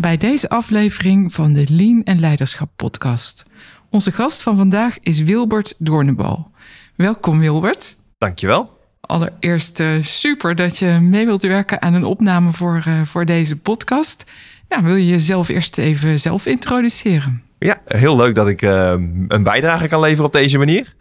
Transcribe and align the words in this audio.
bij 0.00 0.16
deze 0.16 0.48
aflevering 0.48 1.32
van 1.32 1.52
de 1.52 1.64
Lean 1.68 2.02
en 2.04 2.20
Leiderschap 2.20 2.70
podcast. 2.76 3.44
Onze 3.90 4.12
gast 4.12 4.42
van 4.42 4.56
vandaag 4.56 4.98
is 5.00 5.22
Wilbert 5.22 5.74
Doornenbal. 5.78 6.50
Welkom 6.96 7.38
Wilbert. 7.38 7.96
Dankjewel. 8.18 8.78
Allereerst 9.00 9.80
uh, 9.80 10.02
super 10.02 10.54
dat 10.54 10.78
je 10.78 10.98
mee 11.00 11.24
wilt 11.26 11.42
werken 11.42 11.82
aan 11.82 11.94
een 11.94 12.04
opname 12.04 12.52
voor, 12.52 12.84
uh, 12.88 13.02
voor 13.02 13.24
deze 13.24 13.56
podcast. 13.56 14.24
Ja, 14.68 14.82
wil 14.82 14.94
je 14.94 15.06
jezelf 15.06 15.48
eerst 15.48 15.78
even 15.78 16.20
zelf 16.20 16.46
introduceren? 16.46 17.42
Ja, 17.58 17.80
heel 17.86 18.16
leuk 18.16 18.34
dat 18.34 18.48
ik 18.48 18.62
uh, 18.62 18.94
een 19.28 19.42
bijdrage 19.42 19.88
kan 19.88 20.00
leveren 20.00 20.24
op 20.24 20.32
deze 20.32 20.58
manier. 20.58 20.94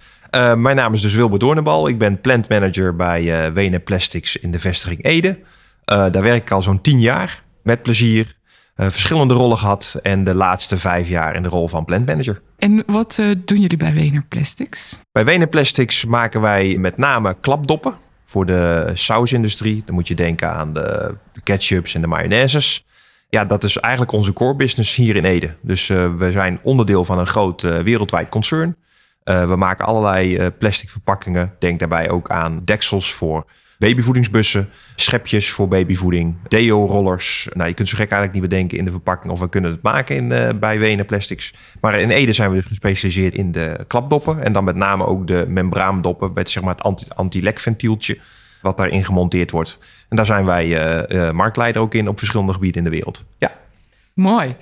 mijn 0.56 0.76
naam 0.76 0.94
is 0.94 1.02
dus 1.02 1.14
Wilbert 1.14 1.42
Doornenbal. 1.42 1.88
Ik 1.88 1.98
ben 1.98 2.22
plant 2.22 2.50
manager 2.50 2.95
bij 2.95 3.54
Wenen 3.54 3.84
Plastics 3.84 4.38
in 4.38 4.52
de 4.52 4.59
vestiging 4.59 5.04
Ede. 5.04 5.40
daar 5.86 6.22
werk 6.22 6.42
ik 6.42 6.52
al 6.52 6.62
zo'n 6.62 6.82
tien 6.82 7.00
jaar 7.00 7.44
met 7.64 7.82
plezier. 7.82 8.37
Uh, 8.77 8.88
verschillende 8.88 9.34
rollen 9.34 9.58
gehad 9.58 9.99
en 10.02 10.23
de 10.23 10.36
laatste 10.36 10.78
vijf 10.78 11.08
jaar 11.08 11.36
in 11.36 11.44
de 11.44 11.50
rol 11.50 11.67
van 11.67 11.86
plant 11.86 12.06
manager. 12.06 12.42
En 12.58 12.83
wat 12.86 13.17
uh, 13.20 13.36
doen 13.45 13.61
jullie 13.61 13.78
bij 13.78 13.94
Wener 13.94 14.23
Plastics? 14.28 15.00
Bij 15.11 15.25
Wener 15.25 15.47
Plastics 15.47 16.06
maken 16.06 16.42
wij 16.42 16.78
met 16.80 16.98
name 16.98 17.36
klapdoppen 17.42 17.95
voor 18.25 18.45
de 18.45 18.92
sausindustrie. 18.94 19.83
Dan 19.86 19.95
moet 19.95 20.08
je 20.08 20.16
denken 20.16 20.52
aan 20.53 20.73
de 20.73 21.16
ketchups 21.44 21.95
en 21.95 22.02
de 22.02 22.08
mayonnaises. 22.08 22.86
Ja, 23.30 23.45
dat 23.45 23.64
is 23.64 23.78
eigenlijk 23.78 24.14
onze 24.14 24.33
core 24.33 24.55
business 24.55 24.95
hier 24.95 25.16
in 25.16 25.25
Ede. 25.25 25.55
Dus 25.61 25.89
uh, 25.89 26.16
we 26.17 26.31
zijn 26.31 26.59
onderdeel 26.61 27.03
van 27.03 27.20
een 27.20 27.28
groot 27.28 27.61
wereldwijd 27.61 28.30
concern. 28.30 28.75
we 29.23 29.55
maken 29.58 29.86
allerlei 29.86 30.52
plastic 30.52 30.89
verpakkingen. 30.89 31.53
Denk 31.59 31.80
daarbij 31.80 32.09
ook 32.09 32.30
aan 32.30 32.61
deksels 32.64 33.14
voor 33.14 33.45
babyvoedingsbussen, 33.78 34.70
schepjes 34.95 35.52
voor 35.52 35.67
babyvoeding, 35.67 36.36
deo-rollers. 36.47 37.47
Nou, 37.53 37.70
je 37.70 37.75
kunt 37.75 37.88
zo 37.88 37.95
gek 37.97 38.11
eigenlijk 38.11 38.42
niet 38.42 38.50
bedenken 38.50 38.78
in 38.78 38.86
de 38.86 38.92
verpakking 38.92 39.33
of 39.33 39.39
we 39.39 39.50
kunnen 39.50 39.72
het 39.72 39.81
maken 39.81 40.16
in, 40.16 40.31
uh, 40.31 40.50
bij 40.59 40.80
Wenen 40.80 41.06
Plastics. 41.06 41.53
Maar 41.81 42.00
in 42.00 42.09
Ede 42.09 42.33
zijn 42.33 42.50
we 42.50 42.55
dus 42.55 42.66
gespecialiseerd 42.66 43.36
in 43.36 43.52
de 43.52 43.86
klapdoppen 43.88 44.44
en 44.44 44.53
dan 44.53 44.64
met 44.64 44.75
name 44.75 45.05
ook 45.05 45.28
de 45.28 45.45
membraandoppen 45.48 46.31
met 46.33 46.50
zeg 46.50 46.64
maar 46.64 46.75
het 46.75 47.16
anti-lekventieltje 47.16 48.17
wat 48.61 48.78
daarin 48.78 49.05
gemonteerd 49.05 49.52
wordt. 49.52 49.80
En 50.09 50.16
daar 50.16 50.25
zijn 50.25 50.45
wij 50.45 50.66
uh, 50.66 51.17
uh, 51.17 51.31
marktleider 51.31 51.81
ook 51.81 51.94
in 51.94 52.08
op 52.08 52.17
verschillende 52.17 52.53
gebieden 52.53 52.78
in 52.78 52.89
de 52.89 52.95
wereld. 52.95 53.25
Ja. 53.38 53.52
Mooi. 54.14 54.55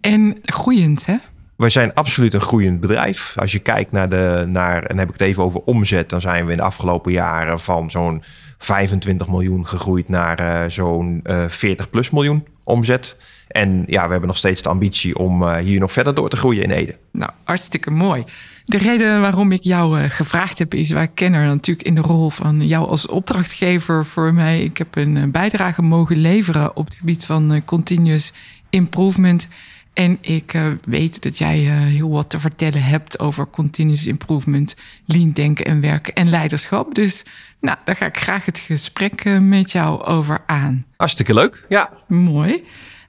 En 0.00 0.38
groeiend, 0.42 1.06
hè? 1.06 1.16
We 1.56 1.68
zijn 1.68 1.94
absoluut 1.94 2.34
een 2.34 2.40
groeiend 2.40 2.80
bedrijf. 2.80 3.34
Als 3.38 3.52
je 3.52 3.58
kijkt 3.58 3.92
naar 3.92 4.08
de, 4.08 4.44
naar, 4.48 4.84
en 4.84 4.98
heb 4.98 5.06
ik 5.06 5.12
het 5.12 5.22
even 5.22 5.42
over 5.42 5.60
omzet, 5.60 6.10
dan 6.10 6.20
zijn 6.20 6.44
we 6.44 6.50
in 6.50 6.56
de 6.56 6.62
afgelopen 6.62 7.12
jaren 7.12 7.60
van 7.60 7.90
zo'n 7.90 8.22
25 8.64 9.28
miljoen 9.28 9.66
gegroeid 9.66 10.08
naar 10.08 10.40
uh, 10.40 10.70
zo'n 10.70 11.20
uh, 11.24 11.48
40 11.48 11.90
plus 11.90 12.10
miljoen 12.10 12.46
omzet. 12.64 13.16
En 13.48 13.84
ja, 13.86 14.04
we 14.04 14.10
hebben 14.10 14.28
nog 14.28 14.36
steeds 14.36 14.62
de 14.62 14.68
ambitie 14.68 15.18
om 15.18 15.42
uh, 15.42 15.56
hier 15.56 15.80
nog 15.80 15.92
verder 15.92 16.14
door 16.14 16.28
te 16.28 16.36
groeien 16.36 16.62
in 16.62 16.70
Ede. 16.70 16.96
Nou, 17.12 17.30
hartstikke 17.44 17.90
mooi. 17.90 18.24
De 18.64 18.78
reden 18.78 19.20
waarom 19.20 19.52
ik 19.52 19.62
jou 19.62 20.08
gevraagd 20.08 20.58
heb, 20.58 20.74
is 20.74 20.90
wij 20.90 21.08
kennen 21.08 21.46
natuurlijk 21.46 21.86
in 21.86 21.94
de 21.94 22.00
rol 22.00 22.30
van 22.30 22.66
jou 22.66 22.88
als 22.88 23.06
opdrachtgever 23.06 24.04
voor 24.04 24.34
mij. 24.34 24.62
Ik 24.62 24.78
heb 24.78 24.96
een 24.96 25.30
bijdrage 25.30 25.82
mogen 25.82 26.16
leveren 26.16 26.76
op 26.76 26.84
het 26.84 26.94
gebied 26.94 27.24
van 27.24 27.62
continuous 27.64 28.32
improvement. 28.70 29.48
En 29.92 30.18
ik 30.20 30.54
uh, 30.54 30.72
weet 30.84 31.22
dat 31.22 31.38
jij 31.38 31.64
uh, 31.64 31.80
heel 31.80 32.10
wat 32.10 32.30
te 32.30 32.40
vertellen 32.40 32.82
hebt 32.82 33.18
over 33.18 33.46
continuous 33.46 34.06
improvement, 34.06 34.76
lean 35.06 35.32
denken 35.32 35.64
en 35.64 35.80
werken 35.80 36.14
en 36.14 36.28
leiderschap. 36.28 36.94
Dus 36.94 37.24
nou, 37.60 37.76
daar 37.84 37.96
ga 37.96 38.06
ik 38.06 38.16
graag 38.16 38.44
het 38.44 38.58
gesprek 38.58 39.24
uh, 39.24 39.38
met 39.38 39.72
jou 39.72 40.02
over 40.02 40.42
aan. 40.46 40.86
Hartstikke 40.96 41.34
leuk, 41.34 41.66
ja. 41.68 41.90
Mooi. 42.06 42.64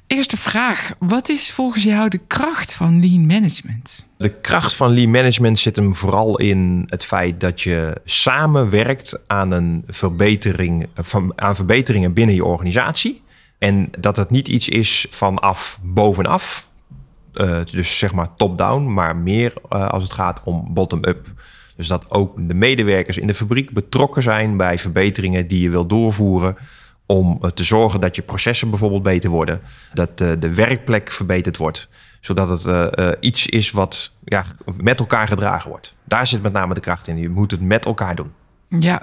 Eerste 0.07 0.38
vraag. 0.38 0.94
Wat 0.99 1.29
is 1.29 1.51
volgens 1.51 1.83
jou 1.83 2.09
de 2.09 2.19
kracht 2.27 2.73
van 2.73 3.00
lean 3.00 3.25
management? 3.25 4.05
De 4.17 4.39
kracht 4.39 4.75
van 4.75 4.94
lean 4.94 5.11
management 5.11 5.59
zit 5.59 5.75
hem 5.75 5.95
vooral 5.95 6.39
in 6.39 6.83
het 6.88 7.05
feit 7.05 7.39
dat 7.39 7.61
je 7.61 7.97
samenwerkt 8.05 9.19
aan 9.27 9.51
een 9.51 9.83
verbetering, 9.88 10.88
van, 10.95 11.33
aan 11.35 11.55
verbeteringen 11.55 12.13
binnen 12.13 12.35
je 12.35 12.45
organisatie. 12.45 13.21
En 13.57 13.89
dat 14.00 14.15
het 14.15 14.29
niet 14.29 14.47
iets 14.47 14.69
is 14.69 15.05
vanaf 15.09 15.79
bovenaf, 15.81 16.67
uh, 17.33 17.57
dus 17.71 17.97
zeg 17.97 18.13
maar 18.13 18.35
top-down, 18.35 18.94
maar 18.94 19.16
meer 19.16 19.53
uh, 19.73 19.88
als 19.88 20.03
het 20.03 20.13
gaat 20.13 20.41
om 20.44 20.73
bottom-up. 20.73 21.27
Dus 21.75 21.88
dat 21.88 22.11
ook 22.11 22.47
de 22.47 22.53
medewerkers 22.53 23.17
in 23.17 23.27
de 23.27 23.33
fabriek 23.33 23.71
betrokken 23.71 24.23
zijn 24.23 24.57
bij 24.57 24.77
verbeteringen 24.77 25.47
die 25.47 25.61
je 25.61 25.69
wil 25.69 25.85
doorvoeren. 25.85 26.57
Om 27.05 27.39
uh, 27.41 27.49
te 27.49 27.63
zorgen 27.63 28.01
dat 28.01 28.16
je 28.16 28.21
processen 28.21 28.69
bijvoorbeeld 28.69 29.03
beter 29.03 29.29
worden. 29.29 29.61
Dat 29.94 30.17
de 30.17 30.53
werkplek 30.53 31.11
verbeterd 31.11 31.57
wordt. 31.57 31.89
Zodat 32.21 32.63
het 32.63 33.17
iets 33.19 33.47
is 33.47 33.71
wat 33.71 34.11
ja, 34.23 34.45
met 34.81 35.00
elkaar 35.00 35.27
gedragen 35.27 35.69
wordt. 35.69 35.95
Daar 36.03 36.27
zit 36.27 36.41
met 36.41 36.53
name 36.53 36.73
de 36.73 36.79
kracht 36.79 37.07
in. 37.07 37.17
Je 37.17 37.29
moet 37.29 37.51
het 37.51 37.61
met 37.61 37.85
elkaar 37.85 38.15
doen. 38.15 38.31
Ja, 38.67 39.01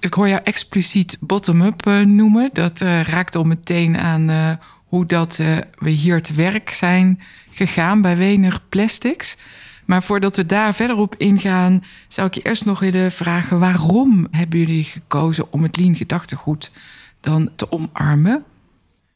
ik 0.00 0.14
hoor 0.14 0.28
jou 0.28 0.40
expliciet 0.44 1.16
bottom-up 1.20 1.84
noemen. 2.04 2.50
Dat 2.52 2.80
raakt 2.80 3.36
al 3.36 3.44
meteen 3.44 3.96
aan 3.96 4.58
hoe 4.88 5.06
dat 5.06 5.38
uh, 5.40 5.58
we 5.78 5.90
hier 5.90 6.22
te 6.22 6.34
werk 6.34 6.70
zijn 6.70 7.20
gegaan 7.50 8.02
bij 8.02 8.16
Wener 8.16 8.60
Plastics. 8.68 9.36
Maar 9.84 10.02
voordat 10.02 10.36
we 10.36 10.46
daar 10.46 10.74
verder 10.74 10.96
op 10.96 11.14
ingaan, 11.16 11.84
zou 12.08 12.26
ik 12.26 12.34
je 12.34 12.42
eerst 12.42 12.64
nog 12.64 12.80
willen 12.80 13.12
vragen: 13.12 13.58
waarom 13.58 14.28
hebben 14.30 14.58
jullie 14.58 14.84
gekozen 14.84 15.52
om 15.52 15.62
het 15.62 15.76
lean 15.76 15.94
gedachtegoed 15.94 16.70
dan 17.20 17.50
te 17.56 17.72
omarmen? 17.72 18.44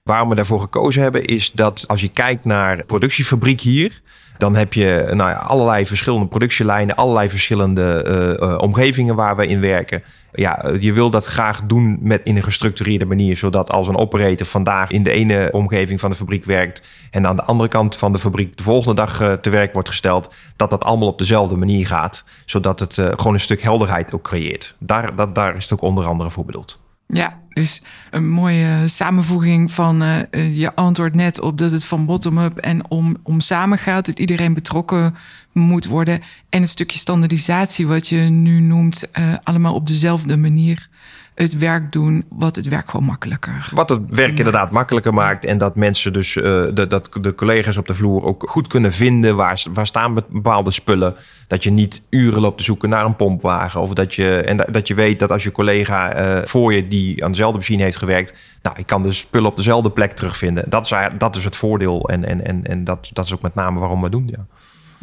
Waarom 0.02 0.28
we 0.28 0.34
daarvoor 0.34 0.60
gekozen 0.60 1.02
hebben, 1.02 1.24
is 1.24 1.52
dat 1.52 1.84
als 1.86 2.00
je 2.00 2.08
kijkt 2.08 2.44
naar 2.44 2.84
productiefabriek 2.84 3.60
hier, 3.60 4.00
dan 4.38 4.56
heb 4.56 4.72
je 4.72 5.10
nou 5.14 5.30
ja, 5.30 5.36
allerlei 5.36 5.86
verschillende 5.86 6.26
productielijnen, 6.26 6.96
allerlei 6.96 7.28
verschillende 7.28 8.04
uh, 8.40 8.48
uh, 8.48 8.58
omgevingen 8.58 9.14
waar 9.14 9.36
we 9.36 9.46
in 9.46 9.60
werken. 9.60 10.02
Ja, 10.32 10.64
je 10.80 10.92
wil 10.92 11.10
dat 11.10 11.26
graag 11.26 11.62
doen 11.66 11.98
met, 12.00 12.20
in 12.24 12.36
een 12.36 12.42
gestructureerde 12.42 13.04
manier, 13.04 13.36
zodat 13.36 13.70
als 13.70 13.88
een 13.88 13.96
operator 13.96 14.46
vandaag 14.46 14.90
in 14.90 15.02
de 15.02 15.10
ene 15.10 15.48
omgeving 15.52 16.00
van 16.00 16.10
de 16.10 16.16
fabriek 16.16 16.44
werkt 16.44 16.86
en 17.10 17.26
aan 17.26 17.36
de 17.36 17.44
andere 17.44 17.68
kant 17.68 17.96
van 17.96 18.12
de 18.12 18.18
fabriek 18.18 18.56
de 18.56 18.62
volgende 18.62 18.94
dag 18.94 19.20
uh, 19.20 19.32
te 19.32 19.50
werk 19.50 19.72
wordt 19.72 19.88
gesteld, 19.88 20.34
dat 20.56 20.70
dat 20.70 20.84
allemaal 20.84 21.08
op 21.08 21.18
dezelfde 21.18 21.56
manier 21.56 21.86
gaat, 21.86 22.24
zodat 22.46 22.80
het 22.80 22.94
gewoon 22.94 23.34
een 23.34 23.40
stuk 23.40 23.62
helderheid 23.62 24.14
ook 24.14 24.22
creëert. 24.22 24.74
Daar, 24.78 25.16
dat, 25.16 25.34
daar 25.34 25.56
is 25.56 25.62
het 25.62 25.72
ook 25.72 25.88
onder 25.88 26.04
andere 26.04 26.30
voor 26.30 26.44
bedoeld. 26.44 26.80
Ja, 27.14 27.40
dus 27.48 27.82
een 28.10 28.28
mooie 28.28 28.88
samenvoeging 28.88 29.72
van 29.72 30.02
uh, 30.02 30.56
je 30.56 30.74
antwoord 30.74 31.14
net 31.14 31.40
op 31.40 31.58
dat 31.58 31.72
het 31.72 31.84
van 31.84 32.06
bottom-up 32.06 32.58
en 32.58 32.90
om, 32.90 33.16
om 33.22 33.40
samen 33.40 33.78
gaat, 33.78 34.06
dat 34.06 34.18
iedereen 34.18 34.54
betrokken 34.54 35.14
moet 35.52 35.86
worden. 35.86 36.20
En 36.48 36.62
een 36.62 36.68
stukje 36.68 36.98
standaardisatie, 36.98 37.86
wat 37.86 38.08
je 38.08 38.16
nu 38.16 38.60
noemt, 38.60 39.08
uh, 39.18 39.34
allemaal 39.42 39.74
op 39.74 39.86
dezelfde 39.86 40.36
manier 40.36 40.88
het 41.34 41.58
werk 41.58 41.92
doen 41.92 42.24
wat 42.28 42.56
het 42.56 42.68
werk 42.68 42.90
gewoon 42.90 43.06
makkelijker 43.06 43.68
Wat 43.72 43.90
het 43.90 44.00
werk 44.08 44.38
inderdaad 44.38 44.72
makkelijker 44.72 45.14
maakt. 45.14 45.44
En 45.44 45.58
dat 45.58 45.76
mensen 45.76 46.12
dus, 46.12 46.36
uh, 46.36 46.42
de, 46.74 46.86
dat 46.88 47.08
de 47.20 47.34
collega's 47.34 47.76
op 47.76 47.86
de 47.86 47.94
vloer 47.94 48.24
ook 48.24 48.44
goed 48.48 48.66
kunnen 48.66 48.92
vinden 48.92 49.36
waar, 49.36 49.62
waar 49.72 49.86
staan 49.86 50.14
bepaalde 50.28 50.70
spullen. 50.70 51.14
Dat 51.46 51.62
je 51.62 51.70
niet 51.70 52.02
uren 52.10 52.40
loopt 52.40 52.58
te 52.58 52.64
zoeken 52.64 52.88
naar 52.88 53.04
een 53.04 53.16
pompwagen. 53.16 53.80
Of 53.80 53.92
dat 53.92 54.14
je, 54.14 54.36
en 54.36 54.66
dat 54.70 54.88
je 54.88 54.94
weet 54.94 55.18
dat 55.18 55.30
als 55.30 55.42
je 55.42 55.52
collega 55.52 56.16
uh, 56.38 56.44
voor 56.44 56.72
je 56.72 56.88
die 56.88 57.24
aan 57.24 57.30
dezelfde 57.30 57.58
machine 57.58 57.82
heeft 57.82 57.96
gewerkt. 57.96 58.34
Nou, 58.62 58.76
ik 58.78 58.86
kan 58.86 59.02
de 59.02 59.12
spullen 59.12 59.50
op 59.50 59.56
dezelfde 59.56 59.90
plek 59.90 60.12
terugvinden. 60.12 60.64
Dat 60.68 60.84
is, 60.84 60.94
dat 61.18 61.36
is 61.36 61.44
het 61.44 61.56
voordeel. 61.56 62.08
En, 62.08 62.24
en, 62.24 62.46
en, 62.46 62.66
en 62.66 62.84
dat, 62.84 63.10
dat 63.12 63.24
is 63.24 63.34
ook 63.34 63.42
met 63.42 63.54
name 63.54 63.78
waarom 63.78 64.02
we 64.02 64.10
doen. 64.10 64.30
Ja. 64.36 64.46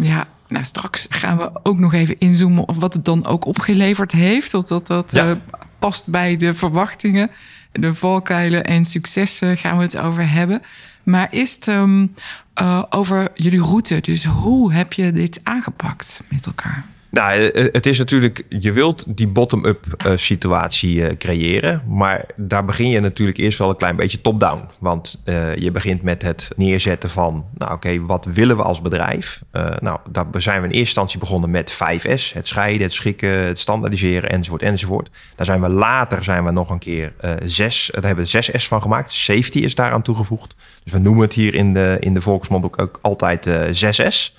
Ja, 0.01 0.25
nou 0.47 0.65
straks 0.65 1.07
gaan 1.09 1.37
we 1.37 1.49
ook 1.63 1.79
nog 1.79 1.93
even 1.93 2.17
inzoomen 2.17 2.67
op 2.67 2.75
wat 2.75 2.93
het 2.93 3.05
dan 3.05 3.25
ook 3.25 3.45
opgeleverd 3.45 4.11
heeft. 4.11 4.53
Of 4.53 4.65
dat 4.65 4.87
dat 4.87 5.11
ja. 5.11 5.29
uh, 5.29 5.35
past 5.79 6.07
bij 6.07 6.37
de 6.37 6.53
verwachtingen, 6.53 7.31
de 7.71 7.93
valkuilen 7.93 8.63
en 8.63 8.85
successen 8.85 9.57
gaan 9.57 9.77
we 9.77 9.83
het 9.83 9.97
over 9.97 10.29
hebben. 10.29 10.61
Maar 11.03 11.27
is 11.31 11.55
het 11.55 11.67
um, 11.67 12.13
uh, 12.61 12.83
over 12.89 13.27
jullie 13.33 13.61
route? 13.61 13.99
Dus 14.01 14.25
hoe 14.25 14.73
heb 14.73 14.93
je 14.93 15.11
dit 15.11 15.39
aangepakt 15.43 16.21
met 16.29 16.45
elkaar? 16.45 16.85
Nou, 17.11 17.49
eh, 17.49 17.65
het 17.71 17.85
is 17.85 17.97
natuurlijk, 17.97 18.45
je 18.49 18.71
wilt 18.71 19.05
die 19.07 19.27
bottom-up 19.27 19.85
uh, 20.05 20.11
situatie 20.15 21.17
creëren. 21.17 21.83
Maar 21.87 22.25
daar 22.35 22.65
begin 22.65 22.89
je 22.89 22.99
natuurlijk 22.99 23.37
eerst 23.37 23.57
wel 23.57 23.69
een 23.69 23.75
klein 23.75 23.95
beetje 23.95 24.21
top-down. 24.21 24.61
Want 24.79 25.21
je 25.55 25.71
begint 25.71 26.01
met 26.01 26.21
het 26.21 26.49
neerzetten 26.55 27.09
van, 27.09 27.45
nou 27.57 27.73
oké, 27.73 28.05
wat 28.05 28.25
willen 28.25 28.57
we 28.57 28.63
als 28.63 28.81
bedrijf? 28.81 29.41
nou, 29.79 29.99
daar 30.11 30.25
zijn 30.31 30.61
we 30.61 30.67
in 30.67 30.73
eerste 30.73 30.77
instantie 30.77 31.19
begonnen 31.19 31.49
met 31.49 31.73
5S. 31.73 32.33
Het 32.33 32.47
scheiden, 32.47 32.81
het 32.81 32.93
schikken, 32.93 33.29
het 33.29 33.59
standaardiseren, 33.59 34.29
enzovoort, 34.29 34.61
enzovoort. 34.61 35.09
Daar 35.35 35.45
zijn 35.45 35.61
we 35.61 35.69
later, 35.69 36.23
zijn 36.23 36.45
we 36.45 36.51
nog 36.51 36.69
een 36.69 36.79
keer 36.79 37.13
6, 37.45 37.89
daar 37.93 38.05
hebben 38.05 38.25
we 38.25 38.43
6S 38.43 38.67
van 38.67 38.81
gemaakt. 38.81 39.13
Safety 39.13 39.59
is 39.59 39.75
daaraan 39.75 40.01
toegevoegd. 40.01 40.55
Dus 40.83 40.93
we 40.93 40.99
noemen 40.99 41.23
het 41.23 41.33
hier 41.33 41.55
in 41.55 41.73
de, 41.73 41.97
in 41.99 42.13
de 42.13 42.21
volksmond 42.21 42.65
ook, 42.65 42.81
ook 42.81 42.99
altijd 43.01 43.49
6S. 43.85 44.33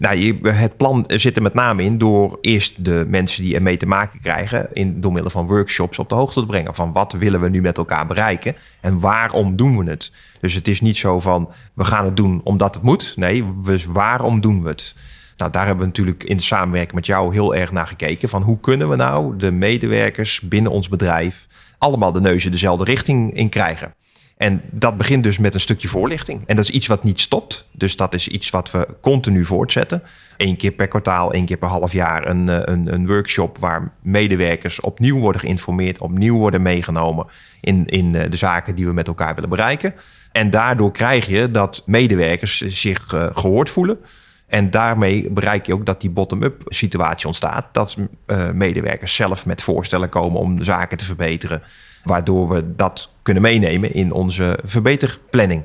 Nou, 0.00 0.38
het 0.42 0.76
plan 0.76 1.04
zit 1.06 1.36
er 1.36 1.42
met 1.42 1.54
name 1.54 1.82
in 1.82 1.98
door 1.98 2.38
eerst 2.40 2.84
de 2.84 3.04
mensen 3.08 3.42
die 3.42 3.54
ermee 3.54 3.76
te 3.76 3.86
maken 3.86 4.20
krijgen, 4.20 4.68
in, 4.72 5.00
door 5.00 5.12
middel 5.12 5.30
van 5.30 5.46
workshops 5.46 5.98
op 5.98 6.08
de 6.08 6.14
hoogte 6.14 6.40
te 6.40 6.46
brengen. 6.46 6.74
Van 6.74 6.92
wat 6.92 7.12
willen 7.12 7.40
we 7.40 7.48
nu 7.48 7.60
met 7.60 7.78
elkaar 7.78 8.06
bereiken 8.06 8.56
en 8.80 9.00
waarom 9.00 9.56
doen 9.56 9.84
we 9.84 9.90
het? 9.90 10.12
Dus 10.40 10.54
het 10.54 10.68
is 10.68 10.80
niet 10.80 10.96
zo 10.96 11.20
van 11.20 11.50
we 11.74 11.84
gaan 11.84 12.04
het 12.04 12.16
doen 12.16 12.40
omdat 12.44 12.74
het 12.74 12.84
moet. 12.84 13.12
Nee, 13.16 13.44
dus 13.64 13.84
waarom 13.84 14.40
doen 14.40 14.62
we 14.62 14.68
het? 14.68 14.94
Nou, 15.36 15.50
daar 15.50 15.66
hebben 15.66 15.82
we 15.82 15.88
natuurlijk 15.88 16.24
in 16.24 16.36
de 16.36 16.42
samenwerking 16.42 16.94
met 16.94 17.06
jou 17.06 17.32
heel 17.32 17.54
erg 17.54 17.72
naar 17.72 17.86
gekeken. 17.86 18.28
Van 18.28 18.42
hoe 18.42 18.60
kunnen 18.60 18.88
we 18.88 18.96
nou 18.96 19.36
de 19.36 19.50
medewerkers 19.52 20.40
binnen 20.40 20.72
ons 20.72 20.88
bedrijf 20.88 21.46
allemaal 21.78 22.12
de 22.12 22.20
neuzen 22.20 22.50
dezelfde 22.50 22.84
richting 22.84 23.34
in 23.34 23.48
krijgen? 23.48 23.94
En 24.40 24.62
dat 24.70 24.96
begint 24.96 25.22
dus 25.22 25.38
met 25.38 25.54
een 25.54 25.60
stukje 25.60 25.88
voorlichting. 25.88 26.42
En 26.46 26.56
dat 26.56 26.64
is 26.64 26.70
iets 26.70 26.86
wat 26.86 27.04
niet 27.04 27.20
stopt. 27.20 27.66
Dus 27.72 27.96
dat 27.96 28.14
is 28.14 28.28
iets 28.28 28.50
wat 28.50 28.70
we 28.70 28.86
continu 29.00 29.44
voortzetten. 29.44 30.02
Eén 30.36 30.56
keer 30.56 30.72
per 30.72 30.88
kwartaal, 30.88 31.32
één 31.32 31.44
keer 31.44 31.56
per 31.56 31.68
half 31.68 31.92
jaar 31.92 32.26
een, 32.28 32.48
eh, 32.48 32.60
een, 32.64 32.92
een 32.92 33.06
workshop 33.06 33.58
waar 33.58 33.92
medewerkers 34.02 34.80
opnieuw 34.80 35.18
worden 35.18 35.40
geïnformeerd, 35.40 35.98
opnieuw 35.98 36.36
worden 36.36 36.62
meegenomen 36.62 37.26
in, 37.60 37.86
in 37.86 38.14
eh, 38.14 38.30
de 38.30 38.36
zaken 38.36 38.74
die 38.74 38.86
we 38.86 38.92
met 38.92 39.06
elkaar 39.06 39.34
willen 39.34 39.50
bereiken. 39.50 39.94
En 40.32 40.50
daardoor 40.50 40.92
krijg 40.92 41.26
je 41.26 41.50
dat 41.50 41.82
medewerkers 41.86 42.60
zich 42.60 43.12
uh, 43.12 43.26
gehoord 43.32 43.70
voelen. 43.70 43.98
En 44.46 44.70
daarmee 44.70 45.30
bereik 45.30 45.66
je 45.66 45.74
ook 45.74 45.86
dat 45.86 46.00
die 46.00 46.10
bottom-up 46.10 46.62
situatie 46.66 47.26
ontstaat. 47.26 47.66
Dat 47.72 47.96
medewerkers 48.52 49.14
zelf 49.14 49.46
met 49.46 49.62
voorstellen 49.62 50.08
komen 50.08 50.40
om 50.40 50.62
zaken 50.62 50.96
te 50.96 51.04
verbeteren. 51.04 51.62
Waardoor 52.04 52.48
we 52.48 52.74
dat 52.76 53.10
kunnen 53.32 53.50
meenemen 53.50 53.94
in 53.94 54.12
onze 54.12 54.58
verbeterplanning. 54.64 55.62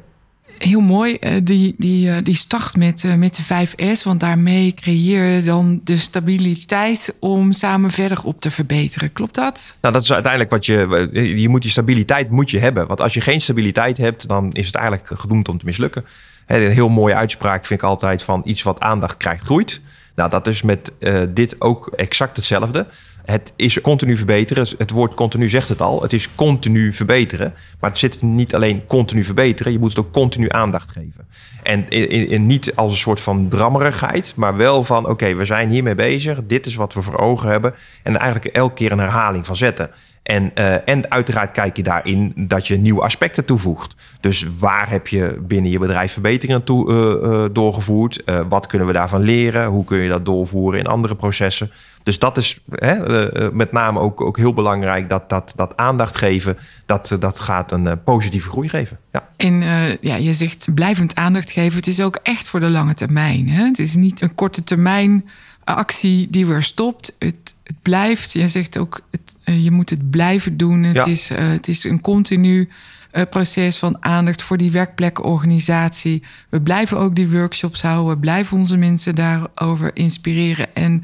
Heel 0.57 0.79
mooi, 0.79 1.15
eh, 1.15 1.41
die, 1.44 1.75
die, 1.77 2.12
eh, 2.12 2.23
die 2.23 2.35
start 2.35 2.77
met, 2.77 3.03
eh, 3.03 3.15
met 3.15 3.35
de 3.35 3.44
5S, 3.44 4.03
want 4.03 4.19
daarmee 4.19 4.73
creëer 4.73 5.25
je 5.25 5.44
dan 5.44 5.81
de 5.83 5.97
stabiliteit 5.97 7.17
om 7.19 7.51
samen 7.51 7.91
verder 7.91 8.23
op 8.23 8.41
te 8.41 8.51
verbeteren. 8.51 9.13
Klopt 9.13 9.35
dat? 9.35 9.77
Nou, 9.81 9.94
dat 9.94 10.03
is 10.03 10.13
uiteindelijk 10.13 10.51
wat 10.51 10.65
je. 10.65 11.09
Je 11.38 11.50
moet 11.50 11.62
die 11.62 11.71
stabiliteit 11.71 12.29
moet 12.29 12.50
je 12.50 12.59
hebben. 12.59 12.88
Want 12.88 13.01
als 13.01 13.13
je 13.13 13.21
geen 13.21 13.41
stabiliteit 13.41 13.97
hebt, 13.97 14.27
dan 14.27 14.51
is 14.51 14.65
het 14.65 14.75
eigenlijk 14.75 15.19
gedoemd 15.19 15.50
om 15.50 15.57
te 15.57 15.65
mislukken. 15.65 16.06
Een 16.47 16.71
heel 16.71 16.89
mooie 16.89 17.15
uitspraak 17.15 17.65
vind 17.65 17.81
ik 17.81 17.88
altijd 17.88 18.23
van 18.23 18.41
iets 18.45 18.63
wat 18.63 18.79
aandacht 18.79 19.17
krijgt, 19.17 19.44
groeit. 19.44 19.81
Nou, 20.15 20.29
dat 20.29 20.47
is 20.47 20.62
met 20.62 20.91
dit 21.29 21.62
ook 21.62 21.88
exact 21.95 22.35
hetzelfde. 22.35 22.88
Het 23.25 23.54
is 23.56 23.81
continu 23.81 24.18
verbeteren. 24.18 24.68
Het 24.77 24.92
woord 24.92 25.13
continu 25.13 25.50
zegt 25.50 25.69
het 25.69 25.81
al. 25.81 26.01
Het 26.01 26.13
is 26.13 26.36
continu 26.36 26.94
verbeteren. 26.94 27.54
Maar 27.80 27.89
het 27.89 28.00
zit 28.00 28.22
niet 28.22 28.56
alleen 28.56 28.86
continu 28.86 29.24
verbeteren. 29.24 29.72
Je 29.72 29.80
moet 29.80 29.89
het 29.89 30.06
ook 30.06 30.12
continu 30.12 30.50
aandacht 30.50 30.92
geven. 30.92 31.27
En 31.63 32.45
niet 32.45 32.75
als 32.75 32.92
een 32.92 32.98
soort 32.98 33.19
van 33.19 33.48
drammerigheid. 33.48 34.33
Maar 34.36 34.57
wel 34.57 34.83
van 34.83 35.10
oké, 35.10 35.33
we 35.33 35.45
zijn 35.45 35.69
hiermee 35.69 35.95
bezig. 35.95 36.39
Dit 36.44 36.66
is 36.66 36.75
wat 36.75 36.94
we 36.94 37.01
voor 37.01 37.18
ogen 37.18 37.50
hebben. 37.50 37.74
En 38.04 38.18
eigenlijk 38.18 38.56
elke 38.56 38.74
keer 38.74 38.92
een 38.92 39.00
herhaling 39.00 39.45
van 39.45 39.56
zetten. 39.56 39.92
En, 40.25 40.51
uh, 40.56 40.89
en 40.89 41.12
uiteraard 41.12 41.51
kijk 41.51 41.77
je 41.77 41.83
daarin 41.83 42.33
dat 42.36 42.68
je 42.68 42.77
nieuwe 42.77 43.01
aspecten 43.01 43.45
toevoegt. 43.45 43.95
Dus 44.19 44.45
waar 44.60 44.89
heb 44.89 45.07
je 45.07 45.39
binnen 45.42 45.72
je 45.72 45.80
bedrijf 45.80 46.12
verbeteringen 46.12 46.63
toe, 46.63 46.92
uh, 46.92 47.30
uh, 47.30 47.45
doorgevoerd? 47.51 48.24
wat 48.50 48.68
kunnen 48.68 48.88
we 48.88 48.94
daarvan 48.94 49.22
leren? 49.22 49.66
Hoe 49.66 49.83
kun 49.83 49.98
je 49.98 50.10
dat 50.10 50.25
doorvoeren 50.25 50.80
in 50.80 50.88
andere 50.88 51.16
processen? 51.16 51.72
Dus 52.04 52.19
dat 52.19 52.38
is 52.38 52.60
hè, 52.69 53.51
met 53.51 53.72
name 53.72 54.00
ook, 54.00 54.22
ook 54.22 54.38
heel 54.38 54.54
belangrijk. 54.54 55.10
Dat, 55.10 55.30
dat, 55.30 55.54
dat 55.56 55.77
aandacht 55.77 56.18
geven, 56.18 56.57
dat, 56.86 57.16
dat 57.19 57.39
gaat 57.39 57.72
een 57.72 58.04
positieve 58.04 58.50
groei 58.50 58.69
geven. 58.69 58.98
Ja. 59.12 59.27
En 59.38 59.54
ja, 60.01 60.16
je 60.16 60.33
zegt 60.33 60.74
blijvend 60.74 61.16
aandacht 61.16 61.51
geven. 61.51 61.77
Het 61.77 61.88
is 61.88 62.01
ook 62.01 62.19
echt 62.24 62.50
voor 62.50 62.60
de 62.60 62.69
lange 62.69 62.94
termijn. 62.94 63.50
Hè? 63.50 63.63
Het 63.63 63.80
is 63.80 63.95
niet 63.95 64.22
een 64.22 64.36
korte 64.36 64.63
termijn 64.63 65.25
actie 65.65 66.29
die 66.29 66.45
weer 66.45 66.62
stopt. 66.62 67.15
Het, 67.19 67.56
het 67.63 67.81
blijft. 67.81 68.33
Je 68.33 68.47
zegt 68.47 68.77
ook, 68.77 69.01
het, 69.12 69.35
uh, 69.45 69.63
je 69.63 69.71
moet 69.71 69.89
het 69.89 70.09
blijven 70.09 70.57
doen. 70.57 70.83
Het, 70.83 70.95
ja. 70.95 71.06
is, 71.06 71.31
uh, 71.31 71.38
het 71.38 71.67
is 71.67 71.83
een 71.83 72.01
continu 72.01 72.69
uh, 73.12 73.23
proces 73.29 73.77
van 73.77 74.03
aandacht 74.03 74.41
voor 74.41 74.57
die 74.57 74.71
werkplekorganisatie. 74.71 76.23
We 76.50 76.62
blijven 76.62 76.97
ook 76.97 77.15
die 77.15 77.29
workshops 77.29 77.81
houden. 77.81 78.13
We 78.13 78.19
blijven 78.19 78.57
onze 78.57 78.77
mensen 78.77 79.15
daarover 79.15 79.95
inspireren 79.95 80.75
en 80.75 81.03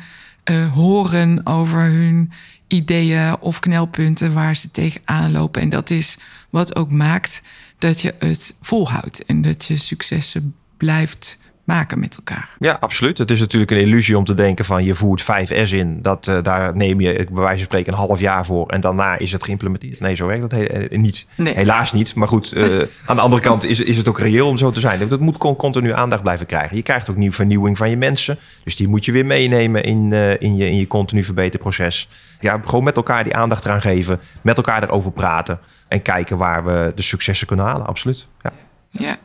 horen 0.73 1.45
over 1.45 1.81
hun 1.81 2.31
ideeën 2.67 3.37
of 3.39 3.59
knelpunten 3.59 4.33
waar 4.33 4.55
ze 4.55 4.71
tegenaan 4.71 5.31
lopen. 5.31 5.61
En 5.61 5.69
dat 5.69 5.89
is 5.89 6.17
wat 6.49 6.75
ook 6.75 6.91
maakt 6.91 7.41
dat 7.77 8.01
je 8.01 8.15
het 8.19 8.55
volhoudt 8.61 9.25
en 9.25 9.41
dat 9.41 9.65
je 9.65 9.75
successen 9.75 10.55
blijft 10.77 11.39
maken 11.71 12.00
met 12.00 12.15
elkaar. 12.15 12.50
Ja, 12.59 12.77
absoluut. 12.79 13.18
Het 13.18 13.31
is 13.31 13.39
natuurlijk 13.39 13.71
een 13.71 13.79
illusie 13.79 14.18
om 14.18 14.23
te 14.23 14.33
denken 14.33 14.65
van 14.65 14.83
je 14.83 14.94
voert 14.94 15.21
5S 15.21 15.73
in. 15.73 16.01
Dat, 16.01 16.27
uh, 16.27 16.41
daar 16.41 16.75
neem 16.75 17.01
je 17.01 17.13
bij 17.13 17.44
wijze 17.44 17.57
van 17.57 17.65
spreken 17.65 17.94
een 17.94 18.00
half 18.00 18.19
jaar 18.19 18.45
voor. 18.45 18.68
En 18.68 18.81
daarna 18.81 19.18
is 19.18 19.31
het 19.31 19.44
geïmplementeerd. 19.44 20.00
Nee, 20.00 20.15
zo 20.15 20.27
werkt 20.27 20.41
dat 20.41 20.51
he 20.51 20.88
niet. 20.97 21.25
Nee. 21.35 21.53
Helaas 21.53 21.94
niet. 21.94 22.15
Maar 22.15 22.27
goed, 22.27 22.57
uh, 22.57 22.63
aan 23.06 23.15
de 23.15 23.21
andere 23.21 23.41
kant 23.41 23.63
is, 23.63 23.79
is 23.79 23.97
het 23.97 24.09
ook 24.09 24.19
reëel 24.19 24.47
om 24.47 24.57
zo 24.57 24.71
te 24.71 24.79
zijn. 24.79 25.07
Dat 25.07 25.19
moet 25.19 25.38
continu 25.38 25.94
aandacht 25.94 26.21
blijven 26.21 26.45
krijgen. 26.45 26.75
Je 26.75 26.81
krijgt 26.81 27.09
ook 27.09 27.15
nieuwe 27.15 27.35
vernieuwing 27.35 27.77
van 27.77 27.89
je 27.89 27.97
mensen. 27.97 28.38
Dus 28.63 28.75
die 28.75 28.88
moet 28.88 29.06
je 29.06 29.12
weer 29.12 29.25
meenemen 29.25 29.83
in, 29.83 30.12
uh, 30.12 30.41
in, 30.41 30.56
je, 30.56 30.65
in 30.65 30.77
je 30.77 30.88
continu 30.88 31.23
verbeterproces. 31.23 32.09
Ja, 32.39 32.59
gewoon 32.65 32.83
met 32.83 32.95
elkaar 32.95 33.23
die 33.23 33.35
aandacht 33.35 33.65
eraan 33.65 33.81
geven. 33.81 34.19
Met 34.41 34.57
elkaar 34.57 34.83
erover 34.83 35.12
praten. 35.12 35.59
En 35.88 36.01
kijken 36.01 36.38
waar 36.38 36.65
we 36.65 36.91
de 36.95 37.01
successen 37.01 37.47
kunnen 37.47 37.65
halen. 37.65 37.88
Absoluut. 37.88 38.27
Ja. 38.41 38.51
ja 38.89 39.18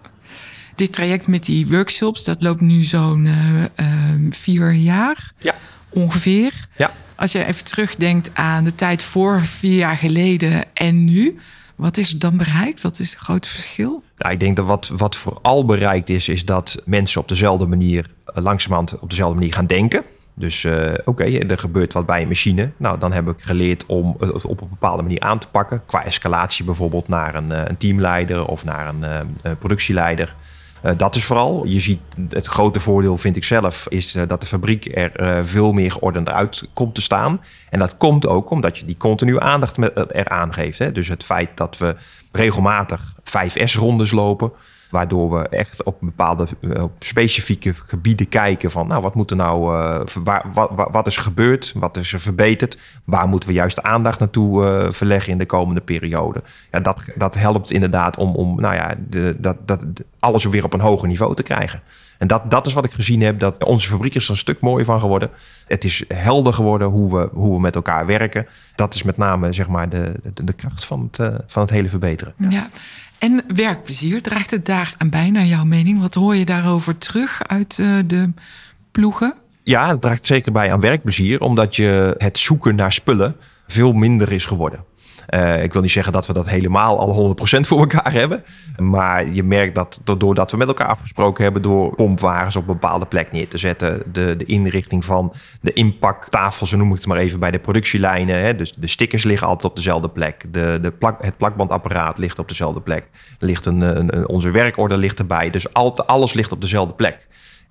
dit 0.76 0.92
traject 0.92 1.26
met 1.26 1.44
die 1.44 1.66
workshops, 1.66 2.24
dat 2.24 2.42
loopt 2.42 2.60
nu 2.60 2.82
zo'n 2.82 3.24
uh, 3.24 3.62
uh, 3.62 3.66
vier 4.30 4.72
jaar 4.72 5.32
ja. 5.38 5.54
ongeveer. 5.88 6.68
Ja. 6.76 6.90
Als 7.14 7.32
je 7.32 7.44
even 7.44 7.64
terugdenkt 7.64 8.30
aan 8.34 8.64
de 8.64 8.74
tijd 8.74 9.02
voor 9.02 9.40
vier 9.40 9.76
jaar 9.76 9.96
geleden 9.96 10.64
en 10.74 11.04
nu, 11.04 11.38
wat 11.74 11.96
is 11.96 12.12
er 12.12 12.18
dan 12.18 12.36
bereikt? 12.36 12.82
Wat 12.82 12.98
is 12.98 13.10
het 13.10 13.18
grote 13.18 13.48
verschil? 13.48 14.02
Nou, 14.16 14.32
ik 14.32 14.40
denk 14.40 14.56
dat 14.56 14.66
wat, 14.66 14.90
wat 14.96 15.16
vooral 15.16 15.64
bereikt 15.64 16.08
is, 16.08 16.28
is 16.28 16.44
dat 16.44 16.82
mensen 16.84 17.20
op 17.20 17.28
dezelfde 17.28 17.66
manier, 17.66 18.06
uh, 18.34 18.44
langzamerhand 18.44 18.98
op 18.98 19.10
dezelfde 19.10 19.34
manier 19.34 19.54
gaan 19.54 19.66
denken. 19.66 20.04
Dus 20.34 20.62
uh, 20.62 20.72
oké, 20.90 21.00
okay, 21.04 21.38
er 21.38 21.58
gebeurt 21.58 21.92
wat 21.92 22.06
bij 22.06 22.22
een 22.22 22.28
machine. 22.28 22.70
Nou, 22.76 22.98
dan 22.98 23.12
heb 23.12 23.28
ik 23.28 23.36
geleerd 23.38 23.86
om 23.86 24.16
het 24.18 24.46
op 24.46 24.60
een 24.60 24.68
bepaalde 24.68 25.02
manier 25.02 25.20
aan 25.20 25.38
te 25.38 25.48
pakken. 25.48 25.82
Qua 25.86 26.04
escalatie 26.04 26.64
bijvoorbeeld 26.64 27.08
naar 27.08 27.34
een, 27.34 27.68
een 27.68 27.76
teamleider 27.76 28.46
of 28.46 28.64
naar 28.64 28.88
een 28.88 29.00
uh, 29.02 29.52
productieleider. 29.58 30.34
Uh, 30.86 30.92
dat 30.96 31.14
is 31.14 31.24
vooral. 31.24 31.64
Je 31.64 31.80
ziet 31.80 32.00
het 32.28 32.46
grote 32.46 32.80
voordeel, 32.80 33.16
vind 33.16 33.36
ik 33.36 33.44
zelf, 33.44 33.86
is 33.88 34.16
uh, 34.16 34.22
dat 34.28 34.40
de 34.40 34.46
fabriek 34.46 34.96
er 34.96 35.20
uh, 35.20 35.44
veel 35.44 35.72
meer 35.72 35.92
geordend 35.92 36.28
uit 36.28 36.62
komt 36.72 36.94
te 36.94 37.02
staan. 37.02 37.40
En 37.70 37.78
dat 37.78 37.96
komt 37.96 38.26
ook 38.26 38.50
omdat 38.50 38.78
je 38.78 38.84
die 38.84 38.96
continue 38.96 39.40
aandacht 39.40 39.78
eraan 40.12 40.52
geeft. 40.52 40.78
Hè? 40.78 40.92
Dus 40.92 41.08
het 41.08 41.24
feit 41.24 41.50
dat 41.54 41.78
we 41.78 41.96
regelmatig 42.32 43.14
5S-rondes 43.18 44.10
lopen. 44.10 44.52
Waardoor 44.90 45.30
we 45.30 45.48
echt 45.48 45.82
op 45.82 45.96
bepaalde 46.00 46.46
op 46.80 46.92
specifieke 46.98 47.74
gebieden 47.86 48.28
kijken 48.28 48.70
van, 48.70 48.86
nou, 48.86 49.02
wat 49.02 49.14
moet 49.14 49.30
er 49.30 49.36
nou, 49.36 49.76
uh, 49.76 50.00
waar, 50.24 50.44
wat, 50.52 50.88
wat, 50.90 51.06
is 51.06 51.16
er 51.16 51.22
gebeurd, 51.22 51.72
wat 51.76 51.96
is 51.96 52.12
er 52.12 52.20
verbeterd, 52.20 52.78
waar 53.04 53.28
moeten 53.28 53.48
we 53.48 53.54
juist 53.54 53.76
de 53.76 53.82
aandacht 53.82 54.18
naartoe 54.18 54.64
uh, 54.64 54.92
verleggen 54.92 55.32
in 55.32 55.38
de 55.38 55.46
komende 55.46 55.80
periode. 55.80 56.42
Ja, 56.70 56.80
dat, 56.80 57.00
dat 57.14 57.34
helpt 57.34 57.70
inderdaad 57.70 58.16
om, 58.16 58.34
om 58.34 58.60
nou 58.60 58.74
ja, 58.74 58.94
de, 59.08 59.36
dat, 59.38 59.56
dat, 59.64 59.84
alles 60.18 60.44
weer 60.44 60.64
op 60.64 60.72
een 60.72 60.80
hoger 60.80 61.08
niveau 61.08 61.34
te 61.34 61.42
krijgen. 61.42 61.82
En 62.18 62.26
dat, 62.26 62.50
dat 62.50 62.66
is 62.66 62.72
wat 62.72 62.84
ik 62.84 62.92
gezien 62.92 63.20
heb. 63.20 63.38
Dat 63.38 63.64
onze 63.64 63.88
fabriek 63.88 64.14
is 64.14 64.24
er 64.24 64.30
een 64.30 64.36
stuk 64.36 64.60
mooier 64.60 64.84
van 64.84 65.00
geworden. 65.00 65.30
Het 65.66 65.84
is 65.84 66.04
helder 66.08 66.52
geworden 66.52 66.88
hoe 66.88 67.18
we, 67.18 67.28
hoe 67.32 67.54
we 67.54 67.60
met 67.60 67.74
elkaar 67.74 68.06
werken. 68.06 68.46
Dat 68.74 68.94
is 68.94 69.02
met 69.02 69.16
name 69.16 69.52
zeg 69.52 69.68
maar, 69.68 69.88
de, 69.88 70.12
de, 70.34 70.44
de 70.44 70.52
kracht 70.52 70.84
van 70.84 71.08
het, 71.10 71.18
uh, 71.18 71.34
van 71.46 71.62
het 71.62 71.70
hele 71.70 71.88
verbeteren. 71.88 72.34
Ja. 72.36 72.68
En 73.26 73.42
werkplezier, 73.54 74.22
draagt 74.22 74.50
het 74.50 74.66
daar 74.66 74.94
aan 74.98 75.10
bij 75.10 75.30
naar 75.30 75.44
jouw 75.44 75.64
mening? 75.64 76.00
Wat 76.00 76.14
hoor 76.14 76.36
je 76.36 76.44
daarover 76.44 76.98
terug 76.98 77.42
uit 77.46 77.78
uh, 77.80 77.98
de 78.06 78.32
ploegen? 78.90 79.34
Ja, 79.62 79.88
het 79.88 80.00
draagt 80.00 80.26
zeker 80.26 80.52
bij 80.52 80.72
aan 80.72 80.80
werkplezier, 80.80 81.40
omdat 81.40 81.76
je 81.76 82.14
het 82.18 82.38
zoeken 82.38 82.74
naar 82.74 82.92
spullen 82.92 83.36
veel 83.66 83.92
minder 83.92 84.32
is 84.32 84.44
geworden. 84.44 84.84
Uh, 85.34 85.62
ik 85.62 85.72
wil 85.72 85.82
niet 85.82 85.90
zeggen 85.90 86.12
dat 86.12 86.26
we 86.26 86.32
dat 86.32 86.48
helemaal 86.48 86.98
al 86.98 87.36
100% 87.56 87.60
voor 87.60 87.78
elkaar 87.78 88.12
hebben. 88.12 88.44
Maar 88.78 89.32
je 89.32 89.42
merkt 89.42 89.74
dat 89.74 90.00
doordat 90.18 90.50
we 90.50 90.56
met 90.56 90.68
elkaar 90.68 90.86
afgesproken 90.86 91.42
hebben... 91.42 91.62
door 91.62 91.94
pompwagens 91.94 92.56
op 92.56 92.62
een 92.62 92.72
bepaalde 92.72 93.06
plek 93.06 93.32
neer 93.32 93.48
te 93.48 93.58
zetten... 93.58 94.02
de, 94.12 94.36
de 94.36 94.44
inrichting 94.44 95.04
van 95.04 95.32
de 95.60 95.72
inpaktafel, 95.72 96.66
zo 96.66 96.76
noem 96.76 96.90
ik 96.90 96.96
het 96.96 97.06
maar 97.06 97.18
even... 97.18 97.40
bij 97.40 97.50
de 97.50 97.58
productielijnen. 97.58 98.40
Hè? 98.40 98.54
Dus 98.54 98.72
de 98.72 98.88
stickers 98.88 99.24
liggen 99.24 99.46
altijd 99.46 99.70
op 99.70 99.76
dezelfde 99.76 100.08
plek. 100.08 100.44
De, 100.52 100.78
de 100.82 100.90
plak, 100.90 101.24
het 101.24 101.36
plakbandapparaat 101.36 102.18
ligt 102.18 102.38
op 102.38 102.48
dezelfde 102.48 102.80
plek. 102.80 103.08
Ligt 103.38 103.66
een, 103.66 103.80
een, 103.80 104.16
een 104.16 104.28
onze 104.28 104.50
werkorde 104.50 104.96
ligt 104.96 105.18
erbij. 105.18 105.50
Dus 105.50 105.72
alles 106.06 106.32
ligt 106.32 106.52
op 106.52 106.60
dezelfde 106.60 106.94
plek. 106.94 107.26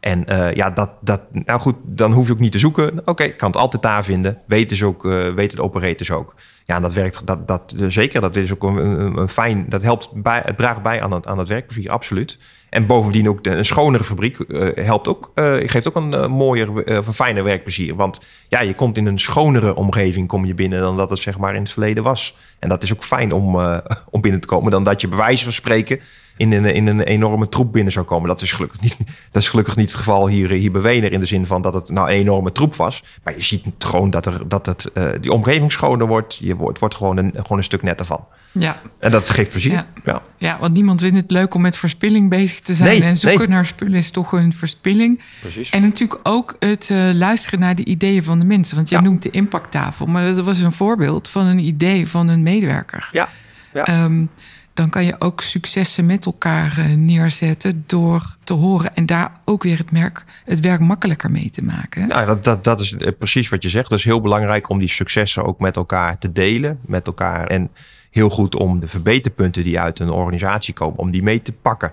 En 0.05 0.25
uh, 0.29 0.53
ja, 0.53 0.69
dat, 0.69 0.89
dat, 1.01 1.21
nou 1.31 1.59
goed, 1.59 1.75
dan 1.83 2.11
hoef 2.11 2.27
je 2.27 2.33
ook 2.33 2.39
niet 2.39 2.51
te 2.51 2.59
zoeken. 2.59 3.01
Oké, 3.05 3.27
kan 3.29 3.47
het 3.47 3.57
altijd 3.57 3.81
daar 3.83 4.03
vinden. 4.03 4.37
Weten 4.47 4.77
ze 4.77 4.85
ook, 4.85 5.05
uh, 5.05 5.27
weten 5.33 5.57
de 5.57 5.63
operators 5.63 6.11
ook. 6.11 6.35
Ja, 6.67 6.79
dat 6.79 6.93
werkt 6.93 7.27
dat, 7.27 7.47
dat, 7.47 7.73
zeker. 7.87 8.21
Dat 8.21 8.35
is 8.35 8.53
ook 8.53 8.63
een, 8.63 9.17
een, 9.17 9.29
fijn, 9.29 9.65
dat 9.69 9.81
helpt 9.81 10.09
bij, 10.13 10.41
het 10.45 10.57
draagt 10.57 10.81
bij 10.81 11.01
aan 11.01 11.11
het, 11.11 11.27
aan 11.27 11.37
het 11.37 11.47
werkplezier, 11.47 11.91
absoluut. 11.91 12.37
En 12.69 12.85
bovendien 12.85 13.29
ook 13.29 13.45
een 13.45 13.65
schonere 13.65 14.03
fabriek 14.03 14.37
uh, 14.47 14.67
helpt 14.75 15.07
ook, 15.07 15.31
geeft 15.65 15.87
ook 15.87 15.95
een 15.95 16.31
mooier, 16.31 16.89
een 16.95 17.03
fijner 17.03 17.43
werkplezier. 17.43 17.95
Want 17.95 18.25
ja, 18.47 18.61
je 18.61 18.73
komt 18.73 18.97
in 18.97 19.05
een 19.05 19.19
schonere 19.19 19.75
omgeving 19.75 20.27
kom 20.27 20.45
je 20.45 20.53
binnen 20.53 20.79
dan 20.81 20.97
dat 20.97 21.09
het 21.09 21.19
zeg 21.19 21.37
maar 21.37 21.55
in 21.55 21.61
het 21.61 21.71
verleden 21.71 22.03
was. 22.03 22.37
En 22.59 22.69
dat 22.69 22.83
is 22.83 22.93
ook 22.93 23.03
fijn 23.03 23.31
om, 23.31 23.55
om 24.15 24.21
binnen 24.21 24.41
te 24.41 24.47
komen 24.47 24.71
dan 24.71 24.83
dat 24.83 25.01
je 25.01 25.07
bij 25.07 25.17
wijze 25.17 25.43
van 25.43 25.53
spreken 25.53 25.99
in 26.37 26.51
een, 26.51 26.65
in 26.65 26.87
een 26.87 27.01
enorme 27.01 27.49
troep 27.49 27.73
binnen 27.73 27.93
zou 27.93 28.05
komen. 28.05 28.27
Dat 28.27 28.41
is 28.41 28.51
gelukkig 28.51 28.81
niet, 28.81 28.97
dat 29.31 29.41
is 29.41 29.49
gelukkig 29.49 29.75
niet 29.75 29.87
het 29.87 29.97
geval 29.97 30.27
hier, 30.27 30.49
hier 30.49 30.71
bij 30.71 30.81
Wener. 30.81 31.11
In 31.11 31.19
de 31.19 31.25
zin 31.25 31.45
van 31.45 31.61
dat 31.61 31.73
het 31.73 31.89
nou 31.89 32.09
een 32.09 32.15
enorme 32.15 32.51
troep 32.51 32.75
was. 32.75 33.03
Maar 33.23 33.35
je 33.35 33.43
ziet 33.43 33.65
gewoon 33.77 34.09
dat, 34.09 34.25
er, 34.25 34.47
dat 34.47 34.65
het, 34.65 34.91
uh, 34.93 35.09
die 35.21 35.31
omgeving 35.31 35.71
schoner 35.71 36.07
wordt. 36.07 36.35
Je 36.35 36.55
wordt, 36.55 36.79
wordt 36.79 36.95
gewoon, 36.95 37.17
een, 37.17 37.31
gewoon 37.33 37.57
een 37.57 37.63
stuk 37.63 37.83
netter 37.83 38.05
van. 38.05 38.25
Ja. 38.51 38.81
En 38.99 39.11
dat 39.11 39.29
geeft 39.29 39.49
plezier. 39.49 39.85
Ja. 40.03 40.21
ja. 40.37 40.57
want 40.59 40.73
niemand 40.73 41.01
vindt 41.01 41.17
het 41.17 41.31
leuk 41.31 41.53
om 41.53 41.61
met 41.61 41.77
verspilling 41.77 42.29
bezig 42.29 42.59
te 42.59 42.73
zijn. 42.73 43.01
en 43.01 43.17
zoeken 43.17 43.49
naar 43.49 43.65
spullen 43.65 43.97
is 43.97 44.11
toch 44.11 44.31
een 44.31 44.53
verspilling. 44.53 45.21
Precies. 45.41 45.69
En 45.69 45.81
natuurlijk 45.81 46.19
ook 46.23 46.55
het 46.59 46.89
uh, 46.89 47.11
luisteren 47.13 47.59
naar 47.59 47.75
de 47.75 47.85
ideeën 47.85 48.23
van 48.23 48.39
de 48.39 48.45
mensen. 48.45 48.75
Want 48.75 48.89
jij 48.89 48.99
noemt 48.99 49.21
de 49.21 49.29
impacttafel. 49.29 50.05
Maar 50.05 50.25
dat 50.33 50.45
was 50.45 50.59
een 50.59 50.71
voorbeeld 50.71 51.27
van 51.27 51.45
een 51.45 51.59
idee 51.59 52.07
van 52.07 52.27
een 52.27 52.43
medewerker. 52.43 53.09
Ja. 53.11 53.29
ja. 53.73 54.03
Um, 54.03 54.29
dan 54.75 54.89
kan 54.89 55.05
je 55.05 55.15
ook 55.19 55.41
successen 55.41 56.05
met 56.05 56.25
elkaar 56.25 56.77
eh, 56.77 56.93
neerzetten 56.93 57.83
door 57.85 58.35
te 58.43 58.53
horen 58.53 58.95
en 58.95 59.05
daar 59.05 59.31
ook 59.45 59.63
weer 59.63 59.77
het, 59.77 59.91
merk, 59.91 60.23
het 60.43 60.59
werk 60.59 60.79
makkelijker 60.79 61.31
mee 61.31 61.49
te 61.49 61.63
maken. 61.63 62.07
Nou, 62.07 62.25
dat, 62.25 62.43
dat, 62.43 62.63
dat 62.63 62.79
is 62.79 62.93
eh, 62.93 63.11
precies 63.17 63.49
wat 63.49 63.63
je 63.63 63.69
zegt. 63.69 63.89
Het 63.89 63.99
is 63.99 64.05
heel 64.05 64.21
belangrijk 64.21 64.69
om 64.69 64.79
die 64.79 64.87
successen 64.87 65.45
ook 65.45 65.59
met 65.59 65.75
elkaar 65.75 66.17
te 66.17 66.31
delen, 66.31 66.79
met 66.85 67.07
elkaar. 67.07 67.47
En 67.47 67.71
heel 68.15 68.29
goed 68.29 68.55
om 68.55 68.79
de 68.79 68.87
verbeterpunten 68.87 69.63
die 69.63 69.79
uit 69.79 69.99
een 69.99 70.09
organisatie 70.09 70.73
komen, 70.73 70.99
om 70.99 71.11
die 71.11 71.23
mee 71.23 71.41
te 71.41 71.53
pakken. 71.53 71.91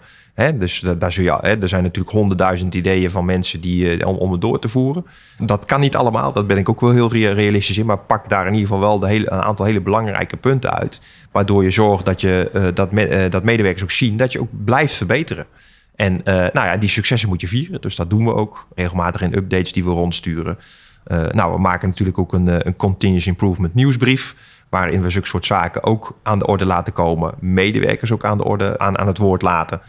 Dus 0.54 0.80
daar 0.80 1.18
er 1.60 1.68
zijn 1.68 1.82
natuurlijk 1.82 2.14
honderdduizend 2.14 2.74
ideeën 2.74 3.10
van 3.10 3.24
mensen 3.24 3.60
die, 3.60 3.96
uh, 3.96 4.06
om, 4.06 4.16
om 4.16 4.32
het 4.32 4.40
door 4.40 4.58
te 4.58 4.68
voeren. 4.68 5.04
Dat 5.38 5.64
kan 5.64 5.80
niet 5.80 5.96
allemaal, 5.96 6.32
dat 6.32 6.46
ben 6.46 6.56
ik 6.56 6.68
ook 6.68 6.80
wel 6.80 6.90
heel 6.90 7.10
realistisch 7.10 7.78
in. 7.78 7.86
Maar 7.86 7.98
pak 7.98 8.28
daar 8.28 8.46
in 8.46 8.52
ieder 8.52 8.68
geval 8.68 8.82
wel 8.82 8.98
de 8.98 9.08
hele, 9.08 9.32
een 9.32 9.42
aantal 9.42 9.66
hele 9.66 9.80
belangrijke 9.80 10.36
punten 10.36 10.72
uit. 10.72 11.00
Waardoor 11.32 11.64
je 11.64 11.70
zorgt 11.70 12.04
dat, 12.04 12.20
je, 12.20 12.50
uh, 12.54 12.66
dat, 12.74 12.92
me, 12.92 13.24
uh, 13.24 13.30
dat 13.30 13.44
medewerkers 13.44 13.82
ook 13.82 13.90
zien 13.90 14.16
dat 14.16 14.32
je 14.32 14.40
ook 14.40 14.64
blijft 14.64 14.94
verbeteren. 14.94 15.46
En 15.94 16.20
nou 16.24 16.52
ja, 16.52 16.76
die 16.76 16.88
successen 16.88 17.28
moet 17.28 17.40
je 17.40 17.48
vieren. 17.48 17.80
Dus 17.80 17.96
dat 17.96 18.10
doen 18.10 18.24
we 18.24 18.34
ook 18.34 18.66
regelmatig 18.74 19.20
in 19.20 19.36
updates 19.36 19.72
die 19.72 19.84
we 19.84 19.90
rondsturen. 19.90 20.58
nou, 21.30 21.52
we 21.52 21.60
maken 21.60 21.88
natuurlijk 21.88 22.18
ook 22.18 22.32
een, 22.32 22.66
een 22.66 22.76
continuous 22.76 23.26
improvement 23.26 23.74
nieuwsbrief 23.74 24.34
waarin 24.72 25.02
we 25.02 25.10
zulke 25.10 25.26
soort 25.26 25.46
zaken 25.46 25.82
ook 25.82 26.18
aan 26.22 26.38
de 26.38 26.46
orde 26.46 26.64
laten 26.64 26.92
komen. 26.92 27.34
Medewerkers 27.40 28.12
ook 28.12 28.24
aan 28.24 28.38
de 28.38 28.44
orde, 28.44 28.78
aan, 28.78 28.98
aan 28.98 29.06
het 29.06 29.18
woord 29.18 29.42
laten. 29.42 29.80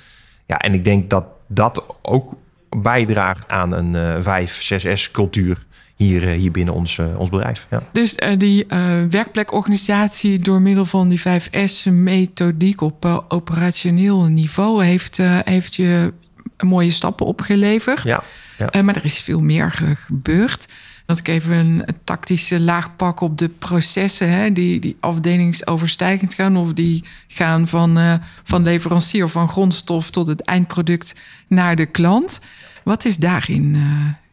Ja, 0.45 0.57
en 0.57 0.73
ik 0.73 0.83
denk 0.83 1.09
dat 1.09 1.25
dat 1.47 1.85
ook 2.01 2.33
bijdraagt 2.69 3.51
aan 3.51 3.71
een 3.71 3.93
uh, 3.93 4.21
5, 4.21 4.73
6S 4.73 5.11
cultuur 5.11 5.65
hier, 5.95 6.23
uh, 6.23 6.31
hier 6.31 6.51
binnen 6.51 6.73
ons, 6.73 6.97
uh, 6.97 7.19
ons 7.19 7.29
bedrijf. 7.29 7.67
Ja. 7.69 7.83
Dus 7.91 8.15
die 8.37 8.65
werkplekorganisatie 9.09 10.39
door 10.39 10.61
middel 10.61 10.85
van 10.85 11.09
die 11.09 11.21
5S 11.21 11.91
methodiek 11.91 12.81
op 12.81 13.25
operationeel 13.27 14.23
niveau 14.23 14.85
heeft, 14.85 15.17
heeft 15.43 15.75
je 15.75 16.13
mooie 16.57 16.91
stappen 16.91 17.25
opgeleverd. 17.25 18.03
Ja, 18.03 18.23
ja. 18.57 18.81
maar 18.81 18.95
er 18.95 19.05
is 19.05 19.19
veel 19.19 19.41
meer 19.41 19.71
gebeurd. 19.95 20.67
Dat 21.05 21.17
ik 21.17 21.27
even 21.27 21.55
een, 21.55 21.85
tactische 22.03 22.59
laag 22.59 22.95
pak 22.95 23.21
op 23.21 23.37
de 23.37 23.49
processen 23.49 24.29
hè, 24.29 24.51
die, 24.51 24.79
die 24.79 24.97
afdelingsoverstijgend 24.99 26.33
gaan. 26.33 26.57
Of 26.57 26.73
die 26.73 27.03
gaan 27.27 27.67
van, 27.67 27.97
uh, 27.97 28.13
van 28.43 28.63
leverancier 28.63 29.27
van 29.27 29.49
grondstof 29.49 30.09
tot 30.09 30.27
het 30.27 30.41
eindproduct 30.41 31.15
naar 31.47 31.75
de 31.75 31.85
klant. 31.85 32.41
Wat 32.83 33.05
is 33.05 33.17
daarin 33.17 33.73
uh, 33.73 33.83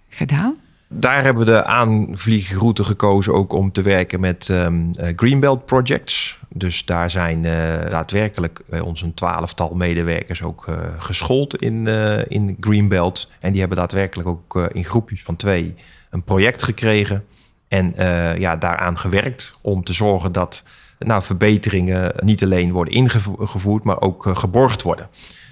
gedaan? 0.08 0.54
Daar 0.88 1.22
hebben 1.22 1.44
we 1.44 1.50
de 1.50 1.64
aanvliegroute 1.64 2.84
gekozen 2.84 3.34
ook 3.34 3.52
om 3.52 3.72
te 3.72 3.82
werken 3.82 4.20
met 4.20 4.48
um, 4.48 4.92
uh, 5.00 5.06
Greenbelt 5.16 5.66
projects. 5.66 6.38
Dus 6.48 6.84
daar 6.84 7.10
zijn 7.10 7.42
daadwerkelijk 7.90 8.60
bij 8.66 8.80
ons 8.80 9.02
een 9.02 9.14
twaalftal 9.14 9.74
medewerkers 9.74 10.42
ook 10.42 10.66
uh, 10.68 10.76
geschoold 10.98 11.56
in, 11.56 11.86
in 12.28 12.56
Greenbelt. 12.60 13.30
En 13.40 13.50
die 13.50 13.60
hebben 13.60 13.78
daadwerkelijk 13.78 14.28
ook 14.28 14.70
in 14.72 14.84
groepjes 14.84 15.22
van 15.22 15.36
twee 15.36 15.74
een 16.10 16.24
project 16.24 16.62
gekregen 16.62 17.24
en 17.68 17.94
uh, 17.98 18.36
ja, 18.36 18.56
daaraan 18.56 18.98
gewerkt 18.98 19.54
om 19.62 19.84
te 19.84 19.92
zorgen 19.92 20.32
dat 20.32 20.62
nou, 20.98 21.22
verbeteringen 21.22 22.12
niet 22.20 22.42
alleen 22.42 22.72
worden 22.72 22.94
ingevoerd, 22.94 23.84
maar 23.84 24.00
ook 24.00 24.26
uh, 24.26 24.36
geborgd 24.36 24.82
worden. 24.82 25.08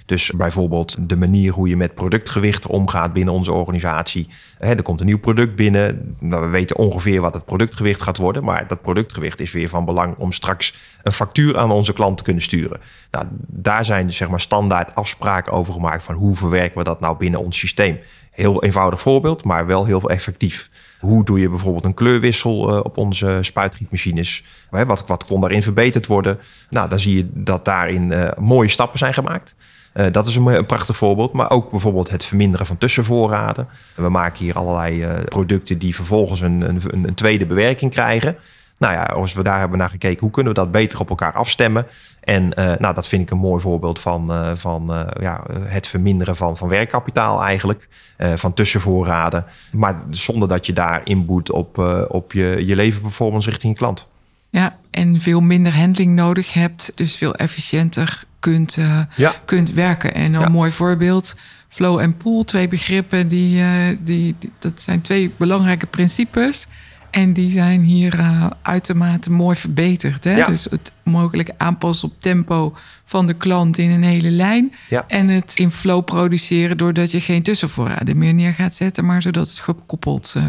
Dus 0.08 0.30
bijvoorbeeld 0.30 1.08
de 1.08 1.16
manier 1.16 1.52
hoe 1.52 1.68
je 1.68 1.76
met 1.76 1.94
productgewicht 1.94 2.66
omgaat 2.66 3.12
binnen 3.12 3.34
onze 3.34 3.52
organisatie. 3.52 4.28
er 4.58 4.82
komt 4.82 5.00
een 5.00 5.06
nieuw 5.06 5.18
product 5.18 5.56
binnen. 5.56 6.16
Nou, 6.20 6.42
we 6.42 6.48
weten 6.48 6.76
ongeveer 6.76 7.20
wat 7.20 7.34
het 7.34 7.44
productgewicht 7.44 8.02
gaat 8.02 8.16
worden. 8.16 8.44
Maar 8.44 8.68
dat 8.68 8.82
productgewicht 8.82 9.40
is 9.40 9.52
weer 9.52 9.68
van 9.68 9.84
belang 9.84 10.16
om 10.16 10.32
straks 10.32 10.74
een 11.02 11.12
factuur 11.12 11.58
aan 11.58 11.70
onze 11.70 11.92
klant 11.92 12.16
te 12.16 12.22
kunnen 12.22 12.42
sturen. 12.42 12.80
Nou, 13.10 13.26
daar 13.46 13.84
zijn 13.84 14.12
zeg 14.12 14.28
maar, 14.28 14.40
standaard 14.40 14.94
afspraken 14.94 15.52
over 15.52 15.72
gemaakt 15.72 16.02
van 16.02 16.14
hoe 16.14 16.36
verwerken 16.36 16.78
we 16.78 16.84
dat 16.84 17.00
nou 17.00 17.16
binnen 17.16 17.40
ons 17.40 17.58
systeem. 17.58 17.98
Heel 18.30 18.62
eenvoudig 18.62 19.00
voorbeeld, 19.00 19.44
maar 19.44 19.66
wel 19.66 19.84
heel 19.84 20.10
effectief. 20.10 20.70
Hoe 21.00 21.24
doe 21.24 21.40
je 21.40 21.48
bijvoorbeeld 21.48 21.84
een 21.84 21.94
kleurwissel 21.94 22.70
uh, 22.70 22.80
op 22.82 22.96
onze 22.96 23.38
spuitgietmachines? 23.40 24.44
Wat, 24.70 25.06
wat 25.06 25.24
kon 25.24 25.40
daarin 25.40 25.62
verbeterd 25.62 26.06
worden? 26.06 26.38
Nou, 26.70 26.88
dan 26.88 27.00
zie 27.00 27.16
je 27.16 27.30
dat 27.32 27.64
daarin 27.64 28.10
uh, 28.10 28.28
mooie 28.38 28.68
stappen 28.68 28.98
zijn 28.98 29.14
gemaakt. 29.14 29.54
Uh, 29.94 30.06
dat 30.12 30.26
is 30.26 30.36
een, 30.36 30.46
een, 30.46 30.66
prachtig 30.66 30.96
voorbeeld. 30.96 31.32
Maar 31.32 31.50
ook 31.50 31.70
bijvoorbeeld 31.70 32.10
het 32.10 32.24
verminderen 32.24 32.66
van 32.66 32.78
tussenvoorraden. 32.78 33.68
We 33.96 34.08
maken 34.08 34.44
hier 34.44 34.54
allerlei 34.54 35.06
producten 35.24 35.78
die 35.78 35.94
vervolgens 35.94 36.40
een, 36.40 36.60
een, 36.60 36.80
een 36.90 37.14
tweede 37.14 37.46
bewerking 37.46 37.90
krijgen. 37.90 38.36
Nou 38.78 38.94
ja, 38.94 39.02
als 39.02 39.32
we 39.32 39.42
daar 39.42 39.58
hebben 39.58 39.78
naar 39.78 39.90
gekeken, 39.90 40.20
hoe 40.20 40.30
kunnen 40.30 40.52
we 40.52 40.58
dat 40.58 40.72
beter 40.72 41.00
op 41.00 41.08
elkaar 41.08 41.32
afstemmen? 41.32 41.86
En 42.20 42.52
uh, 42.58 42.72
nou, 42.78 42.94
dat 42.94 43.08
vind 43.08 43.22
ik 43.22 43.30
een 43.30 43.38
mooi 43.38 43.62
voorbeeld 43.62 44.00
van, 44.00 44.56
van 44.56 45.06
ja, 45.20 45.42
het 45.60 45.86
verminderen 45.86 46.36
van, 46.36 46.56
van 46.56 46.68
werkkapitaal 46.68 47.42
eigenlijk. 47.42 47.88
van 48.34 48.54
tussenvoorraden. 48.54 49.44
Maar 49.72 50.02
zonder 50.10 50.48
dat 50.48 50.66
je 50.66 50.72
daar 50.72 51.00
inboet 51.04 51.52
op, 51.52 51.78
op 52.08 52.32
je, 52.32 52.62
je 52.66 52.76
leverperformance 52.76 53.50
richting 53.50 53.72
je 53.72 53.78
klant. 53.78 54.08
Ja, 54.50 54.76
en 54.98 55.20
veel 55.20 55.40
minder 55.40 55.76
handling 55.76 56.14
nodig 56.14 56.52
hebt. 56.52 56.92
Dus 56.94 57.16
veel 57.16 57.34
efficiënter 57.34 58.24
kunt, 58.40 58.78
ja. 59.16 59.34
kunt 59.44 59.72
werken. 59.72 60.14
En 60.14 60.34
een 60.34 60.40
ja. 60.40 60.48
mooi 60.48 60.70
voorbeeld. 60.70 61.34
Flow 61.68 61.98
en 61.98 62.16
pool, 62.16 62.44
twee 62.44 62.68
begrippen, 62.68 63.28
die, 63.28 63.62
die, 64.02 64.36
die, 64.38 64.52
dat 64.58 64.80
zijn 64.80 65.00
twee 65.00 65.32
belangrijke 65.36 65.86
principes. 65.86 66.66
En 67.10 67.32
die 67.32 67.50
zijn 67.50 67.80
hier 67.80 68.18
uh, 68.18 68.46
uitermate 68.62 69.30
mooi 69.30 69.56
verbeterd. 69.56 70.24
Hè? 70.24 70.36
Ja. 70.36 70.46
Dus 70.46 70.64
het 70.64 70.92
mogelijk 71.02 71.50
aanpassen 71.56 72.08
op 72.08 72.14
tempo 72.20 72.76
van 73.04 73.26
de 73.26 73.34
klant 73.34 73.78
in 73.78 73.90
een 73.90 74.02
hele 74.02 74.30
lijn. 74.30 74.72
Ja. 74.88 75.04
En 75.06 75.28
het 75.28 75.56
in 75.56 75.70
flow 75.70 76.04
produceren 76.04 76.76
doordat 76.76 77.10
je 77.10 77.20
geen 77.20 77.42
tussenvoorraden 77.42 78.18
meer 78.18 78.34
neer 78.34 78.54
gaat 78.54 78.74
zetten, 78.74 79.04
maar 79.04 79.22
zodat 79.22 79.48
het 79.48 79.58
gekoppeld 79.58 80.34
uh, 80.36 80.44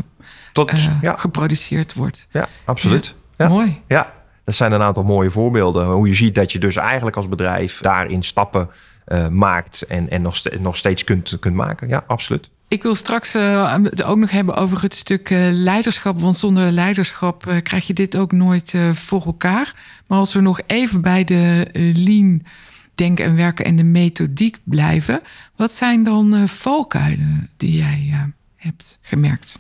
Tot, 0.53 0.72
uh, 0.72 1.01
ja. 1.01 1.18
geproduceerd 1.18 1.94
wordt. 1.94 2.27
Ja, 2.32 2.50
absoluut. 2.65 3.15
Ja, 3.38 3.48
mooi. 3.48 3.82
Ja, 3.88 4.13
dat 4.50 4.58
zijn 4.58 4.72
een 4.72 4.82
aantal 4.82 5.03
mooie 5.03 5.29
voorbeelden. 5.29 5.86
Hoe 5.86 6.08
je 6.08 6.15
ziet 6.15 6.36
dat 6.36 6.51
je 6.51 6.60
dus 6.60 6.75
eigenlijk 6.75 7.15
als 7.15 7.29
bedrijf 7.29 7.79
daarin 7.79 8.24
stappen 8.24 8.70
uh, 9.08 9.27
maakt 9.27 9.82
en, 9.82 10.10
en 10.10 10.22
nog, 10.22 10.41
nog 10.60 10.77
steeds 10.77 11.03
kunt, 11.03 11.38
kunt 11.39 11.56
maken. 11.56 11.88
Ja, 11.88 12.03
absoluut. 12.08 12.50
Ik 12.68 12.84
wil 12.84 12.96
straks 12.96 13.34
het 13.34 14.03
ook 14.03 14.18
nog 14.18 14.32
hebben 14.32 14.56
over 14.56 14.82
het 14.82 14.96
stuk 14.96 15.29
uh, 15.29 15.48
leiderschap. 15.51 16.20
Want 16.20 16.38
zonder 16.38 16.72
leiderschap 16.72 17.60
krijg 17.63 17.88
je 17.88 17.94
dit 17.94 18.18
ook 18.18 18.32
nooit 18.32 18.77
voor 18.94 19.25
elkaar. 19.25 19.74
Maar 20.08 20.18
als 20.18 20.34
we 20.34 20.41
nog 20.41 20.62
even 20.68 21.01
bij 21.01 21.24
de 21.24 21.70
lean 21.94 22.41
denken 22.96 23.25
en 23.25 23.36
werken 23.36 23.65
en 23.65 23.75
de 23.75 23.84
methodiek 23.84 24.58
blijven. 24.63 25.22
Wat 25.56 25.72
zijn 25.72 26.03
dan 26.03 26.48
valkuilen 26.48 27.50
die 27.58 27.77
jij 27.77 28.32
hebt 28.56 28.98
gemerkt? 29.01 29.60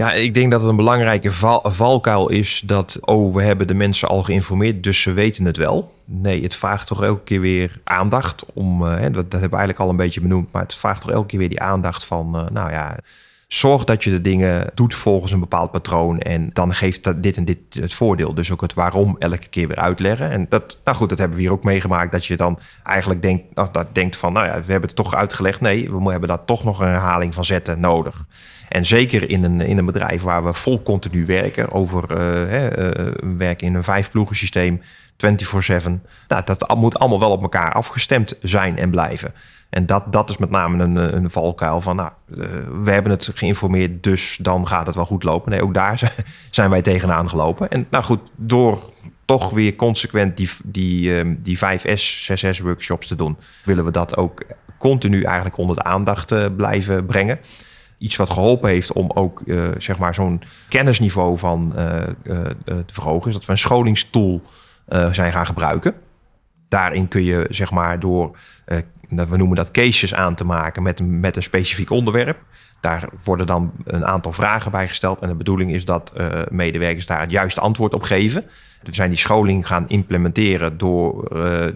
Ja, 0.00 0.12
ik 0.12 0.34
denk 0.34 0.50
dat 0.50 0.60
het 0.60 0.70
een 0.70 0.76
belangrijke 0.76 1.32
val, 1.32 1.60
valkuil 1.64 2.28
is 2.28 2.62
dat, 2.64 2.98
oh, 3.00 3.34
we 3.34 3.42
hebben 3.42 3.66
de 3.66 3.74
mensen 3.74 4.08
al 4.08 4.22
geïnformeerd, 4.22 4.82
dus 4.82 5.02
ze 5.02 5.12
weten 5.12 5.44
het 5.44 5.56
wel. 5.56 5.92
Nee, 6.04 6.42
het 6.42 6.56
vraagt 6.56 6.86
toch 6.86 7.02
elke 7.02 7.22
keer 7.22 7.40
weer 7.40 7.80
aandacht 7.84 8.44
om, 8.54 8.82
uh, 8.82 8.90
dat, 8.90 9.02
hebben 9.14 9.30
we 9.30 9.38
eigenlijk 9.40 9.78
al 9.78 9.88
een 9.88 9.96
beetje 9.96 10.20
benoemd, 10.20 10.52
maar 10.52 10.62
het 10.62 10.74
vraagt 10.74 11.00
toch 11.00 11.10
elke 11.10 11.26
keer 11.26 11.38
weer 11.38 11.48
die 11.48 11.60
aandacht 11.60 12.04
van, 12.04 12.36
uh, 12.36 12.46
nou 12.50 12.70
ja, 12.70 12.96
zorg 13.48 13.84
dat 13.84 14.04
je 14.04 14.10
de 14.10 14.20
dingen 14.20 14.70
doet 14.74 14.94
volgens 14.94 15.32
een 15.32 15.40
bepaald 15.40 15.70
patroon 15.70 16.18
en 16.18 16.50
dan 16.52 16.74
geeft 16.74 17.04
dat 17.04 17.22
dit 17.22 17.36
en 17.36 17.44
dit 17.44 17.58
het 17.70 17.94
voordeel. 17.94 18.34
Dus 18.34 18.52
ook 18.52 18.60
het 18.60 18.74
waarom 18.74 19.16
elke 19.18 19.48
keer 19.48 19.68
weer 19.68 19.76
uitleggen. 19.76 20.30
En 20.30 20.46
dat, 20.48 20.78
nou 20.84 20.96
goed, 20.96 21.08
dat 21.08 21.18
hebben 21.18 21.36
we 21.36 21.42
hier 21.42 21.52
ook 21.52 21.64
meegemaakt, 21.64 22.12
dat 22.12 22.26
je 22.26 22.36
dan 22.36 22.58
eigenlijk 22.84 23.22
denkt, 23.22 23.54
nou, 23.54 23.68
dat 23.72 23.94
denkt 23.94 24.16
van, 24.16 24.32
nou 24.32 24.46
ja, 24.46 24.52
we 24.52 24.72
hebben 24.72 24.88
het 24.88 24.96
toch 24.96 25.14
uitgelegd. 25.14 25.60
Nee, 25.60 25.92
we 25.92 26.10
hebben 26.10 26.28
daar 26.28 26.44
toch 26.44 26.64
nog 26.64 26.80
een 26.80 26.88
herhaling 26.88 27.34
van 27.34 27.44
zetten 27.44 27.80
nodig. 27.80 28.24
En 28.70 28.86
zeker 28.86 29.30
in 29.30 29.44
een, 29.44 29.60
in 29.60 29.78
een 29.78 29.86
bedrijf 29.86 30.22
waar 30.22 30.44
we 30.44 30.52
vol 30.52 30.82
continu 30.82 31.24
werken, 31.24 31.72
over 31.72 32.18
hè, 32.48 32.98
uh, 32.98 33.12
werken 33.36 33.66
in 33.66 33.74
een 33.74 33.84
vijfploegen 33.84 34.36
systeem, 34.36 34.80
24-7. 35.16 36.00
Nou, 36.28 36.44
dat 36.44 36.74
moet 36.76 36.98
allemaal 36.98 37.20
wel 37.20 37.30
op 37.30 37.42
elkaar 37.42 37.72
afgestemd 37.72 38.38
zijn 38.42 38.78
en 38.78 38.90
blijven. 38.90 39.34
En 39.70 39.86
dat, 39.86 40.12
dat 40.12 40.30
is 40.30 40.36
met 40.36 40.50
name 40.50 40.84
een, 40.84 40.96
een 40.96 41.30
valkuil 41.30 41.80
van, 41.80 41.96
nou, 41.96 42.10
uh, 42.28 42.46
we 42.82 42.90
hebben 42.90 43.12
het 43.12 43.30
geïnformeerd, 43.34 44.02
dus 44.02 44.38
dan 44.42 44.66
gaat 44.66 44.86
het 44.86 44.94
wel 44.94 45.04
goed 45.04 45.22
lopen. 45.22 45.50
Nee, 45.50 45.62
ook 45.62 45.74
daar 45.74 46.12
zijn 46.50 46.70
wij 46.70 46.82
tegenaan 46.82 47.28
gelopen. 47.28 47.70
En 47.70 47.86
nou 47.90 48.04
goed, 48.04 48.20
door 48.36 48.92
toch 49.24 49.50
weer 49.50 49.74
consequent 49.74 50.36
die, 50.36 50.50
die, 50.64 51.24
uh, 51.24 51.34
die 51.38 51.58
5S, 51.58 52.32
6S 52.32 52.62
workshops 52.62 53.06
te 53.06 53.16
doen, 53.16 53.36
willen 53.64 53.84
we 53.84 53.90
dat 53.90 54.16
ook 54.16 54.42
continu 54.78 55.22
eigenlijk 55.22 55.56
onder 55.56 55.76
de 55.76 55.82
aandacht 55.82 56.56
blijven 56.56 57.06
brengen 57.06 57.38
iets 58.00 58.16
wat 58.16 58.30
geholpen 58.30 58.70
heeft 58.70 58.92
om 58.92 59.10
ook 59.14 59.42
uh, 59.44 59.62
zeg 59.78 59.98
maar 59.98 60.14
zo'n 60.14 60.42
kennisniveau 60.68 61.38
van 61.38 61.72
uh, 61.76 61.84
uh, 62.22 62.40
te 62.64 62.94
verhogen, 62.94 63.28
is 63.28 63.34
dat 63.34 63.44
we 63.44 63.52
een 63.52 63.58
scholingstool 63.58 64.42
zijn 65.12 65.32
gaan 65.32 65.46
gebruiken. 65.46 65.94
Daarin 66.68 67.08
kun 67.08 67.24
je 67.24 67.46
zeg 67.50 67.70
maar 67.70 68.00
door, 68.00 68.36
we 69.06 69.36
noemen 69.36 69.56
dat 69.56 69.70
cases 69.70 70.14
aan 70.14 70.34
te 70.34 70.44
maken 70.44 70.82
met, 70.82 71.00
een, 71.00 71.20
met 71.20 71.36
een 71.36 71.42
specifiek 71.42 71.90
onderwerp. 71.90 72.38
Daar 72.80 73.08
worden 73.24 73.46
dan 73.46 73.72
een 73.84 74.06
aantal 74.06 74.32
vragen 74.32 74.70
bij 74.70 74.88
gesteld. 74.88 75.20
En 75.20 75.28
de 75.28 75.34
bedoeling 75.34 75.72
is 75.72 75.84
dat 75.84 76.12
medewerkers 76.48 77.06
daar 77.06 77.20
het 77.20 77.30
juiste 77.30 77.60
antwoord 77.60 77.94
op 77.94 78.02
geven. 78.02 78.44
We 78.82 78.94
zijn 78.94 79.10
die 79.10 79.18
scholing 79.18 79.66
gaan 79.66 79.88
implementeren 79.88 80.78
door 80.78 81.28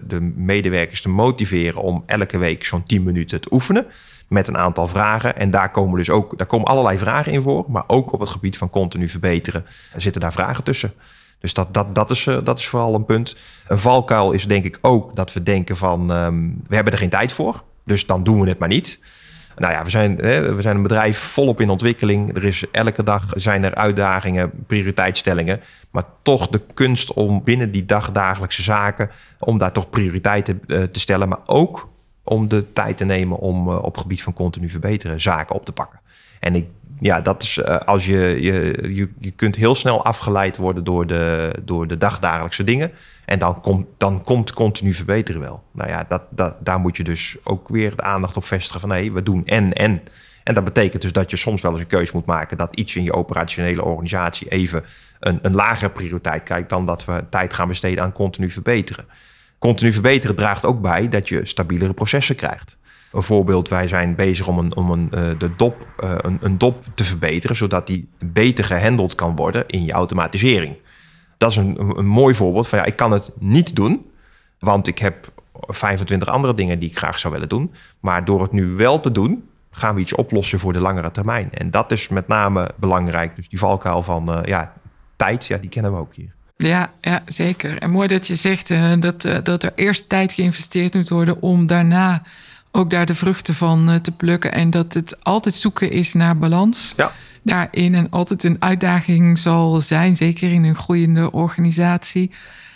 de 0.07 0.33
medewerkers 0.35 1.01
te 1.01 1.09
motiveren 1.09 1.81
om 1.81 2.03
elke 2.05 2.37
week 2.37 2.65
zo'n 2.65 2.83
10 2.83 3.03
minuten 3.03 3.41
te 3.41 3.53
oefenen 3.53 3.85
met 4.27 4.47
een 4.47 4.57
aantal 4.57 4.87
vragen. 4.87 5.35
En 5.35 5.49
daar 5.49 5.71
komen 5.71 5.97
dus 5.97 6.09
ook, 6.09 6.37
daar 6.37 6.47
komen 6.47 6.67
allerlei 6.67 6.97
vragen 6.97 7.31
in 7.31 7.41
voor, 7.41 7.65
maar 7.67 7.83
ook 7.87 8.13
op 8.13 8.19
het 8.19 8.29
gebied 8.29 8.57
van 8.57 8.69
continu 8.69 9.09
verbeteren 9.09 9.65
zitten 9.95 10.21
daar 10.21 10.33
vragen 10.33 10.63
tussen. 10.63 10.93
Dus 11.39 11.53
dat, 11.53 11.73
dat, 11.73 11.95
dat, 11.95 12.11
is, 12.11 12.23
dat 12.43 12.59
is 12.59 12.67
vooral 12.67 12.95
een 12.95 13.05
punt. 13.05 13.35
Een 13.67 13.79
valkuil 13.79 14.31
is 14.31 14.47
denk 14.47 14.65
ik 14.65 14.77
ook 14.81 15.15
dat 15.15 15.33
we 15.33 15.43
denken 15.43 15.77
van 15.77 16.11
um, 16.11 16.61
we 16.67 16.75
hebben 16.75 16.93
er 16.93 16.99
geen 16.99 17.09
tijd 17.09 17.31
voor, 17.31 17.63
dus 17.83 18.05
dan 18.05 18.23
doen 18.23 18.41
we 18.41 18.49
het 18.49 18.59
maar 18.59 18.67
niet. 18.67 18.99
Nou 19.57 19.73
ja, 19.73 19.83
we 19.83 19.89
zijn, 19.89 20.15
we 20.15 20.57
zijn 20.59 20.75
een 20.75 20.81
bedrijf 20.81 21.17
volop 21.17 21.61
in 21.61 21.69
ontwikkeling. 21.69 22.35
Er 22.35 22.43
is 22.43 22.63
elke 22.71 23.03
dag 23.03 23.23
zijn 23.35 23.63
er 23.63 23.75
uitdagingen, 23.75 24.51
prioriteitsstellingen. 24.67 25.61
Maar 25.91 26.03
toch 26.21 26.47
de 26.47 26.61
kunst 26.73 27.13
om 27.13 27.43
binnen 27.43 27.71
die 27.71 27.85
dagdagelijkse 27.85 28.61
zaken, 28.61 29.09
om 29.39 29.57
daar 29.57 29.71
toch 29.71 29.89
prioriteiten 29.89 30.61
uh, 30.67 30.83
te 30.83 30.99
stellen. 30.99 31.29
Maar 31.29 31.39
ook 31.45 31.89
om 32.25 32.47
de 32.47 32.73
tijd 32.73 32.97
te 32.97 33.05
nemen 33.05 33.37
om 33.37 33.69
uh, 33.69 33.83
op 33.83 33.97
gebied 33.97 34.23
van 34.23 34.33
continu 34.33 34.69
verbeteren 34.69 35.21
zaken 35.21 35.55
op 35.55 35.65
te 35.65 35.71
pakken. 35.71 35.99
En 36.39 36.55
ik, 36.55 36.65
ja, 36.99 37.21
dat 37.21 37.43
is 37.43 37.57
uh, 37.57 37.77
als 37.77 38.05
je, 38.05 38.37
je, 38.41 38.77
je, 38.93 39.09
je 39.19 39.31
kunt 39.31 39.55
heel 39.55 39.75
snel 39.75 40.03
afgeleid 40.03 40.57
worden 40.57 40.83
door 40.83 41.07
de, 41.07 41.51
door 41.63 41.87
de 41.87 41.97
dagdagelijkse 41.97 42.63
dingen. 42.63 42.91
En 43.25 43.39
dan, 43.39 43.61
komt 43.61 43.87
dan 43.97 44.23
komt 44.23 44.53
continu 44.53 44.93
verbeteren 44.93 45.41
wel. 45.41 45.63
Nou 45.71 45.89
ja, 45.89 46.05
dat, 46.07 46.21
dat, 46.29 46.55
daar 46.59 46.79
moet 46.79 46.97
je 46.97 47.03
dus 47.03 47.35
ook 47.43 47.67
weer 47.69 47.95
de 47.95 48.01
aandacht 48.01 48.37
op 48.37 48.45
vestigen 48.45 48.79
van 48.79 48.89
hé, 48.89 48.99
hey, 48.99 49.11
we 49.11 49.23
doen 49.23 49.45
en 49.45 49.73
en. 49.73 50.01
En 50.43 50.53
dat 50.53 50.63
betekent 50.63 51.01
dus 51.01 51.11
dat 51.11 51.29
je 51.29 51.37
soms 51.37 51.61
wel 51.61 51.71
eens 51.71 51.79
een 51.79 51.87
keuze 51.87 52.11
moet 52.13 52.25
maken 52.25 52.57
dat 52.57 52.75
iets 52.75 52.95
in 52.95 53.03
je 53.03 53.13
operationele 53.13 53.83
organisatie 53.83 54.47
even 54.47 54.83
een, 55.19 55.39
een 55.41 55.53
lagere 55.53 55.89
prioriteit 55.89 56.43
krijgt 56.43 56.69
dan 56.69 56.85
dat 56.85 57.05
we 57.05 57.23
tijd 57.29 57.53
gaan 57.53 57.67
besteden 57.67 58.03
aan 58.03 58.11
continu 58.11 58.49
verbeteren. 58.49 59.05
Continu 59.65 59.93
verbeteren 59.93 60.35
draagt 60.35 60.65
ook 60.65 60.81
bij 60.81 61.09
dat 61.09 61.29
je 61.29 61.45
stabielere 61.45 61.93
processen 61.93 62.35
krijgt. 62.35 62.77
Een 63.11 63.23
voorbeeld, 63.23 63.69
wij 63.69 63.87
zijn 63.87 64.15
bezig 64.15 64.47
om 64.47 64.57
een, 64.57 64.75
om 64.75 64.91
een, 64.91 65.11
uh, 65.13 65.21
de 65.37 65.55
dop, 65.55 65.87
uh, 66.03 66.11
een, 66.17 66.37
een 66.41 66.57
dop 66.57 66.83
te 66.93 67.03
verbeteren, 67.03 67.55
zodat 67.55 67.87
die 67.87 68.09
beter 68.25 68.63
gehandeld 68.63 69.15
kan 69.15 69.35
worden 69.35 69.67
in 69.67 69.85
je 69.85 69.91
automatisering. 69.91 70.75
Dat 71.37 71.51
is 71.51 71.57
een, 71.57 71.97
een 71.97 72.05
mooi 72.05 72.35
voorbeeld 72.35 72.67
van 72.67 72.79
ja, 72.79 72.85
ik 72.85 72.95
kan 72.95 73.11
het 73.11 73.31
niet 73.39 73.75
doen, 73.75 74.11
want 74.59 74.87
ik 74.87 74.97
heb 74.97 75.31
25 75.53 76.27
andere 76.27 76.53
dingen 76.53 76.79
die 76.79 76.89
ik 76.89 76.97
graag 76.97 77.19
zou 77.19 77.33
willen 77.33 77.49
doen. 77.49 77.73
Maar 77.99 78.25
door 78.25 78.41
het 78.41 78.51
nu 78.51 78.65
wel 78.67 78.99
te 78.99 79.11
doen, 79.11 79.49
gaan 79.71 79.95
we 79.95 80.01
iets 80.01 80.15
oplossen 80.15 80.59
voor 80.59 80.73
de 80.73 80.79
langere 80.79 81.11
termijn. 81.11 81.51
En 81.51 81.71
dat 81.71 81.91
is 81.91 82.09
met 82.09 82.27
name 82.27 82.69
belangrijk. 82.75 83.35
Dus 83.35 83.49
die 83.49 83.59
valkuil 83.59 84.03
van 84.03 84.29
uh, 84.29 84.43
ja, 84.43 84.73
tijd, 85.15 85.45
ja, 85.45 85.57
die 85.57 85.69
kennen 85.69 85.91
we 85.91 85.97
ook 85.97 86.13
hier. 86.13 86.34
Ja, 86.57 86.91
ja, 87.01 87.23
zeker. 87.25 87.77
En 87.77 87.89
mooi 87.89 88.07
dat 88.07 88.27
je 88.27 88.35
zegt 88.35 88.69
uh, 88.69 89.01
dat, 89.01 89.25
uh, 89.25 89.37
dat 89.43 89.63
er 89.63 89.71
eerst 89.75 90.09
tijd 90.09 90.33
geïnvesteerd 90.33 90.93
moet 90.93 91.09
worden 91.09 91.41
om 91.41 91.65
daarna 91.65 92.23
ook 92.71 92.89
daar 92.89 93.05
de 93.05 93.15
vruchten 93.15 93.53
van 93.53 93.89
uh, 93.89 93.95
te 93.95 94.11
plukken. 94.11 94.51
En 94.51 94.69
dat 94.69 94.93
het 94.93 95.23
altijd 95.23 95.55
zoeken 95.55 95.91
is 95.91 96.13
naar 96.13 96.37
balans. 96.37 96.93
Ja. 96.97 97.11
Daarin 97.41 97.95
en 97.95 98.09
altijd 98.09 98.43
een 98.43 98.57
uitdaging 98.59 99.37
zal 99.37 99.81
zijn, 99.81 100.15
zeker 100.15 100.51
in 100.51 100.63
een 100.63 100.75
groeiende 100.75 101.31
organisatie. 101.31 102.31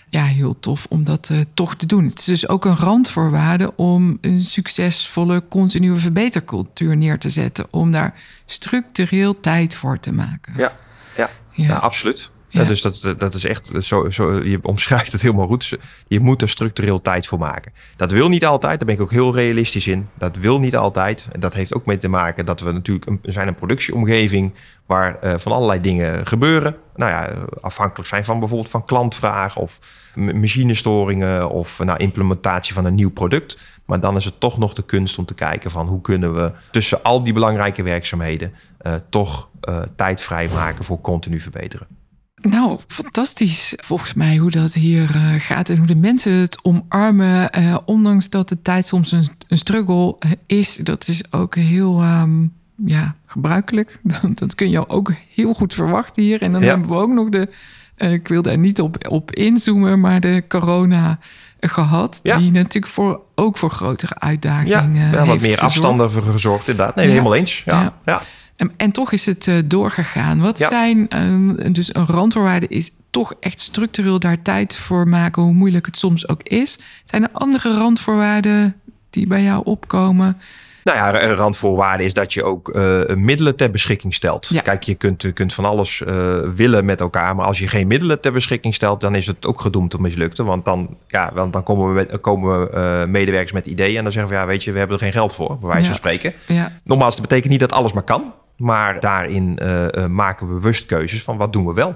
Ja, 0.09 0.23
heel 0.23 0.59
tof 0.59 0.85
om 0.89 1.03
dat 1.03 1.31
toch 1.53 1.75
te 1.75 1.85
doen. 1.85 2.05
Het 2.05 2.19
is 2.19 2.25
dus 2.25 2.47
ook 2.47 2.65
een 2.65 2.75
randvoorwaarde 2.75 3.75
om 3.75 4.17
een 4.21 4.41
succesvolle 4.41 5.43
continue 5.49 5.95
verbetercultuur 5.95 6.97
neer 6.97 7.19
te 7.19 7.29
zetten. 7.29 7.67
Om 7.69 7.91
daar 7.91 8.13
structureel 8.45 9.39
tijd 9.39 9.75
voor 9.75 9.99
te 9.99 10.13
maken. 10.13 10.53
Ja, 10.57 10.73
ja, 11.17 11.29
ja. 11.51 11.65
ja 11.65 11.75
absoluut. 11.75 12.31
Ja. 12.49 12.63
dus 12.63 12.81
dat, 12.81 13.15
dat 13.17 13.33
is 13.33 13.45
echt, 13.45 13.71
zo, 13.79 14.09
zo, 14.09 14.43
je 14.43 14.59
omschrijft 14.61 15.11
het 15.11 15.21
helemaal 15.21 15.47
goed. 15.47 15.77
Je 16.07 16.19
moet 16.19 16.41
er 16.41 16.49
structureel 16.49 17.01
tijd 17.01 17.27
voor 17.27 17.39
maken. 17.39 17.71
Dat 17.95 18.11
wil 18.11 18.29
niet 18.29 18.45
altijd, 18.45 18.77
daar 18.77 18.85
ben 18.85 18.95
ik 18.95 19.01
ook 19.01 19.11
heel 19.11 19.33
realistisch 19.33 19.87
in. 19.87 20.09
Dat 20.17 20.37
wil 20.37 20.59
niet 20.59 20.75
altijd. 20.75 21.27
En 21.31 21.39
dat 21.39 21.53
heeft 21.53 21.73
ook 21.73 21.85
mee 21.85 21.97
te 21.97 22.07
maken 22.07 22.45
dat 22.45 22.59
we 22.59 22.71
natuurlijk 22.71 23.05
een, 23.05 23.19
zijn 23.21 23.47
een 23.47 23.55
productieomgeving 23.55 24.53
waar 24.85 25.17
uh, 25.23 25.33
van 25.37 25.51
allerlei 25.51 25.81
dingen 25.81 26.27
gebeuren. 26.27 26.75
Nou 26.95 27.11
ja, 27.11 27.33
afhankelijk 27.61 28.09
zijn 28.09 28.25
van 28.25 28.39
bijvoorbeeld 28.39 28.69
van 28.69 28.85
klantvragen 28.85 29.61
of 29.61 29.79
machinestoringen 30.15 31.49
of 31.49 31.79
nou, 31.79 31.97
implementatie 31.97 32.73
van 32.73 32.85
een 32.85 32.95
nieuw 32.95 33.11
product. 33.11 33.57
Maar 33.85 33.99
dan 33.99 34.15
is 34.15 34.25
het 34.25 34.39
toch 34.39 34.57
nog 34.57 34.73
de 34.73 34.83
kunst 34.83 35.17
om 35.17 35.25
te 35.25 35.33
kijken 35.33 35.71
van 35.71 35.87
hoe 35.87 36.01
kunnen 36.01 36.33
we 36.33 36.51
tussen 36.71 37.03
al 37.03 37.23
die 37.23 37.33
belangrijke 37.33 37.83
werkzaamheden 37.83 38.53
uh, 38.81 38.93
toch 39.09 39.49
uh, 39.69 39.81
tijd 39.95 40.21
vrijmaken 40.21 40.85
voor 40.85 41.01
continu 41.01 41.39
verbeteren. 41.39 41.98
Nou, 42.41 42.79
fantastisch 42.87 43.73
volgens 43.77 44.13
mij 44.13 44.37
hoe 44.37 44.51
dat 44.51 44.73
hier 44.73 45.15
uh, 45.15 45.33
gaat 45.37 45.69
en 45.69 45.77
hoe 45.77 45.87
de 45.87 45.95
mensen 45.95 46.33
het 46.33 46.63
omarmen. 46.63 47.59
Uh, 47.59 47.77
ondanks 47.85 48.29
dat 48.29 48.49
de 48.49 48.61
tijd 48.61 48.85
soms 48.85 49.11
een, 49.11 49.27
een 49.47 49.57
struggle 49.57 50.15
uh, 50.19 50.31
is, 50.45 50.75
dat 50.75 51.07
is 51.07 51.23
ook 51.31 51.55
heel 51.55 52.03
um, 52.03 52.53
ja, 52.85 53.15
gebruikelijk. 53.25 53.99
dat 54.33 54.55
kun 54.55 54.69
je 54.69 54.89
ook 54.89 55.13
heel 55.33 55.53
goed 55.53 55.73
verwachten 55.73 56.23
hier. 56.23 56.41
En 56.41 56.51
dan 56.51 56.61
ja. 56.61 56.67
hebben 56.67 56.89
we 56.89 56.95
ook 56.95 57.09
nog 57.09 57.29
de, 57.29 57.49
ik 57.97 58.27
wil 58.27 58.41
daar 58.41 58.57
niet 58.57 58.81
op, 58.81 59.07
op 59.09 59.31
inzoomen, 59.31 59.99
maar 59.99 60.19
de 60.19 60.43
corona 60.47 61.19
gehad. 61.59 62.19
Ja. 62.23 62.37
Die 62.37 62.51
natuurlijk 62.51 62.93
voor, 62.93 63.21
ook 63.35 63.57
voor 63.57 63.71
grotere 63.71 64.19
uitdagingen 64.19 64.95
ja, 64.95 65.11
wel 65.11 65.25
wat 65.25 65.41
meer 65.41 65.59
afstanden 65.59 66.11
voor 66.11 66.21
gezorgd 66.21 66.67
inderdaad. 66.67 66.95
Nee, 66.95 67.07
helemaal 67.07 67.35
eens. 67.35 67.63
ja. 67.65 67.93
ja. 68.05 68.21
En, 68.59 68.71
en, 68.77 68.91
toch 68.91 69.11
is 69.11 69.25
het 69.25 69.47
uh, 69.47 69.59
doorgegaan. 69.65 70.41
Wat 70.41 70.57
ja. 70.57 70.67
zijn, 70.67 71.21
um, 71.23 71.73
dus 71.73 71.95
een 71.95 72.05
randvoorwaarde 72.05 72.67
is 72.67 72.91
toch 73.09 73.33
echt 73.39 73.59
structureel 73.59 74.19
daar 74.19 74.41
tijd 74.41 74.75
voor 74.75 75.07
maken, 75.07 75.41
hoe 75.41 75.53
moeilijk 75.53 75.85
het 75.85 75.97
soms 75.97 76.27
ook 76.27 76.43
is. 76.43 76.79
Zijn 77.03 77.23
er 77.23 77.29
andere 77.31 77.73
randvoorwaarden 77.73 78.75
die 79.09 79.27
bij 79.27 79.43
jou 79.43 79.61
opkomen? 79.65 80.37
Nou 80.83 80.97
ja, 80.97 81.23
een 81.23 81.35
randvoorwaarde 81.35 82.03
is 82.03 82.13
dat 82.13 82.33
je 82.33 82.43
ook 82.43 82.75
uh, 82.75 83.01
middelen 83.15 83.55
ter 83.55 83.71
beschikking 83.71 84.13
stelt. 84.13 84.47
Ja. 84.47 84.61
Kijk, 84.61 84.83
je 84.83 84.95
kunt, 84.95 85.21
je 85.21 85.31
kunt 85.31 85.53
van 85.53 85.65
alles 85.65 86.01
uh, 86.07 86.37
willen 86.55 86.85
met 86.85 87.01
elkaar, 87.01 87.35
maar 87.35 87.45
als 87.45 87.59
je 87.59 87.67
geen 87.67 87.87
middelen 87.87 88.21
ter 88.21 88.31
beschikking 88.31 88.73
stelt, 88.73 89.01
dan 89.01 89.15
is 89.15 89.27
het 89.27 89.45
ook 89.45 89.61
gedoemd 89.61 89.91
te 89.91 90.01
mislukten. 90.01 90.45
Want 90.45 90.65
dan, 90.65 90.97
ja, 91.07 91.31
want 91.33 91.53
dan 91.53 91.63
komen, 91.63 91.93
we, 91.93 92.17
komen 92.17 92.59
we, 92.59 92.75
uh, 92.75 93.11
medewerkers 93.11 93.51
met 93.51 93.65
ideeën 93.65 93.97
en 93.97 94.03
dan 94.03 94.11
zeggen 94.11 94.31
we, 94.31 94.37
ja, 94.37 94.45
weet 94.45 94.63
je, 94.63 94.71
we 94.71 94.77
hebben 94.77 94.97
er 94.97 95.03
geen 95.03 95.11
geld 95.11 95.35
voor, 95.35 95.59
bij 95.59 95.69
wijze 95.69 95.85
van 95.85 95.95
spreken. 95.95 96.33
Ja. 96.47 96.71
Nogmaals, 96.83 97.13
dat 97.13 97.27
betekent 97.27 97.51
niet 97.51 97.59
dat 97.59 97.71
alles 97.71 97.93
maar 97.93 98.03
kan. 98.03 98.33
Maar 98.59 98.99
daarin 98.99 99.59
uh, 99.61 99.85
uh, 99.97 100.05
maken 100.05 100.47
we 100.47 100.53
bewust 100.53 100.85
keuzes 100.85 101.23
van 101.23 101.37
wat 101.37 101.53
doen 101.53 101.65
we 101.65 101.73
wel. 101.73 101.95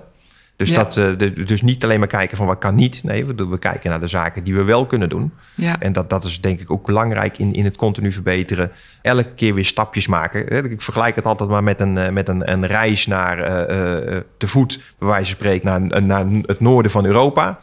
Dus, 0.55 0.69
Ja. 0.69 0.75
dat, 0.75 0.97
eh, 0.97 1.05
de- 1.17 1.43
dus 1.43 1.61
niet 1.61 1.83
alleen 1.83 1.99
maar 1.99 2.07
kijken 2.07 2.37
van 2.37 2.47
wat 2.47 2.57
kan 2.57 2.75
niet. 2.75 3.03
Nee, 3.03 3.25
we, 3.25 3.47
we 3.47 3.57
kijken 3.59 3.89
naar 3.89 3.99
de 3.99 4.07
zaken 4.07 4.43
die 4.43 4.55
we 4.55 4.63
wel 4.63 4.85
kunnen 4.85 5.09
doen. 5.09 5.33
Ja, 5.55 5.79
En 5.79 5.93
dat, 5.93 6.09
dat 6.09 6.23
is 6.23 6.41
denk 6.41 6.59
ik 6.59 6.71
ook 6.71 6.85
belangrijk 6.85 7.37
in, 7.37 7.53
in 7.53 7.63
het 7.63 7.77
continu 7.77 8.11
verbeteren. 8.11 8.71
Elke 9.01 9.33
keer 9.33 9.53
weer 9.53 9.65
stapjes 9.65 10.07
maken. 10.07 10.71
Ik 10.71 10.81
vergelijk 10.81 11.15
het 11.15 11.25
altijd 11.25 11.49
maar 11.49 11.63
met 11.63 11.79
een, 11.81 11.97
eh, 11.97 12.09
met 12.11 12.27
een, 12.29 12.51
een 12.51 12.65
reis 12.67 13.07
naar 13.07 13.39
eh, 13.39 14.15
eh, 14.17 14.21
te 14.37 14.47
voet, 14.47 14.79
bij 14.99 15.07
wijze 15.07 15.25
van 15.25 15.35
spreken, 15.35 15.89
naar, 15.89 16.03
naar 16.03 16.25
het 16.45 16.59
noorden 16.59 16.91
van 16.91 17.05
Europa. 17.05 17.57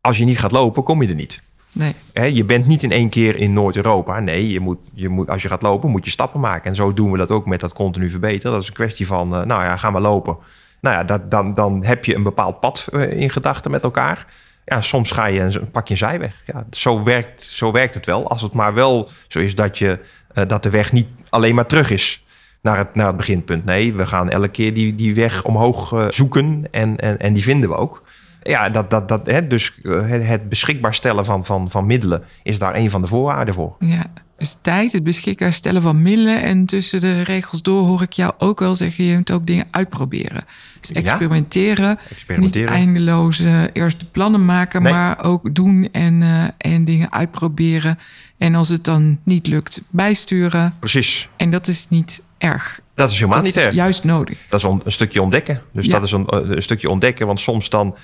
Als 0.00 0.18
je 0.18 0.24
niet 0.24 0.38
gaat 0.38 0.52
lopen, 0.52 0.82
kom 0.82 1.02
je 1.02 1.08
er 1.08 1.14
niet. 1.14 1.42
Nee. 1.76 2.34
Je 2.34 2.44
bent 2.44 2.66
niet 2.66 2.82
in 2.82 2.92
één 2.92 3.08
keer 3.08 3.36
in 3.36 3.52
Noord-Europa. 3.52 4.20
Nee, 4.20 4.50
je 4.50 4.60
moet, 4.60 4.78
je 4.94 5.08
moet, 5.08 5.30
als 5.30 5.42
je 5.42 5.48
gaat 5.48 5.62
lopen, 5.62 5.90
moet 5.90 6.04
je 6.04 6.10
stappen 6.10 6.40
maken. 6.40 6.70
En 6.70 6.76
zo 6.76 6.92
doen 6.92 7.10
we 7.10 7.18
dat 7.18 7.30
ook 7.30 7.46
met 7.46 7.60
dat 7.60 7.72
continu 7.72 8.10
verbeteren. 8.10 8.52
Dat 8.52 8.62
is 8.62 8.68
een 8.68 8.74
kwestie 8.74 9.06
van, 9.06 9.34
eh, 9.34 9.42
nou 9.42 9.62
ja, 9.62 9.76
ga 9.76 9.90
maar 9.90 10.00
lopen. 10.00 10.36
Nou 10.80 10.96
ja, 10.96 11.04
dat, 11.04 11.30
dan, 11.30 11.54
dan 11.54 11.84
heb 11.84 12.04
je 12.04 12.14
een 12.14 12.22
bepaald 12.22 12.60
pad 12.60 12.88
eh, 12.92 13.10
in 13.20 13.30
gedachten 13.30 13.70
met 13.70 13.82
elkaar. 13.82 14.26
Ja, 14.64 14.80
soms 14.82 15.10
ga 15.10 15.26
je 15.26 15.40
een, 15.40 15.70
pak 15.70 15.86
je 15.86 15.92
een 15.92 15.98
zijweg. 15.98 16.42
Ja, 16.46 16.66
zo, 16.70 17.02
werkt, 17.02 17.42
zo 17.42 17.72
werkt 17.72 17.94
het 17.94 18.06
wel. 18.06 18.28
Als 18.28 18.42
het 18.42 18.52
maar 18.52 18.74
wel 18.74 19.08
zo 19.28 19.38
is 19.38 19.54
dat, 19.54 19.78
je, 19.78 19.98
eh, 20.32 20.46
dat 20.46 20.62
de 20.62 20.70
weg 20.70 20.92
niet 20.92 21.08
alleen 21.28 21.54
maar 21.54 21.66
terug 21.66 21.90
is 21.90 22.24
naar 22.60 22.78
het, 22.78 22.94
naar 22.94 23.06
het 23.06 23.16
beginpunt. 23.16 23.64
Nee, 23.64 23.94
we 23.94 24.06
gaan 24.06 24.30
elke 24.30 24.48
keer 24.48 24.74
die, 24.74 24.94
die 24.94 25.14
weg 25.14 25.44
omhoog 25.44 26.06
zoeken 26.08 26.64
en, 26.70 27.00
en, 27.00 27.18
en 27.18 27.34
die 27.34 27.42
vinden 27.42 27.68
we 27.68 27.76
ook. 27.76 28.04
Ja, 28.46 28.68
dat, 28.68 28.90
dat, 28.90 29.08
dat, 29.08 29.26
hè, 29.26 29.46
dus 29.46 29.80
eh, 29.82 30.08
het, 30.08 30.48
beschikbaar 30.48 30.94
stellen 30.94 31.24
van, 31.24 31.44
van, 31.44 31.70
van 31.70 31.86
middelen 31.86 32.22
is 32.42 32.58
daar 32.58 32.74
een 32.74 32.90
van 32.90 33.00
de 33.00 33.06
voorwaarden 33.06 33.54
voor. 33.54 33.76
Ja, 33.78 34.04
dus 34.38 34.58
tijd, 34.62 34.92
het 34.92 35.04
beschikbaar 35.04 35.52
stellen 35.52 35.82
van 35.82 36.02
middelen. 36.02 36.42
En 36.42 36.66
tussen 36.66 37.00
de 37.00 37.22
regels 37.22 37.62
door 37.62 37.84
hoor 37.86 38.02
ik 38.02 38.12
jou 38.12 38.32
ook 38.38 38.58
wel 38.60 38.76
zeggen... 38.76 39.04
je 39.04 39.16
moet 39.16 39.30
ook 39.30 39.46
dingen 39.46 39.66
uitproberen. 39.70 40.44
Dus 40.80 40.88
Ja. 40.90 40.94
experimenteren. 40.94 41.98
Experimenteren. 42.10 42.64
Niet 42.66 42.74
eindeloos 42.76 43.40
eh, 43.40 43.62
eerst 43.72 44.00
de 44.00 44.06
plannen 44.06 44.44
maken... 44.44 44.82
Nee. 44.82 44.92
maar 44.92 45.24
ook 45.24 45.54
doen 45.54 45.88
en, 45.92 46.22
eh, 46.22 46.72
en 46.72 46.84
dingen 46.84 47.12
uitproberen. 47.12 47.98
En 48.38 48.54
als 48.54 48.68
het 48.68 48.84
dan 48.84 49.18
niet 49.22 49.46
lukt, 49.46 49.80
bijsturen. 49.90 50.74
Precies. 50.78 51.28
En 51.36 51.50
dat 51.50 51.66
is 51.68 51.86
niet 51.88 52.22
erg. 52.38 52.80
Dat 52.94 53.08
is 53.10 53.14
helemaal 53.14 53.36
dat 53.36 53.44
niet 53.46 53.56
is 53.56 53.64
erg. 53.64 53.74
juist 53.74 54.04
nodig. 54.04 54.38
Dat 54.48 54.60
is 54.60 54.66
een 54.66 54.82
stukje 54.92 55.22
ontdekken. 55.22 55.62
Dus 55.72 55.86
Ja. 55.86 55.92
dat 55.92 56.02
is 56.02 56.12
een, 56.12 56.26
eh, 56.26 56.40
een 56.42 56.62
stukje 56.62 56.90
ontdekken. 56.90 57.26
Want 57.26 57.40
soms 57.40 57.68
dan 57.70 57.96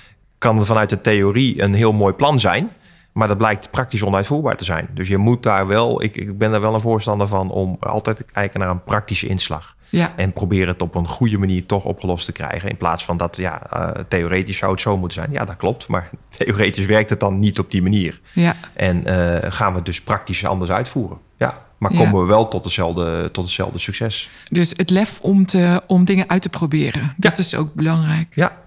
kan 0.43 0.59
er 0.59 0.65
vanuit 0.65 0.89
de 0.89 1.01
theorie 1.01 1.61
een 1.61 1.73
heel 1.73 1.91
mooi 1.91 2.13
plan 2.13 2.39
zijn. 2.39 2.69
Maar 3.11 3.27
dat 3.27 3.37
blijkt 3.37 3.71
praktisch 3.71 4.03
onuitvoerbaar 4.03 4.55
te 4.57 4.63
zijn. 4.63 4.87
Dus 4.93 5.07
je 5.07 5.17
moet 5.17 5.43
daar 5.43 5.67
wel, 5.67 6.03
ik, 6.03 6.15
ik 6.17 6.37
ben 6.37 6.51
daar 6.51 6.61
wel 6.61 6.73
een 6.73 6.79
voorstander 6.81 7.27
van 7.27 7.51
om 7.51 7.77
altijd 7.79 8.17
te 8.17 8.23
kijken 8.33 8.59
naar 8.59 8.69
een 8.69 8.83
praktische 8.83 9.27
inslag. 9.27 9.75
Ja, 9.89 10.13
En 10.15 10.33
proberen 10.33 10.67
het 10.67 10.81
op 10.81 10.95
een 10.95 11.07
goede 11.07 11.37
manier 11.37 11.65
toch 11.65 11.85
opgelost 11.85 12.25
te 12.25 12.31
krijgen. 12.31 12.69
In 12.69 12.77
plaats 12.77 13.05
van 13.05 13.17
dat, 13.17 13.37
ja, 13.37 13.61
eh, 13.69 14.03
theoretisch 14.07 14.57
zou 14.57 14.71
het 14.71 14.81
zo 14.81 14.97
moeten 14.97 15.17
zijn. 15.21 15.31
Ja, 15.31 15.45
dat 15.45 15.55
klopt. 15.55 15.87
Maar 15.87 16.09
theoretisch 16.37 16.85
werkt 16.85 17.09
het 17.09 17.19
dan 17.19 17.39
niet 17.39 17.59
op 17.59 17.71
die 17.71 17.81
manier. 17.81 18.19
ja, 18.33 18.53
En 18.73 19.05
eh, 19.05 19.51
gaan 19.51 19.69
we 19.71 19.75
het 19.77 19.85
dus 19.85 20.01
praktisch 20.01 20.45
anders 20.45 20.71
uitvoeren. 20.71 21.17
Ja, 21.37 21.57
maar 21.77 21.91
Ja. 21.91 21.97
komen 21.97 22.21
we 22.21 22.27
wel 22.27 22.47
tot 22.47 22.63
hetzelfde, 22.63 23.29
tot 23.31 23.43
hetzelfde 23.45 23.79
succes. 23.79 24.29
dus 24.49 24.73
het 24.77 24.89
lef 24.89 25.19
om, 25.21 25.45
te, 25.45 25.81
om 25.87 26.05
dingen 26.05 26.29
uit 26.29 26.41
te 26.41 26.49
proberen. 26.49 27.13
Dat 27.17 27.37
Ja. 27.37 27.43
is 27.43 27.55
ook 27.55 27.73
belangrijk. 27.73 28.27
Ja, 28.35 28.57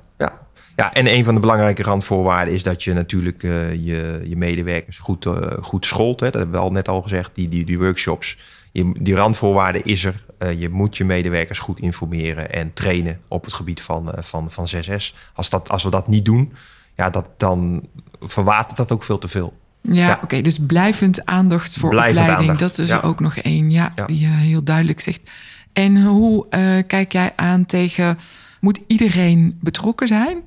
ja. 0.76 0.92
en 0.92 1.06
een 1.14 1.24
van 1.24 1.34
de 1.34 1.40
belangrijke 1.40 1.82
randvoorwaarden 1.82 2.54
is 2.54 2.62
dat 2.62 2.82
je 2.82 2.92
natuurlijk 2.92 3.42
eh, 3.42 3.72
je, 3.72 4.22
je 4.24 4.36
medewerkers 4.36 4.98
goed, 4.98 5.26
eh, 5.26 5.32
goed 5.60 5.86
scholt. 5.86 6.20
Hè. 6.20 6.26
Dat 6.30 6.40
hebben 6.40 6.60
we 6.60 6.66
al 6.66 6.72
net 6.72 6.88
al 6.88 7.02
gezegd, 7.02 7.30
die, 7.34 7.48
die, 7.48 7.64
die 7.64 7.78
workshops. 7.78 8.38
Je, 8.72 8.92
die 9.00 9.14
randvoorwaarde 9.14 9.82
is 9.82 10.04
er. 10.04 10.24
Eh, 10.38 10.60
je 10.60 10.68
moet 10.68 10.96
je 10.96 11.04
medewerkers 11.04 11.58
goed 11.58 11.80
informeren 11.80 12.52
en 12.52 12.72
trainen 12.72 13.20
op 13.28 13.44
het 13.44 13.54
gebied 13.54 13.80
van, 13.82 14.12
van, 14.16 14.50
van 14.50 14.66
6S. 14.74 15.14
Als, 15.34 15.50
dat, 15.50 15.68
als 15.68 15.84
we 15.84 15.90
dat 15.90 16.08
niet 16.08 16.24
doen, 16.24 16.52
ja, 16.94 17.10
dat, 17.10 17.26
dan 17.36 17.88
verwatert 18.20 18.76
dat 18.76 18.92
ook 18.92 19.02
veel 19.02 19.18
te 19.18 19.28
veel. 19.28 19.54
Ja, 19.80 20.06
Ja. 20.06 20.20
oké. 20.22 20.40
dus 20.40 20.58
blijvend 20.66 21.26
aandacht 21.26 21.76
voor 21.76 21.90
Blijvend 21.90 22.18
opleiding. 22.18 22.50
aandacht, 22.50 22.76
Dat 22.76 22.78
is 22.86 22.88
ja. 22.92 22.96
er 22.96 23.02
ook 23.04 23.20
nog 23.20 23.36
één, 23.36 23.70
ja, 23.70 23.92
Ja. 23.94 24.06
die 24.06 24.18
je 24.20 24.26
heel 24.26 24.62
duidelijk 24.62 25.00
zegt. 25.00 25.20
En 25.72 26.02
hoe 26.02 26.46
kijk 26.86 27.12
jij 27.12 27.32
aan 27.36 27.66
tegen... 27.66 28.18
moet 28.60 28.80
iedereen 28.86 29.58
betrokken 29.60 30.06
zijn? 30.06 30.42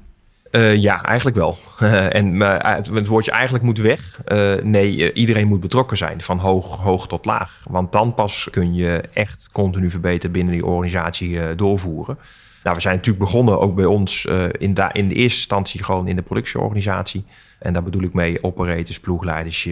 Eh, 0.52 0.76
ja, 0.76 1.04
eigenlijk 1.04 1.38
wel. 1.38 1.58
en 2.10 2.38
maar 2.38 2.76
het, 2.76 3.08
woordje 3.08 3.32
eigenlijk 3.32 3.64
moet 3.64 3.78
weg. 3.78 4.20
Eh, 4.26 4.54
nee, 4.64 5.12
eh, 5.12 5.22
iedereen 5.22 5.48
moet 5.48 5.60
betrokken 5.60 5.98
zijn, 5.98 6.22
van 6.22 6.38
hoog, 6.38 6.78
hoog 6.78 7.08
tot 7.08 7.26
laag. 7.26 7.62
Want 7.70 7.92
dan 7.92 8.14
pas 8.14 8.48
kun 8.52 8.74
je 8.74 9.02
echt 9.14 9.50
continu 9.52 9.90
verbeteren 9.90 10.32
binnen 10.32 10.54
die 10.54 10.66
organisatie 10.66 11.40
eh, 11.40 11.58
doorvoeren. 11.58 12.18
Nou, 12.64 12.76
we 12.76 12.82
zijn 12.82 12.96
natuurlijk 12.96 13.24
begonnen 13.24 13.60
ook 13.60 13.76
bij 13.76 13.86
ons 13.86 14.26
eh, 14.26 14.44
in, 14.44 14.76
in 14.92 15.08
de 15.08 15.16
eerste 15.16 15.22
instantie 15.22 15.84
gewoon 15.84 16.08
in 16.08 16.16
de 16.16 16.22
productieorganisatie. 16.22 17.26
En 17.60 17.74
daar 17.74 17.84
bedoel 17.84 18.02
ik 18.02 18.14
mee 18.14 18.44
operators, 18.44 19.00
ploegleiders, 19.00 19.68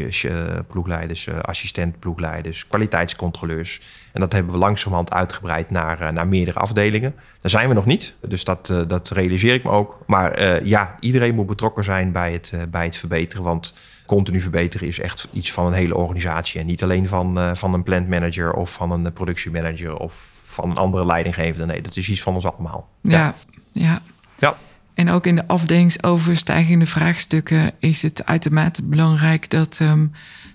ploegleiders 0.68 1.28
eh, 1.28 1.40
assistent 1.40 2.00
ploegleiders, 2.00 2.68
kwaliteitscontroleurs. 2.68 3.82
En 4.14 4.22
dat 4.22 4.32
hebben 4.32 4.52
we 4.52 4.58
langzamerhand 4.58 5.12
uitgebreid 5.12 5.70
naar, 5.70 6.02
eh, 6.02 6.10
naar 6.10 6.28
meerdere 6.28 6.60
afdelingen. 6.60 7.16
Daar 7.42 7.52
zijn 7.52 7.68
we 7.68 7.74
nog 7.74 7.86
niet, 7.86 8.16
dus 8.22 8.44
dat, 8.44 8.74
dat 8.88 9.10
realiseer 9.10 9.54
ik 9.54 9.64
me 9.64 9.70
ook. 9.70 10.00
Maar 10.06 10.64
ja, 10.66 10.96
iedereen 11.00 11.36
moet 11.36 11.48
betrokken 11.48 11.84
zijn 11.84 12.12
bij 12.12 12.32
het, 12.32 12.54
bij 12.70 12.86
het 12.86 12.98
verbeteren. 12.98 13.44
Want 13.44 13.74
continu 14.08 14.42
verbeteren 14.42 14.88
is 14.88 15.00
echt 15.00 15.28
iets 15.32 15.52
van 15.52 15.66
een 15.66 15.74
hele 15.74 15.96
organisatie. 15.96 16.60
En 16.60 16.66
niet 16.66 16.84
alleen 16.84 17.08
van, 17.08 17.38
eh, 17.38 17.52
van 17.54 17.74
een 17.74 17.84
plantmanager 17.84 18.54
of 18.54 18.74
van 18.74 18.92
een 18.92 19.14
productiemanager 19.14 19.96
of 19.96 20.37
van 20.48 20.70
een 20.70 20.78
andere 20.78 21.06
leidinggevende. 21.06 21.66
Nee, 21.66 21.82
dat 21.82 21.96
is 21.96 22.10
iets 22.10 22.22
van 22.22 22.36
ons 22.36 22.46
allemaal. 22.46 22.90
Ja, 23.02 23.34
ja. 23.72 24.02
Ja. 24.40 24.58
En 24.94 25.10
ook 25.10 25.26
in 25.26 25.36
de 25.36 25.48
afdelingsoverstijgende 25.48 26.86
vraagstukken 26.86 27.72
is 27.80 28.02
het 28.02 28.26
uitermate 28.26 28.84
belangrijk 28.84 29.50
dat 29.50 29.78
ehm, 29.82 30.08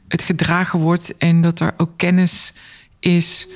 het 0.08 0.22
gedragen 0.22 0.78
wordt 0.78 1.16
en 1.16 1.42
dat 1.42 1.60
er 1.60 1.74
ook 1.76 1.90
kennis 1.96 2.54
is 3.00 3.48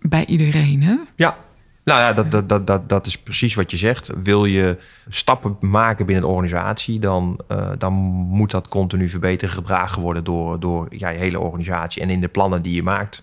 bij 0.00 0.24
iedereen. 0.26 0.82
Hè? 0.82 0.96
Ja, 1.16 1.36
nou 1.84 2.00
ja, 2.00 2.12
dat, 2.12 2.30
dat, 2.30 2.48
dat, 2.48 2.66
dat, 2.66 2.88
dat 2.88 3.06
is 3.06 3.18
precies 3.18 3.54
wat 3.54 3.70
je 3.70 3.76
zegt. 3.76 4.10
Wil 4.22 4.44
je 4.44 4.78
stappen 5.08 5.56
maken 5.60 6.06
binnen 6.06 6.24
een 6.24 6.30
organisatie, 6.30 6.98
dan, 6.98 7.40
eh, 7.48 7.70
dan 7.78 7.92
moet 7.92 8.50
dat 8.50 8.68
continu 8.68 9.08
verbeteren 9.08 9.54
gedragen 9.54 10.02
worden 10.02 10.24
door, 10.24 10.60
door 10.60 10.86
ja, 10.90 11.08
je 11.08 11.18
hele 11.18 11.40
organisatie. 11.40 12.02
En 12.02 12.10
in 12.10 12.20
de 12.20 12.28
plannen 12.28 12.62
die 12.62 12.74
je 12.74 12.82
maakt, 12.82 13.22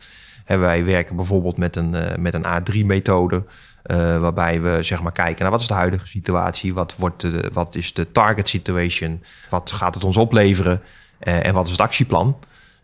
wij 0.58 0.84
werken 0.86 1.16
bijvoorbeeld 1.16 1.58
met 1.58 1.76
een, 1.76 1.96
eh, 1.96 2.18
met 2.18 2.34
een 2.34 2.46
A3-methode. 2.46 3.44
eh, 3.84 4.20
waarbij 4.20 4.62
we 4.62 4.78
zeg 4.82 5.02
maar 5.02 5.12
kijken 5.12 5.42
naar 5.42 5.52
wat 5.52 5.60
is 5.60 5.68
de 5.68 5.74
huidige 5.74 6.08
situatie, 6.08 6.74
wat, 6.74 6.96
wordt 6.98 7.22
de, 7.22 7.50
wat 7.54 7.76
is 7.76 7.94
de 7.94 8.12
target 8.12 8.50
situation, 8.50 9.24
wat 9.50 9.72
gaat 9.72 9.96
het 9.96 10.04
ons 10.04 10.18
opleveren 10.18 10.82
eh, 11.20 11.46
en 11.46 11.54
wat 11.54 11.66
is 11.66 11.72
het 11.72 11.82
actieplan. 11.82 12.38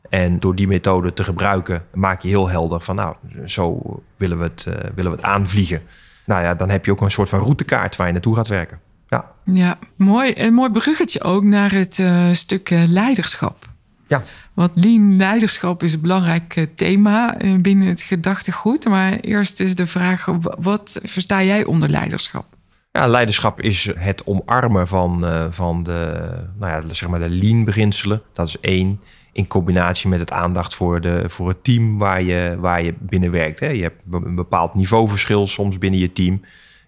En 0.10 0.40
door 0.40 0.56
die 0.56 0.68
methode 0.68 1.14
te 1.14 1.24
gebruiken, 1.24 1.86
maak 1.94 2.22
je 2.22 2.28
heel 2.28 2.50
helder 2.50 2.80
van, 2.80 2.96
nou, 2.96 3.16
zo 3.46 3.82
willen 4.18 4.38
we 4.38 4.44
het, 4.44 4.64
willen 4.96 5.12
we 5.12 5.18
het 5.18 5.26
aanvliegen. 5.26 5.82
Nou 6.26 6.44
ja, 6.44 6.56
dan 6.56 6.70
heb 6.70 6.86
je 6.86 6.92
ook 6.92 7.02
een 7.02 7.12
soort 7.12 7.30
van 7.30 7.40
routekaart 7.40 7.96
waar 7.96 8.08
je 8.08 8.14
naartoe 8.14 8.36
gaat 8.36 8.48
werken. 8.48 8.80
Ja, 9.08 9.32
Ja, 9.44 9.78
mooi. 9.96 10.34
Een 10.36 10.54
mooi 10.54 10.72
bruggetje 10.72 11.22
ook 11.24 11.44
naar 11.44 11.72
het 11.72 12.04
stuk 12.32 12.70
leiderschap. 12.70 13.66
ja. 14.08 14.24
Want 14.56 14.72
lean 14.74 15.18
leiderschap 15.18 15.84
is 15.84 15.94
een 15.94 16.02
belangrijk 16.02 16.56
eh, 16.56 16.66
thema 16.76 17.38
eh, 17.38 17.56
binnen 17.60 17.88
het 17.88 18.02
gedachtegoed. 18.02 18.86
Maar 18.86 19.14
eerst 19.14 19.60
is 19.60 19.76
de 19.76 19.88
vraag, 19.88 20.26
wa- 20.26 20.56
wat 20.60 21.00
versta 21.04 21.44
jij 21.44 21.64
onder 21.66 21.90
leiderschap? 21.90 22.46
ja 22.92 23.08
leiderschap 23.08 23.62
is 23.62 23.90
het 23.98 24.26
omarmen 24.26 24.88
van, 24.88 25.26
eh, 25.26 25.46
van 25.50 25.84
de, 25.84 26.30
nou 26.60 26.72
ja, 26.72 26.94
zeg 26.94 27.10
maar 27.10 27.20
de 27.20 27.30
lean-beginselen. 27.30 28.22
Dat 28.34 28.48
is 28.48 28.60
één. 28.60 29.00
In 29.32 29.48
combinatie 29.48 30.10
met 30.10 30.20
het 30.20 30.32
aandacht 30.32 30.76
voor, 30.76 31.02
de, 31.02 31.24
voor 31.28 31.48
het 31.48 31.64
team 31.64 31.98
waar 31.98 32.22
je, 32.22 32.58
waar 32.60 32.84
je 32.84 32.94
binnen 33.00 33.32
werkt. 33.32 33.60
Hè. 33.60 33.68
Je 33.68 33.82
hebt 33.82 34.02
een 34.12 34.36
bepaald 34.36 34.76
niveauverschil 34.76 35.48
soms 35.48 35.78
binnen 35.78 36.00
je 36.00 36.12
team. 36.14 36.42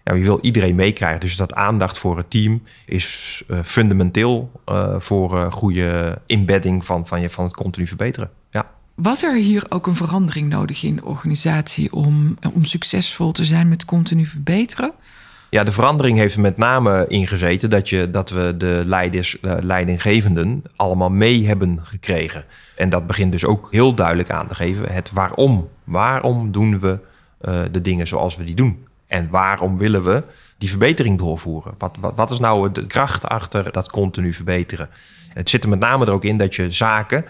Ja, 0.08 0.14
je 0.14 0.24
wil 0.24 0.38
iedereen 0.40 0.74
meekrijgen. 0.74 1.20
Dus 1.20 1.36
dat 1.36 1.54
aandacht 1.54 1.98
voor 1.98 2.16
het 2.16 2.30
team 2.30 2.62
is 2.86 3.42
eh, 3.48 3.58
fundamenteel 3.64 4.50
eh, 4.64 4.94
voor 4.98 5.38
eh, 5.38 5.52
goede 5.52 6.18
embedding 6.26 6.84
van, 6.84 7.06
van, 7.06 7.20
je, 7.20 7.30
van 7.30 7.44
het 7.44 7.54
continu 7.54 7.86
verbeteren. 7.86 8.30
Ja. 8.50 8.70
Was 8.94 9.22
er 9.22 9.34
hier 9.34 9.66
ook 9.68 9.86
een 9.86 9.94
verandering 9.94 10.48
nodig 10.48 10.82
in 10.82 10.96
de 10.96 11.04
organisatie 11.04 11.92
om, 11.92 12.36
om 12.54 12.64
succesvol 12.64 13.32
te 13.32 13.44
zijn 13.44 13.68
met 13.68 13.84
continu 13.84 14.26
verbeteren? 14.26 14.92
Ja, 15.50 15.64
de 15.64 15.72
verandering 15.72 16.18
heeft 16.18 16.34
er 16.34 16.40
met 16.40 16.56
name 16.56 17.04
ingezeten 17.08 17.70
dat, 17.70 17.88
je, 17.88 18.10
dat 18.10 18.30
we 18.30 18.54
de 18.56 18.82
leiders, 18.86 19.36
leidinggevenden 19.40 20.62
allemaal 20.76 21.10
mee 21.10 21.46
hebben 21.46 21.80
gekregen. 21.82 22.44
En 22.76 22.88
dat 22.88 23.06
begint 23.06 23.32
dus 23.32 23.44
ook 23.44 23.68
heel 23.70 23.94
duidelijk 23.94 24.30
aan 24.30 24.48
te 24.48 24.54
geven 24.54 24.92
het 24.92 25.12
waarom. 25.12 25.68
Waarom 25.84 26.52
doen 26.52 26.80
we 26.80 26.98
de 27.70 27.80
dingen 27.80 28.06
zoals 28.06 28.36
we 28.36 28.44
die 28.44 28.54
doen? 28.54 28.86
En 29.08 29.30
waarom 29.30 29.78
willen 29.78 30.02
we 30.02 30.22
die 30.58 30.70
verbetering 30.70 31.18
doorvoeren? 31.18 31.74
Wat, 31.78 31.96
wat, 32.14 32.30
is 32.30 32.38
nou 32.38 32.72
de 32.72 32.86
kracht 32.86 33.28
achter 33.28 33.72
dat 33.72 33.90
continu 33.90 34.32
verbeteren? 34.34 34.88
Het 35.32 35.50
zit 35.50 35.62
er 35.62 35.68
met 35.68 35.78
name 35.78 36.06
er 36.06 36.12
ook 36.12 36.24
in 36.24 36.38
dat 36.38 36.54
je 36.54 36.72
zaken 36.72 37.24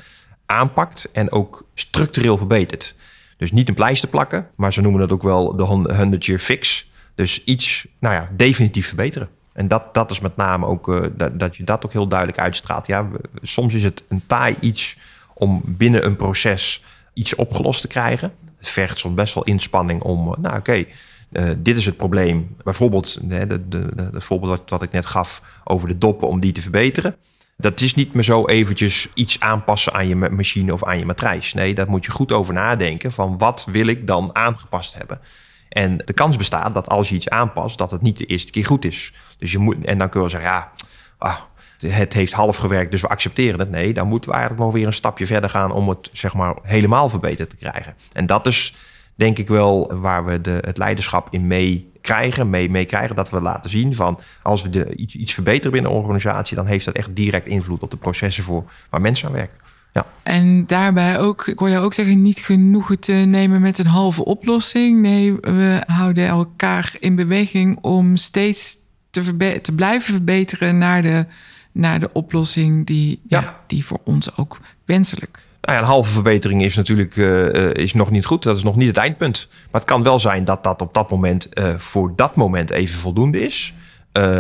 aanpakt 0.46 1.10
en 1.12 1.32
ook 1.32 1.66
structureel 1.74 2.36
verbetert. 2.36 2.94
Dus 3.36 3.52
niet 3.52 3.68
een 3.68 3.74
pleister 3.74 4.08
plakken, 4.08 4.48
maar 4.56 4.72
ze 4.72 4.80
noemen 4.80 5.00
het 5.00 5.12
ook 5.12 5.22
wel 5.22 5.56
de 5.56 5.62
100 5.62 6.26
year 6.26 6.38
fix. 6.38 6.90
Dus 7.14 7.44
iets, 7.44 7.86
nou 7.98 8.14
ja, 8.14 8.30
definitief 8.36 8.86
verbeteren. 8.86 9.28
En 9.52 9.68
dat, 9.68 9.94
dat 9.94 10.10
is 10.10 10.20
met 10.20 10.36
name 10.36 10.66
ook 10.66 10.88
uh, 10.88 11.04
dat, 11.12 11.38
dat 11.38 11.56
je 11.56 11.64
dat 11.64 11.84
ook 11.84 11.92
heel 11.92 12.08
duidelijk 12.08 12.38
uitstraalt. 12.38 12.86
Ja, 12.86 13.06
soms 13.42 13.74
is 13.74 13.84
het 13.84 14.04
een 14.08 14.22
taai 14.26 14.56
iets 14.60 14.96
om 15.34 15.62
binnen 15.64 16.04
een 16.04 16.16
proces 16.16 16.82
iets 17.14 17.34
opgelost 17.34 17.80
te 17.80 17.88
krijgen. 17.88 18.32
Het 18.58 18.68
vergt 18.68 18.98
soms 18.98 19.14
best 19.14 19.34
wel 19.34 19.44
inspanning 19.44 20.02
om, 20.02 20.34
nou 20.38 20.56
oké, 20.56 20.84
uh, 21.32 21.50
dit 21.58 21.76
is 21.76 21.86
het 21.86 21.96
probleem. 21.96 22.56
Bijvoorbeeld, 22.64 23.20
het 23.28 24.24
voorbeeld 24.24 24.50
wat, 24.50 24.70
wat 24.70 24.82
ik 24.82 24.92
net 24.92 25.06
gaf 25.06 25.42
over 25.64 25.88
de 25.88 25.98
doppen, 25.98 26.28
om 26.28 26.40
die 26.40 26.52
te 26.52 26.60
verbeteren. 26.60 27.16
Dat 27.56 27.80
is 27.80 27.94
niet 27.94 28.14
meer 28.14 28.24
zo 28.24 28.46
eventjes 28.46 29.08
iets 29.14 29.40
aanpassen 29.40 29.92
aan 29.92 30.08
je 30.08 30.16
machine 30.16 30.72
of 30.72 30.84
aan 30.84 30.98
je 30.98 31.06
matrijs. 31.06 31.54
Nee, 31.54 31.74
daar 31.74 31.90
moet 31.90 32.04
je 32.04 32.10
goed 32.10 32.32
over 32.32 32.54
nadenken 32.54 33.12
van 33.12 33.38
wat 33.38 33.68
wil 33.70 33.86
ik 33.86 34.06
dan 34.06 34.30
aangepast 34.32 34.94
hebben. 34.94 35.20
En 35.68 35.96
de 36.04 36.12
kans 36.12 36.36
bestaat 36.36 36.74
dat 36.74 36.88
als 36.88 37.08
je 37.08 37.14
iets 37.14 37.28
aanpast, 37.28 37.78
dat 37.78 37.90
het 37.90 38.02
niet 38.02 38.18
de 38.18 38.24
eerste 38.24 38.52
keer 38.52 38.66
goed 38.66 38.84
is. 38.84 39.12
Dus 39.38 39.52
je 39.52 39.58
moet, 39.58 39.84
en 39.84 39.98
dan 39.98 40.08
kun 40.08 40.22
je 40.22 40.28
zeggen, 40.28 40.50
ja, 40.50 40.72
ah, 41.18 41.36
het 41.78 42.12
heeft 42.12 42.32
half 42.32 42.56
gewerkt, 42.56 42.90
dus 42.90 43.00
we 43.00 43.08
accepteren 43.08 43.58
het. 43.58 43.70
Nee, 43.70 43.92
dan 43.92 44.08
moeten 44.08 44.30
we 44.30 44.36
eigenlijk 44.36 44.66
nog 44.66 44.74
weer 44.74 44.86
een 44.86 44.92
stapje 44.92 45.26
verder 45.26 45.50
gaan 45.50 45.72
om 45.72 45.88
het 45.88 46.10
zeg 46.12 46.34
maar 46.34 46.54
helemaal 46.62 47.08
verbeterd 47.08 47.50
te 47.50 47.56
krijgen. 47.56 47.94
En 48.12 48.26
dat 48.26 48.46
is 48.46 48.74
denk 49.18 49.38
ik 49.38 49.48
wel 49.48 50.00
waar 50.00 50.24
we 50.24 50.40
de, 50.40 50.58
het 50.60 50.76
leiderschap 50.76 51.28
in 51.30 51.46
mee 51.46 51.90
krijgen, 52.00 52.50
mee, 52.50 52.70
mee 52.70 52.84
krijgen. 52.84 53.16
Dat 53.16 53.30
we 53.30 53.40
laten 53.40 53.70
zien 53.70 53.94
van 53.94 54.20
als 54.42 54.62
we 54.62 54.70
de, 54.70 54.94
iets, 54.96 55.14
iets 55.14 55.34
verbeteren 55.34 55.72
binnen 55.72 55.90
een 55.90 55.96
organisatie, 55.96 56.56
dan 56.56 56.66
heeft 56.66 56.84
dat 56.84 56.94
echt 56.94 57.16
direct 57.16 57.46
invloed 57.46 57.82
op 57.82 57.90
de 57.90 57.96
processen 57.96 58.44
voor 58.44 58.64
waar 58.90 59.00
mensen 59.00 59.28
aan 59.28 59.34
werken. 59.34 59.58
Ja. 59.92 60.06
En 60.22 60.66
daarbij 60.66 61.18
ook, 61.18 61.46
ik 61.46 61.58
hoor 61.58 61.68
je 61.68 61.78
ook 61.78 61.94
zeggen, 61.94 62.22
niet 62.22 62.38
genoeg 62.38 62.96
te 63.00 63.12
nemen 63.12 63.60
met 63.60 63.78
een 63.78 63.86
halve 63.86 64.24
oplossing. 64.24 65.00
Nee, 65.00 65.36
we 65.40 65.82
houden 65.86 66.26
elkaar 66.26 66.94
in 66.98 67.16
beweging 67.16 67.78
om 67.80 68.16
steeds 68.16 68.76
te, 69.10 69.60
te 69.60 69.74
blijven 69.74 70.12
verbeteren 70.14 70.78
naar 70.78 71.02
de, 71.02 71.26
naar 71.72 72.00
de 72.00 72.12
oplossing 72.12 72.86
die, 72.86 73.20
ja. 73.28 73.60
die 73.66 73.84
voor 73.84 74.00
ons 74.04 74.36
ook 74.36 74.58
wenselijk 74.84 75.46
nou 75.60 75.76
ja, 75.76 75.78
een 75.78 75.84
halve 75.84 76.10
verbetering 76.10 76.62
is 76.62 76.76
natuurlijk 76.76 77.16
uh, 77.16 77.72
is 77.72 77.92
nog 77.92 78.10
niet 78.10 78.24
goed. 78.24 78.42
Dat 78.42 78.56
is 78.56 78.62
nog 78.62 78.76
niet 78.76 78.88
het 78.88 78.96
eindpunt. 78.96 79.48
Maar 79.50 79.80
het 79.80 79.90
kan 79.90 80.02
wel 80.02 80.18
zijn 80.18 80.44
dat 80.44 80.64
dat 80.64 80.82
op 80.82 80.94
dat 80.94 81.10
moment 81.10 81.48
uh, 81.58 81.74
voor 81.74 82.12
dat 82.16 82.36
moment 82.36 82.70
even 82.70 83.00
voldoende 83.00 83.40
is. 83.40 83.74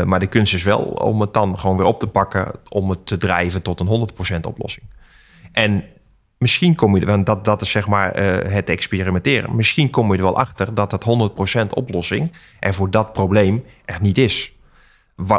Maar 0.04 0.20
de 0.20 0.26
kunst 0.26 0.54
is 0.54 0.62
wel 0.62 0.78
om 0.80 1.20
het 1.20 1.34
dan 1.34 1.58
gewoon 1.58 1.76
weer 1.76 1.86
op 1.86 2.00
te 2.00 2.06
pakken. 2.06 2.50
Om 2.68 2.90
het 2.90 3.06
te 3.06 3.16
drijven 3.16 3.62
tot 3.62 3.80
een 3.80 4.08
100% 4.34 4.40
oplossing. 4.40 4.86
En 5.52 5.84
misschien 6.38 6.74
kom 6.74 6.96
je 6.96 7.06
want 7.06 7.26
dat, 7.26 7.44
dat 7.44 7.62
is 7.62 7.70
zeg 7.70 7.88
maar 7.88 8.16
het 8.50 8.70
experimenteren. 8.70 9.56
Misschien 9.56 9.90
kom 9.90 10.12
je 10.12 10.18
er 10.18 10.24
wel 10.24 10.36
achter 10.36 10.74
dat 10.74 10.90
dat 10.90 11.30
100% 11.64 11.68
oplossing 11.70 12.32
er 12.60 12.74
voor 12.74 12.90
dat 12.90 13.12
probleem 13.12 13.64
er 13.84 13.98
niet 14.00 14.18
is. 14.18 14.52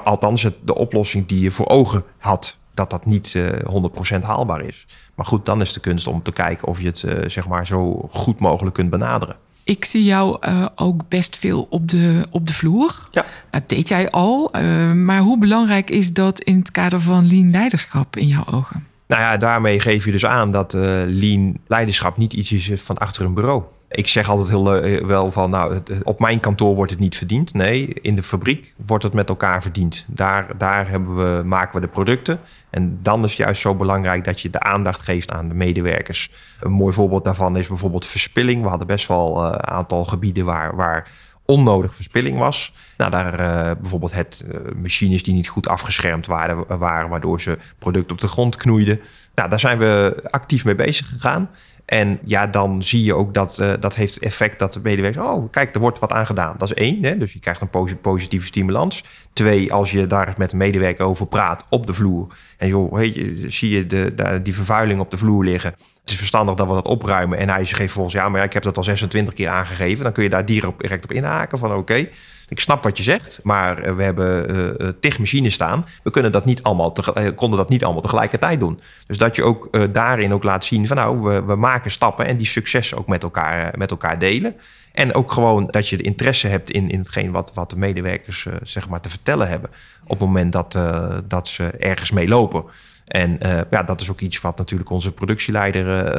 Althans, 0.03 0.41
de 0.63 0.75
oplossing 0.75 1.27
die 1.27 1.41
je 1.41 1.51
voor 1.51 1.67
ogen 1.67 2.03
had 2.17 2.59
dat 2.79 2.89
dat 2.89 3.05
niet 3.05 3.33
uh, 3.33 3.47
eh, 3.47 4.19
100% 4.19 4.21
haalbaar 4.21 4.61
is. 4.61 4.85
Maar 5.15 5.25
goed, 5.25 5.45
dan 5.45 5.61
is 5.61 5.73
de 5.73 5.79
kunst 5.79 6.07
om 6.07 6.21
te 6.21 6.31
kijken 6.31 6.67
of 6.67 6.79
je 6.79 6.85
het 6.85 7.03
uh, 7.05 7.13
zeg 7.27 7.47
maar 7.47 7.67
zo 7.67 8.07
goed 8.11 8.39
mogelijk 8.39 8.75
kunt 8.75 8.89
benaderen. 8.89 9.35
Ik 9.63 9.85
zie 9.85 10.03
jou 10.03 10.47
uh, 10.47 10.67
ook 10.75 11.01
best 11.07 11.37
veel 11.37 11.67
op 11.69 11.89
de, 11.89 12.27
op 12.31 12.47
de 12.47 12.53
vloer. 12.53 13.07
Ja. 13.11 13.25
Dat 13.49 13.69
deed 13.69 13.87
jij 13.87 14.09
al. 14.09 14.49
maar 14.93 15.19
hoe 15.19 15.37
belangrijk 15.37 15.89
is 15.89 16.13
dat 16.13 16.39
in 16.39 16.59
het 16.59 16.71
kader 16.71 17.01
van 17.01 17.27
lean 17.27 17.51
leiderschap 17.51 18.15
in 18.15 18.27
jouw 18.27 18.45
ogen? 18.45 18.87
Nou 19.07 19.21
ja, 19.21 19.37
daarmee 19.37 19.79
geef 19.79 20.05
je 20.05 20.11
dus 20.11 20.25
aan 20.25 20.51
dat 20.51 20.73
lean 21.07 21.57
leiderschap 21.67 22.17
niet 22.17 22.33
iets 22.33 22.51
is 22.51 22.81
van 22.81 22.97
achter 22.97 23.25
een 23.25 23.33
bureau. 23.33 23.63
Ik 23.89 24.07
zeg 24.07 24.29
altijd 24.29 24.49
heel 24.49 24.75
eh, 24.75 25.05
wel 25.05 25.31
van, 25.31 25.49
nou, 25.49 25.79
op 26.03 26.19
mijn 26.19 26.39
kantoor 26.39 26.75
wordt 26.75 26.91
het 26.91 26.99
niet 26.99 27.17
verdiend. 27.17 27.53
Nee, 27.53 27.93
in 27.93 28.15
de 28.15 28.23
fabriek 28.23 28.73
wordt 28.85 29.03
het 29.03 29.13
met 29.13 29.29
elkaar 29.29 29.61
verdiend. 29.61 30.05
Daar, 30.07 30.57
daar 30.57 30.89
hebben 30.89 31.15
we, 31.15 31.43
maken 31.43 31.75
we 31.75 31.85
de 31.85 31.91
producten. 31.91 32.39
En 32.69 32.99
dan 33.01 33.23
is 33.23 33.29
het 33.29 33.37
juist 33.37 33.61
zo 33.61 33.75
belangrijk 33.75 34.23
dat 34.23 34.41
je 34.41 34.49
de 34.49 34.59
aandacht 34.59 35.01
geeft 35.01 35.31
aan 35.31 35.47
de 35.47 35.53
medewerkers. 35.53 36.31
Een 36.59 36.71
mooi 36.71 36.93
voorbeeld 36.93 37.23
daarvan 37.23 37.57
is 37.57 37.67
bijvoorbeeld 37.67 38.05
verspilling. 38.05 38.61
We 38.61 38.69
hadden 38.69 38.87
best 38.87 39.07
wel 39.07 39.45
een 39.45 39.51
uh, 39.51 39.57
aantal 39.57 40.05
gebieden 40.05 40.45
waar, 40.45 40.75
waar 40.75 41.11
onnodig 41.45 41.95
verspilling 41.95 42.37
was. 42.37 42.73
Nou, 42.97 43.11
daar 43.11 43.39
uh, 43.39 43.71
bijvoorbeeld 43.81 44.13
het 44.13 44.45
machines 44.75 45.23
die 45.23 45.33
niet 45.33 45.49
goed 45.49 45.67
afgeschermd 45.67 46.27
waren, 46.27 46.77
waren, 46.79 47.09
waardoor 47.09 47.41
ze 47.41 47.57
product 47.79 48.11
op 48.11 48.21
de 48.21 48.27
grond 48.27 48.55
knoeiden. 48.55 48.99
Nou, 49.35 49.49
daar 49.49 49.59
zijn 49.59 49.77
we 49.77 50.23
actief 50.29 50.65
mee 50.65 50.75
bezig 50.75 51.07
gegaan. 51.07 51.49
En 51.89 52.19
ja, 52.25 52.47
dan 52.47 52.83
zie 52.83 53.03
je 53.03 53.13
ook 53.13 53.33
dat 53.33 53.57
uh, 53.61 53.73
dat 53.79 53.95
heeft 53.95 54.19
effect 54.19 54.59
dat 54.59 54.73
de 54.73 54.79
medewerkers... 54.83 55.25
oh, 55.25 55.51
kijk, 55.51 55.75
er 55.75 55.81
wordt 55.81 55.99
wat 55.99 56.11
aan 56.11 56.25
gedaan. 56.25 56.55
Dat 56.57 56.71
is 56.71 56.77
één, 56.77 57.03
hè? 57.03 57.17
dus 57.17 57.33
je 57.33 57.39
krijgt 57.39 57.61
een 57.61 57.99
positieve 58.01 58.45
stimulans. 58.45 59.03
Twee, 59.33 59.73
als 59.73 59.91
je 59.91 60.07
daar 60.07 60.33
met 60.37 60.49
de 60.49 60.57
medewerker 60.57 61.05
over 61.05 61.27
praat 61.27 61.65
op 61.69 61.87
de 61.87 61.93
vloer... 61.93 62.27
en 62.57 62.67
joh, 62.67 63.03
je, 63.03 63.45
zie 63.47 63.69
je 63.69 63.87
de, 63.87 64.39
die 64.43 64.55
vervuiling 64.55 64.99
op 64.99 65.11
de 65.11 65.17
vloer 65.17 65.43
liggen... 65.43 65.73
het 66.01 66.09
is 66.09 66.17
verstandig 66.17 66.55
dat 66.55 66.67
we 66.67 66.73
dat 66.73 66.87
opruimen. 66.87 67.37
En 67.37 67.49
hij 67.49 67.65
geeft 67.65 67.93
volgens, 67.93 68.15
ja, 68.15 68.29
maar 68.29 68.43
ik 68.43 68.53
heb 68.53 68.63
dat 68.63 68.77
al 68.77 68.83
26 68.83 69.33
keer 69.33 69.49
aangegeven. 69.49 70.03
Dan 70.03 70.13
kun 70.13 70.23
je 70.23 70.29
daar 70.29 70.45
direct 70.45 71.03
op 71.03 71.11
inhaken 71.11 71.57
van 71.57 71.73
oké... 71.73 72.07
Ik 72.49 72.59
snap 72.59 72.83
wat 72.83 72.97
je 72.97 73.03
zegt, 73.03 73.39
maar 73.43 73.77
eh, 73.77 73.95
we 73.95 74.03
hebben 74.03 74.51
uh, 74.81 74.87
tig 74.99 75.19
machines 75.19 75.53
staan. 75.53 75.85
We 76.03 76.11
kunnen 76.11 76.31
dat 76.31 76.45
niet 76.45 76.63
allemaal 76.63 76.93
konden 77.35 77.59
dat 77.59 77.69
niet 77.69 77.83
allemaal 77.83 78.01
tegelijkertijd 78.01 78.59
doen. 78.59 78.79
Dus 79.07 79.17
dat 79.17 79.35
je 79.35 79.43
ook 79.43 79.93
daarin 79.93 80.33
ook 80.33 80.43
laat 80.43 80.63
zien 80.63 80.87
van 80.87 80.97
nou, 80.97 81.19
we, 81.19 81.43
we 81.43 81.55
maken 81.55 81.91
stappen 81.91 82.25
en 82.25 82.37
die 82.37 82.47
successen 82.47 82.97
ook 82.97 83.07
met 83.07 83.23
elkaar, 83.23 83.73
met 83.77 83.91
elkaar 83.91 84.19
delen. 84.19 84.55
En 84.91 85.13
ook 85.13 85.31
gewoon 85.31 85.67
dat 85.67 85.89
je 85.89 85.97
de 85.97 86.03
interesse 86.03 86.47
hebt 86.47 86.71
in, 86.71 86.89
in 86.89 86.99
hetgeen 86.99 87.31
wat, 87.31 87.51
wat 87.53 87.69
de 87.69 87.77
medewerkers 87.77 88.47
zeg 88.63 88.89
maar 88.89 89.01
te 89.01 89.09
vertellen 89.09 89.47
hebben. 89.47 89.69
Op 90.03 90.19
het 90.19 90.27
moment 90.27 90.51
dat, 90.51 90.79
dat 91.27 91.47
ze 91.47 91.63
ergens 91.63 92.11
mee 92.11 92.27
lopen. 92.27 92.63
En 93.09 93.37
uh, 93.45 93.59
ja, 93.69 93.83
dat 93.83 94.01
is 94.01 94.11
ook 94.11 94.19
iets 94.19 94.41
wat 94.41 94.57
natuurlijk 94.57 94.89
onze 94.89 95.11
productieleider 95.11 96.17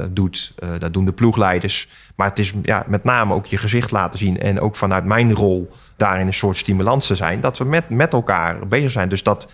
uh, 0.00 0.04
doet. 0.10 0.54
dat 0.78 0.92
doen 0.92 1.04
de 1.04 1.12
ploegleiders. 1.12 1.88
Maar 2.16 2.28
het 2.28 2.38
is 2.38 2.52
ja, 2.62 2.84
met 2.86 3.04
name 3.04 3.34
ook 3.34 3.46
je 3.46 3.56
gezicht 3.56 3.90
laten 3.90 4.18
zien. 4.18 4.40
En 4.40 4.60
ook 4.60 4.76
vanuit 4.76 5.04
mijn 5.04 5.34
rol 5.34 5.72
daarin 5.96 6.26
een 6.26 6.34
soort 6.34 6.56
stimulans 6.56 7.06
te 7.06 7.14
zijn. 7.14 7.40
Dat 7.40 7.58
we 7.58 7.64
met, 7.64 7.88
met 7.88 8.12
elkaar 8.12 8.66
bezig 8.66 8.90
zijn. 8.90 9.08
Dus 9.08 9.22
dat 9.22 9.50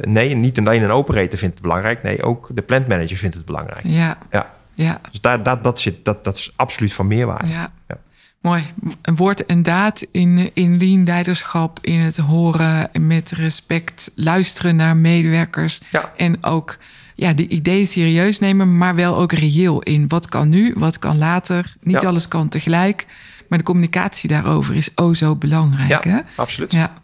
nee, 0.00 0.34
niet 0.34 0.58
alleen 0.58 0.82
een 0.82 0.90
operator 0.90 1.38
vindt 1.38 1.54
het 1.54 1.62
belangrijk. 1.62 2.02
Nee, 2.02 2.22
ook 2.22 2.48
de 2.54 2.62
plantmanager 2.62 3.16
vindt 3.16 3.34
het 3.34 3.44
belangrijk. 3.44 3.86
Ja. 3.86 4.18
ja. 4.30 4.50
ja. 4.74 5.00
Dus 5.10 5.20
daar, 5.20 5.42
dat, 5.42 5.64
dat, 5.64 5.80
zit, 5.80 6.04
dat, 6.04 6.24
dat 6.24 6.36
is 6.36 6.52
absoluut 6.56 6.92
van 6.92 7.06
meerwaarde. 7.06 7.48
Ja. 7.48 7.72
ja. 7.88 7.96
Mooi. 8.40 8.64
Een 9.02 9.16
woord 9.16 9.46
en 9.46 9.62
daad 9.62 10.06
in, 10.10 10.50
in 10.54 10.76
lean 10.76 11.04
leiderschap, 11.04 11.78
in 11.80 11.98
het 11.98 12.16
horen 12.16 12.90
met 13.00 13.30
respect, 13.30 14.12
luisteren 14.14 14.76
naar 14.76 14.96
medewerkers. 14.96 15.80
Ja. 15.90 16.12
En 16.16 16.44
ook 16.44 16.78
ja, 17.14 17.32
de 17.32 17.48
ideeën 17.48 17.86
serieus 17.86 18.38
nemen, 18.38 18.76
maar 18.78 18.94
wel 18.94 19.16
ook 19.16 19.32
reëel 19.32 19.82
in. 19.82 20.08
Wat 20.08 20.28
kan 20.28 20.48
nu, 20.48 20.74
wat 20.78 20.98
kan 20.98 21.18
later. 21.18 21.74
Niet 21.80 22.04
alles 22.04 22.28
kan 22.28 22.48
tegelijk. 22.48 23.06
Maar 23.48 23.58
de 23.58 23.64
communicatie 23.64 24.28
daarover 24.28 24.74
is 24.74 24.90
oh 24.94 25.14
zo 25.14 25.36
belangrijk. 25.36 26.04
Ja, 26.04 26.10
hè? 26.10 26.20
absoluut. 26.36 26.72
Ja. 26.72 26.99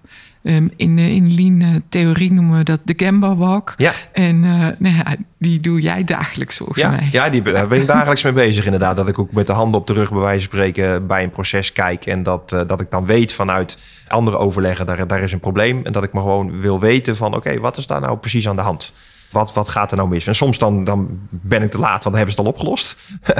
Um, 0.48 0.70
in, 0.76 0.98
in 0.98 1.34
Lean-theorie 1.34 2.32
noemen 2.32 2.58
we 2.58 2.64
dat 2.64 2.80
de 2.84 2.94
Gamba 2.96 3.36
Walk. 3.36 3.74
Ja. 3.76 3.92
En 4.12 4.36
uh, 4.36 4.68
nou 4.78 4.96
ja, 4.96 5.16
die 5.38 5.60
doe 5.60 5.80
jij 5.80 6.04
dagelijks 6.04 6.56
volgens 6.56 6.80
ja, 6.80 6.90
mij. 6.90 7.08
Ja, 7.12 7.28
die, 7.28 7.42
daar 7.42 7.66
ben 7.66 7.80
ik 7.80 7.86
dagelijks 7.86 8.22
mee 8.22 8.32
bezig 8.32 8.64
inderdaad. 8.64 8.96
Dat 8.96 9.08
ik 9.08 9.18
ook 9.18 9.32
met 9.32 9.46
de 9.46 9.52
handen 9.52 9.80
op 9.80 9.86
de 9.86 9.92
rug 9.92 10.10
bij 10.10 10.20
wijze 10.20 10.48
van 10.48 10.58
spreken 10.58 11.06
bij 11.06 11.22
een 11.22 11.30
proces 11.30 11.72
kijk. 11.72 12.06
En 12.06 12.22
dat, 12.22 12.52
uh, 12.52 12.60
dat 12.66 12.80
ik 12.80 12.90
dan 12.90 13.06
weet 13.06 13.32
vanuit 13.32 13.78
andere 14.08 14.38
overleggen, 14.38 14.86
daar, 14.86 15.06
daar 15.06 15.22
is 15.22 15.32
een 15.32 15.40
probleem. 15.40 15.80
En 15.84 15.92
dat 15.92 16.02
ik 16.02 16.12
me 16.12 16.20
gewoon 16.20 16.60
wil 16.60 16.80
weten 16.80 17.16
van 17.16 17.28
oké, 17.28 17.36
okay, 17.36 17.60
wat 17.60 17.76
is 17.76 17.86
daar 17.86 18.00
nou 18.00 18.16
precies 18.16 18.48
aan 18.48 18.56
de 18.56 18.62
hand? 18.62 18.92
Wat, 19.30 19.52
wat 19.52 19.68
gaat 19.68 19.90
er 19.90 19.96
nou 19.96 20.08
mis? 20.08 20.26
En 20.26 20.34
soms 20.34 20.58
dan, 20.58 20.84
dan 20.84 21.08
ben 21.30 21.62
ik 21.62 21.70
te 21.70 21.78
laat, 21.78 21.90
want 21.90 22.02
dan 22.02 22.14
hebben 22.14 22.34
ze 22.34 22.40
het 22.40 22.48
al 22.48 22.52
opgelost. 22.52 22.96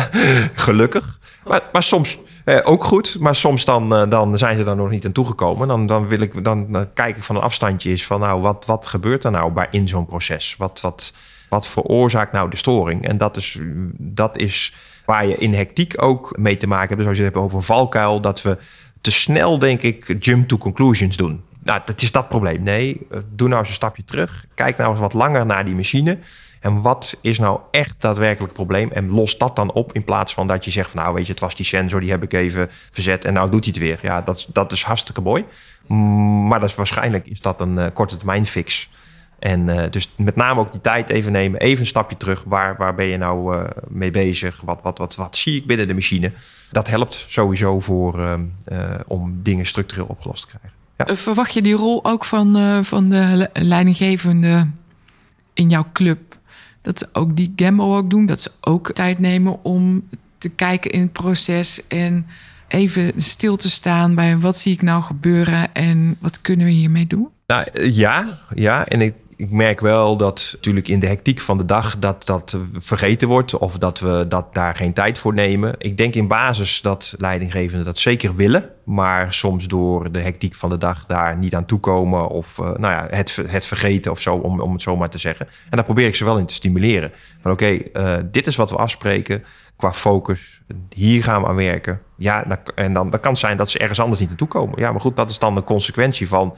Gelukkig. 0.67 1.19
Maar, 1.45 1.63
maar 1.73 1.83
soms 1.83 2.19
eh, 2.45 2.59
ook 2.63 2.85
goed. 2.85 3.17
Maar 3.21 3.35
soms 3.35 3.65
dan, 3.65 3.95
eh, 3.95 4.09
dan 4.09 4.39
zijn 4.39 4.57
ze 4.57 4.65
daar 4.65 4.77
nog 4.77 4.91
niet 4.91 5.07
aan 5.07 5.13
toegekomen. 5.13 5.69
Dan, 5.69 5.87
dan, 5.87 6.07
wil 6.07 6.21
ik, 6.21 6.45
dan, 6.45 6.89
kijk 6.95 7.17
ik 7.17 7.23
van 7.23 7.37
een 7.37 7.43
afstandje 7.43 7.91
is 7.91 8.07
van 8.07 8.21
nou, 8.21 8.41
wat, 8.41 8.67
wat 8.67 8.87
gebeurt 8.87 9.25
er 9.25 9.31
nou 9.31 9.53
bij 9.53 9.69
in 9.71 9.89
zo'n 9.89 10.07
proces? 10.07 10.55
Wat, 10.59 10.81
wat, 10.81 11.13
wat 11.49 11.67
veroorzaakt 11.67 12.33
nou 12.33 12.51
de 12.51 12.57
storing? 12.57 13.09
En 13.09 13.19
dat 13.19 13.37
is, 13.37 13.59
dat 13.99 14.37
is 14.39 14.75
waar 15.05 15.27
je 15.27 15.37
in 15.37 15.55
hectiek 15.55 16.03
ook 16.03 16.37
mee 16.39 16.57
te 16.57 16.67
maken 16.67 16.89
hebt. 16.89 17.01
Dus 17.01 17.09
als 17.09 17.17
je 17.17 17.25
het 17.25 17.33
hebt 17.33 17.45
over 17.45 17.59
een 17.59 17.65
valkuil, 17.65 18.21
dat 18.21 18.43
we 18.43 18.59
te 19.01 19.11
snel, 19.11 19.59
denk 19.59 19.83
ik, 19.83 20.17
jump 20.25 20.49
to 20.49 20.59
conclusions 20.59 21.17
doen. 21.17 21.43
Nou, 21.67 21.81
dat 21.85 22.03
is 22.03 22.13
dat 22.13 22.29
probleem. 22.29 22.63
Nee, 22.63 23.07
eh, 23.11 23.19
doe 23.33 23.49
nou 23.49 23.61
eens 23.61 23.69
een 23.69 23.75
stapje 23.75 24.05
terug. 24.05 24.45
Kijk 24.55 24.77
nou 24.77 24.91
eens 24.91 25.01
wat 25.01 25.13
langer 25.13 25.47
naar 25.47 25.65
die 25.65 25.75
machine. 25.75 26.19
En 26.61 26.83
wat 26.83 27.19
is 27.23 27.39
nou 27.39 27.61
echt 27.71 27.95
daadwerkelijk 27.99 28.53
het 28.53 28.67
probleem? 28.67 28.91
En 28.91 29.11
los 29.11 29.39
dat 29.39 29.57
dan 29.57 29.73
op 29.73 29.93
in 29.93 30.05
plaats 30.05 30.35
van 30.35 30.47
dat 30.47 30.65
je 30.65 30.71
zegt 30.71 30.91
van 30.91 31.03
nou 31.03 31.15
weet 31.15 31.27
je, 31.27 31.33
het 31.33 31.41
was 31.41 31.55
die 31.55 31.65
sensor, 31.65 32.01
die 32.01 32.11
heb 32.11 32.23
ik 32.23 32.33
even 32.33 32.69
verzet 32.91 33.25
en 33.25 33.33
nou 33.33 33.51
doet 33.51 33.65
hij 33.65 33.75
het 33.75 33.83
weer. 33.83 33.99
Ja, 34.03 34.23
dat, 34.23 34.47
dat 34.53 34.73
is 34.73 34.83
hartstikke 34.83 35.21
mooi. 35.21 35.45
Maar 36.49 36.61
dat 36.61 36.69
is 36.69 36.75
waarschijnlijk 36.75 37.27
is 37.27 37.41
dat 37.41 37.61
een 37.61 37.77
uh, 37.77 37.87
korte 37.93 38.17
termijn 38.17 38.47
fix. 38.47 38.91
En 39.39 39.69
uh, 39.69 39.83
dus 39.91 40.13
met 40.17 40.37
name 40.37 40.61
ook 40.61 40.73
die 40.73 40.81
tijd 40.81 41.11
even 41.11 41.33
nemen, 41.33 41.61
even 41.61 41.81
een 41.81 41.87
stapje 41.87 42.17
terug. 42.17 42.45
Waar, 42.47 42.77
waar 42.77 42.95
ben 42.95 43.07
je 43.07 43.17
nou 43.17 43.67
mee 43.89 44.11
bezig? 44.11 44.61
Wat, 44.65 44.79
wat, 44.83 44.99
wat, 44.99 45.15
wat 45.15 45.37
zie 45.37 45.57
ik 45.57 45.67
binnen 45.67 45.89
de 45.89 45.95
machine? 45.95 46.33
Dat 46.71 46.89
helpt 46.89 47.25
sowieso 47.29 47.81
voor, 47.81 48.19
uh, 48.19 48.35
om 49.07 49.41
dingen 49.43 49.67
structureel 49.67 50.07
opgelost 50.07 50.43
te 50.43 50.49
krijgen. 50.49 50.76
Ja. 50.99 51.05
Eh, 51.07 51.17
Verwacht 51.17 51.53
je 51.53 51.63
die 51.63 51.75
rol 51.75 52.05
ook 52.05 52.25
van, 52.25 52.57
eh, 52.57 52.79
van 52.83 53.09
de 53.11 53.31
le- 53.35 53.63
leidinggevende 53.65 54.67
in 55.55 55.69
jouw 55.71 55.87
club? 55.93 56.39
Dat 56.83 56.99
ze 56.99 57.09
ook 57.13 57.37
die 57.37 57.53
gamble 57.57 57.85
ook 57.97 58.11
doen? 58.11 58.27
Dat 58.27 58.41
ze 58.41 58.51
ook 58.61 58.93
tijd 58.93 59.19
nemen 59.19 59.65
om 59.65 60.09
te 60.39 60.49
kijken 60.49 60.91
in 60.91 61.01
het 61.01 61.13
proces 61.13 61.87
en 61.87 62.27
even 62.69 63.13
stil 63.17 63.57
te 63.57 63.71
staan 63.71 64.15
bij 64.15 64.39
wat 64.39 64.57
zie 64.59 64.73
ik 64.73 64.83
nou 64.83 65.03
gebeuren 65.03 65.75
en 65.75 66.17
wat 66.21 66.41
kunnen 66.41 66.67
we 66.67 66.73
hiermee 66.73 67.07
doen? 67.07 67.29
Nou 67.47 67.67
ja, 67.91 68.39
ja. 68.55 68.87
En 68.87 69.01
ik, 69.01 69.15
ik 69.37 69.51
merk 69.51 69.81
wel 69.81 70.17
dat 70.17 70.51
natuurlijk 70.53 70.89
in 70.89 71.01
de 71.01 71.07
hectiek 71.07 71.41
van 71.41 71.59
de 71.59 71.65
dag 71.65 71.99
dat 71.99 72.27
dat 72.27 72.59
vergeten 72.73 73.29
wordt 73.29 73.59
of 73.59 73.79
dat 73.79 74.01
we 74.01 74.25
dat 74.29 74.55
daar 74.55 74.75
geen 74.75 74.93
tijd 74.93 75.19
voor 75.19 75.35
nemen. 75.35 75.75
Ik 75.79 75.97
denk 75.97 76.15
in 76.15 76.29
basis 76.29 76.81
dat 76.81 77.15
leidinggevenden 77.19 77.87
dat 77.87 77.99
zeker 77.99 78.35
willen, 78.35 78.71
maar 78.85 79.33
soms 79.33 79.67
door 79.67 80.13
de 80.13 80.19
hectiek 80.19 80.55
van 80.55 80.71
de 80.71 80.79
dag 80.79 81.07
daar 81.07 81.37
niet 81.37 81.55
aan 81.55 81.67
toekomen 81.67 82.29
of 82.29 82.59
eh, 82.59 82.65
nou 82.65 82.93
ja, 82.93 83.07
het, 83.11 83.37
het 83.47 83.67
vergeten 83.67 84.11
of 84.11 84.21
zo, 84.21 84.35
om, 84.35 84.61
om 84.61 84.73
het 84.73 84.83
zo 84.83 84.97
maar 84.97 85.11
te 85.11 85.19
zeggen. 85.19 85.47
En 85.47 85.77
daar 85.77 85.85
probeer 85.85 86.07
ik 86.07 86.17
ze 86.17 86.25
wel 86.25 86.39
in 86.39 86.47
te 86.47 86.55
stimuleren. 86.55 87.13
Van 87.41 87.53
oké, 87.53 87.67
eh, 87.67 88.17
dit 88.25 88.47
is 88.47 88.57
wat 88.57 88.71
we 88.71 88.77
afspreken 88.77 89.45
qua 89.77 89.93
focus. 89.93 90.61
Hier 90.95 91.23
gaan 91.23 91.43
we 91.43 91.49
aan 91.49 91.55
werken. 91.55 92.01
Ja, 92.17 92.47
en 92.75 92.93
dan, 92.93 93.11
dan 93.11 93.21
kan 93.21 93.31
het 93.31 93.41
zijn 93.41 93.57
dat 93.57 93.71
ze 93.71 93.79
ergens 93.79 94.01
anders 94.01 94.21
niet 94.21 94.29
naartoe 94.29 94.49
komen. 94.49 94.79
Ja, 94.79 94.91
maar 94.91 95.01
goed, 95.01 95.17
dat 95.17 95.31
is 95.31 95.39
dan 95.39 95.55
de 95.55 95.65
consequentie 95.65 96.29
van 96.29 96.57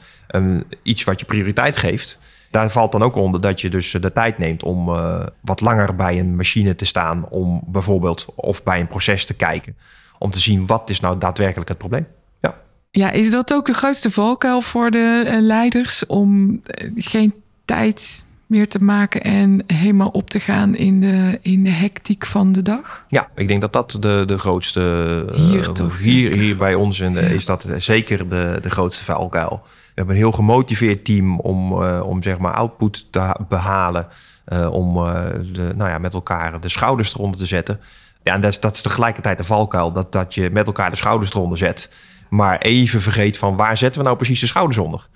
iets 0.83 1.03
wat 1.03 1.19
je 1.19 1.25
prioriteit 1.25 1.77
geeft. 1.77 2.19
Daar 2.51 2.69
valt 2.71 2.91
dan 2.91 3.03
ook 3.03 3.15
onder 3.15 3.41
dat 3.41 3.61
je 3.61 3.69
dus 3.69 3.91
de 3.91 4.13
tijd 4.13 4.37
neemt 4.37 4.63
om 4.63 4.89
eh, 4.89 5.25
wat 5.41 5.61
langer 5.61 5.95
bij 5.95 6.19
een 6.19 6.35
machine 6.35 6.75
te 6.75 6.85
staan. 6.85 7.25
Om 7.29 7.61
bijvoorbeeld 7.65 8.27
of 8.35 8.63
bij 8.63 8.79
een 8.79 8.87
proces 8.87 9.25
te 9.25 9.33
kijken. 9.33 9.75
Om 10.17 10.31
te 10.31 10.39
zien 10.39 10.65
wat 10.65 10.89
is 10.89 10.99
nou 10.99 11.17
daadwerkelijk 11.17 11.69
het 11.69 11.77
probleem. 11.77 12.07
Ja. 12.41 12.55
Ja, 12.91 13.11
is 13.11 13.31
dat 13.31 13.53
ook 13.53 13.65
de 13.65 13.73
grootste 13.73 14.11
valkuil 14.11 14.61
voor 14.61 14.91
de 14.91 15.23
eh, 15.27 15.39
leiders 15.41 16.05
om 16.05 16.61
eh, 16.63 16.91
geen 16.95 17.33
tijd 17.65 18.25
meer 18.45 18.69
te 18.69 18.83
maken 18.83 19.21
en 19.23 19.63
helemaal 19.67 20.07
op 20.09 20.29
te 20.29 20.39
gaan 20.39 20.75
in 20.75 21.01
de, 21.01 21.39
in 21.41 21.63
de 21.63 21.69
hectiek 21.69 22.25
van 22.25 22.51
de 22.51 22.61
dag? 22.61 23.05
Ja, 23.07 23.29
ik 23.35 23.47
denk 23.47 23.61
dat 23.61 23.73
dat 23.73 23.97
de, 23.99 24.23
de 24.27 24.37
grootste... 24.37 25.25
eh, 25.33 25.35
Hier 25.39 25.71
toch, 25.71 25.97
Hier, 25.99 26.31
hier 26.31 26.57
bij 26.57 26.75
ons 26.75 26.99
in 26.99 27.13
de, 27.13 27.21
Ja. 27.21 27.27
is 27.27 27.45
dat 27.45 27.67
zeker 27.77 28.29
de, 28.29 28.57
de 28.61 28.69
grootste 28.69 29.03
valkuil. 29.03 29.61
We 29.99 30.05
hebben 30.05 30.23
een 30.23 30.29
heel 30.29 30.37
gemotiveerd 30.39 31.05
team 31.05 31.39
om, 31.39 31.83
eh, 31.83 32.01
om 32.03 32.21
zeg 32.23 32.37
maar 32.37 32.53
output 32.53 33.07
te 33.11 33.19
ha- 33.19 33.39
behalen. 33.49 34.07
eh, 34.45 34.71
om 34.71 34.97
eh, 34.97 35.25
de, 35.53 35.71
nou 35.75 35.89
ja, 35.89 35.97
met 35.97 36.13
elkaar 36.13 36.61
de 36.61 36.69
schouders 36.69 37.13
eronder 37.13 37.39
te 37.39 37.45
zetten. 37.45 37.79
Ja, 38.23 38.33
en 38.33 38.41
dat 38.41 38.51
is, 38.51 38.59
dat 38.59 38.75
is 38.75 38.81
tegelijkertijd 38.81 39.37
de 39.37 39.43
valkuil. 39.43 39.91
Dat, 39.91 40.11
dat 40.11 40.33
je 40.33 40.49
met 40.51 40.67
elkaar 40.67 40.89
de 40.89 40.95
schouders 40.95 41.33
eronder 41.33 41.57
zet. 41.57 41.89
Maar 42.29 42.57
even 42.57 43.01
vergeet 43.01 43.37
van 43.37 43.55
waar 43.55 43.77
zetten 43.77 43.99
we 44.01 44.05
nou 44.05 44.17
precies 44.17 44.39
de 44.39 44.47
schouders 44.47 44.77
onder. 44.77 45.07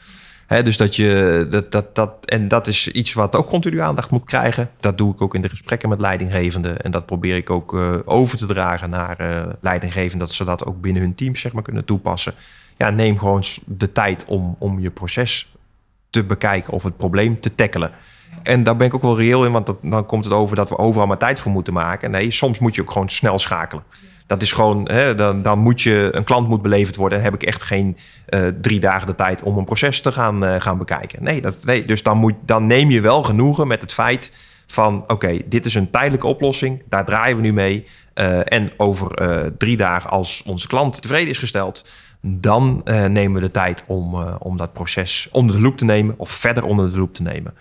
Dus 0.64 0.78
dat 0.78 0.96
je 0.96 1.48
dat, 1.50 1.72
dat, 1.72 1.96
dat, 1.96 2.26
en 2.26 2.48
dat 2.48 2.68
is 2.68 2.88
iets 2.88 3.14
wat 3.14 3.36
ook 3.36 3.48
continu 3.48 3.80
aandacht 3.80 4.12
moet 4.12 4.26
krijgen. 4.26 4.70
Dat 4.80 4.98
doe 4.98 5.14
ik 5.14 5.22
ook 5.22 5.36
in 5.36 5.42
de 5.42 5.50
gesprekken 5.50 5.90
met 5.90 6.02
leidinggevenden. 6.02 6.82
En 6.82 6.92
dat 6.92 7.06
probeer 7.06 7.36
ik 7.36 7.50
ook 7.50 7.78
over 8.06 8.38
te 8.38 8.46
dragen 8.46 8.90
naar 8.90 9.46
leidinggevenden, 9.62 10.20
dat 10.28 10.36
ze 10.36 10.44
dat 10.44 10.66
ook 10.66 10.82
binnen 10.82 11.02
hun 11.02 11.16
teams 11.16 11.40
zeg 11.40 11.54
maar, 11.54 11.64
kunnen 11.64 11.86
toepassen. 11.86 12.34
Ja, 12.78 12.90
neem 12.90 13.18
gewoon 13.20 13.44
de 13.66 13.92
tijd 13.92 14.26
om, 14.26 14.56
om 14.60 14.80
je 14.80 14.92
proces 14.92 15.54
te 16.10 16.24
bekijken 16.24 16.74
of 16.74 16.84
het 16.84 16.98
probleem 16.98 17.40
te 17.40 17.56
tackelen. 17.56 17.92
En 18.44 18.64
daar 18.64 18.78
ben 18.78 18.88
ik 18.88 18.94
ook 18.94 19.02
wel 19.02 19.18
reëel 19.18 19.46
in, 19.46 19.52
want 19.52 19.74
dan 19.82 20.06
komt 20.06 20.26
het 20.26 20.34
over 20.34 20.56
dat 20.56 20.70
we 20.70 20.78
overal 20.78 21.08
maar 21.08 21.18
tijd 21.18 21.40
voor 21.40 21.52
moeten 21.52 21.74
maken. 21.74 22.12
Nee, 22.12 22.32
soms 22.32 22.60
moet 22.60 22.76
je 22.76 22.82
ook 22.82 22.92
gewoon 22.92 23.10
snel 23.10 23.40
schakelen. 23.40 23.84
Dat 24.28 24.42
is 24.42 24.52
gewoon, 24.52 24.90
hè, 24.92 25.16
dan, 25.16 25.42
dan 25.42 25.60
moet 25.60 25.82
je, 25.82 26.10
een 26.12 26.24
klant 26.24 26.48
moet 26.48 26.62
beleverd 26.62 26.96
worden. 26.96 27.18
En 27.18 27.24
heb 27.24 27.34
ik 27.34 27.44
echt 27.44 27.62
geen 27.64 27.98
eh, 28.26 28.42
drie 28.62 28.80
dagen 28.80 29.08
de 29.08 29.16
tijd 29.16 29.42
om 29.42 29.58
een 29.58 29.66
proces 29.66 30.02
te 30.02 30.12
gaan, 30.12 30.46
eh, 30.46 30.62
gaan 30.62 30.78
bekijken. 30.78 31.24
Nee, 31.24 31.42
dat, 31.42 31.66
nee 31.66 31.86
dus 31.86 32.04
dan, 32.04 32.18
moet, 32.18 32.36
dan 32.46 32.68
neem 32.68 32.90
je 32.90 33.02
wel 33.02 33.24
genoegen 33.24 33.68
met 33.68 33.82
het 33.82 33.94
feit 33.94 34.32
van... 34.66 35.04
oké, 35.08 35.40
dit 35.46 35.66
is 35.66 35.76
een 35.76 35.92
tijdelijke 35.92 36.28
oplossing, 36.28 36.84
daar 36.90 37.06
draaien 37.06 37.36
we 37.36 37.42
nu 37.42 37.54
mee. 37.54 37.86
Eh, 38.14 38.40
en 38.44 38.72
over 38.78 39.08
drie 39.58 39.78
dagen, 39.78 40.10
als 40.10 40.44
onze 40.46 40.68
klant 40.68 41.02
tevreden 41.02 41.30
is 41.30 41.38
gesteld... 41.38 41.86
dan 42.26 42.82
eh, 42.84 43.06
nemen 43.06 43.42
we 43.42 43.48
de 43.48 43.52
tijd 43.52 43.84
om, 43.88 44.14
eh, 44.14 44.36
om 44.40 44.58
dat 44.58 44.74
proces 44.74 45.28
onder 45.32 45.56
de 45.56 45.62
loep 45.62 45.78
te 45.78 45.86
nemen... 45.86 46.16
of 46.18 46.30
verder 46.30 46.64
onder 46.64 46.92
de 46.92 46.98
loep 46.98 47.14
te 47.14 47.22
nemen. 47.22 47.54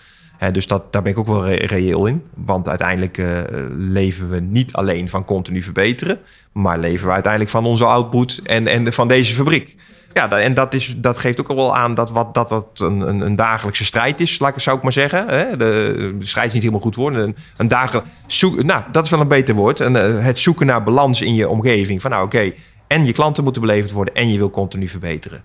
Dus 0.53 0.67
dat, 0.67 0.93
daar 0.93 1.03
ben 1.03 1.13
ik 1.13 1.19
ook 1.19 1.27
wel 1.27 1.47
re- 1.47 1.67
reëel 1.67 2.07
in. 2.07 2.23
Want 2.35 2.69
uiteindelijk 2.69 3.19
eh, 3.19 3.41
leven 3.71 4.29
we 4.29 4.41
niet 4.41 4.73
alleen 4.73 5.09
van 5.09 5.25
continu 5.25 5.63
verbeteren... 5.63 6.19
maar 6.53 6.79
leven 6.79 7.07
we 7.07 7.13
uiteindelijk 7.13 7.53
van 7.53 7.65
onze 7.65 7.85
output 7.85 8.41
en, 8.45 8.67
en 8.67 8.93
van 8.93 9.09
deze 9.09 9.35
fabriek. 9.35 9.77
Ja, 10.13 10.31
en 10.31 10.55
dat, 10.55 10.75
is, 10.75 10.95
dat 10.97 11.19
geeft 11.19 11.41
ook 11.41 11.49
al 11.49 11.57
wel 11.57 11.77
aan 11.77 11.95
dat 11.95 12.11
wat, 12.11 12.35
dat, 12.35 12.49
dat 12.49 12.81
een, 12.81 13.21
een, 13.21 13.37
dagelijkse 13.37 13.85
strijd 13.85 14.21
is, 14.21 14.41
zou 14.57 14.77
ik 14.77 14.83
maar 14.83 14.93
zeggen. 14.93 15.27
De, 15.59 16.17
strijd 16.19 16.47
is 16.47 16.53
niet 16.53 16.63
helemaal 16.63 16.85
goed 16.85 16.95
woord. 16.95 17.15
Een, 17.15 17.37
een 17.57 18.03
zoek, 18.27 18.63
nou, 18.63 18.83
dat 18.93 19.05
is 19.05 19.11
wel 19.11 19.21
een 19.21 19.29
beter 19.29 19.55
woord. 19.55 19.81
Eh, 19.81 20.25
het 20.25 20.39
zoeken 20.39 20.67
naar 20.67 20.83
balans 20.83 21.21
in 21.21 21.35
je 21.35 21.49
omgeving. 21.49 22.01
Van 22.01 22.11
nou, 22.11 22.25
oké, 22.25 22.53
en 22.93 23.07
je 23.07 23.13
klanten 23.13 23.45
moeten 23.45 23.63
beleverd 23.63 23.93
worden 23.93 24.15
en 24.15 24.29
je 24.29 24.39
wil 24.39 24.51
continu 24.51 24.89
verbeteren. 24.89 25.43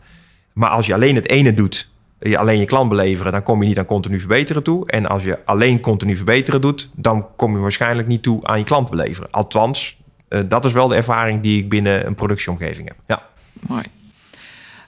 Maar 0.53 0.69
als 0.69 0.85
je 0.85 0.93
alleen 0.93 1.15
het 1.15 1.29
ene 1.29 1.53
doet, 1.53 1.89
je 2.19 2.37
alleen 2.37 2.59
je 2.59 2.65
klant 2.65 2.89
beleveren, 2.89 3.31
dan 3.31 3.43
kom 3.43 3.61
je 3.61 3.67
niet 3.67 3.79
aan 3.79 3.85
continu 3.85 4.19
verbeteren 4.19 4.63
toe. 4.63 4.87
En 4.87 5.05
als 5.05 5.23
je 5.23 5.45
alleen 5.45 5.79
continu 5.79 6.15
verbeteren 6.15 6.61
doet, 6.61 6.89
dan 6.95 7.25
kom 7.35 7.51
je 7.51 7.57
waarschijnlijk 7.57 8.07
niet 8.07 8.23
toe 8.23 8.47
aan 8.47 8.57
je 8.57 8.63
klant 8.63 8.89
beleveren. 8.89 9.31
Althans, 9.31 9.97
eh, 10.27 10.41
dat 10.49 10.65
is 10.65 10.73
wel 10.73 10.87
de 10.87 10.95
ervaring 10.95 11.41
die 11.41 11.63
ik 11.63 11.69
binnen 11.69 12.07
een 12.07 12.15
productieomgeving 12.15 12.87
heb. 12.87 12.97
Ja. 13.07 13.23
Mooi. 13.67 13.83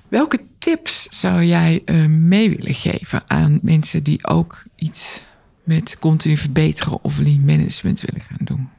Welke 0.08 0.39
tips 0.60 1.08
zou 1.10 1.43
jij 1.43 1.82
eh, 1.86 2.06
mee 2.06 2.50
willen 2.50 2.74
geven 2.74 3.22
aan 3.28 3.60
mensen 3.62 4.04
die 4.04 4.28
ook 4.28 4.63
iets 4.76 5.26
met 5.63 5.98
continu 6.00 6.38
verbeteren 6.38 7.04
of 7.04 7.19
lean 7.19 7.45
management 7.45 8.02
willen 8.02 8.22
gaan 8.22 8.45
doen? 8.45 8.69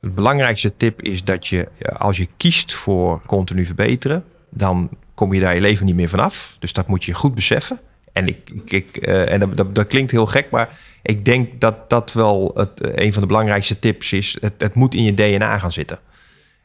Het 0.00 0.14
belangrijkste 0.14 0.76
tip 0.76 1.02
is 1.02 1.24
dat 1.24 1.46
je, 1.46 1.68
eh, 1.78 2.00
als 2.00 2.16
je 2.16 2.28
kiest 2.36 2.72
voor 2.72 3.22
continu 3.26 3.66
verbeteren, 3.66 4.24
dan 4.50 4.90
kom 5.14 5.34
je 5.34 5.40
daar 5.40 5.54
je 5.54 5.60
leven 5.60 5.86
niet 5.86 5.94
meer 5.94 6.08
vanaf. 6.08 6.56
Dus 6.58 6.72
dat 6.72 6.86
moet 6.86 7.04
je 7.04 7.14
goed 7.14 7.34
beseffen. 7.34 7.80
En, 8.12 8.26
ik, 8.26 8.50
ik, 8.64 8.96
eh, 8.96 9.32
en 9.32 9.50
dat, 9.54 9.74
dat, 9.74 9.86
klinkt 9.86 10.10
heel 10.10 10.26
gek, 10.26 10.50
maar 10.50 10.78
ik 11.02 11.24
denk 11.24 11.60
dat 11.60 11.90
dat 11.90 12.12
wel 12.12 12.50
het, 12.54 12.80
eh, 12.80 13.04
een 13.04 13.12
van 13.12 13.22
de 13.22 13.28
belangrijkste 13.28 13.78
tips 13.78 14.12
is. 14.12 14.36
Het, 14.40 14.52
het 14.58 14.74
moet 14.74 14.94
in 14.94 15.02
je 15.02 15.14
DNA 15.14 15.58
gaan 15.58 15.72
zitten. 15.72 15.98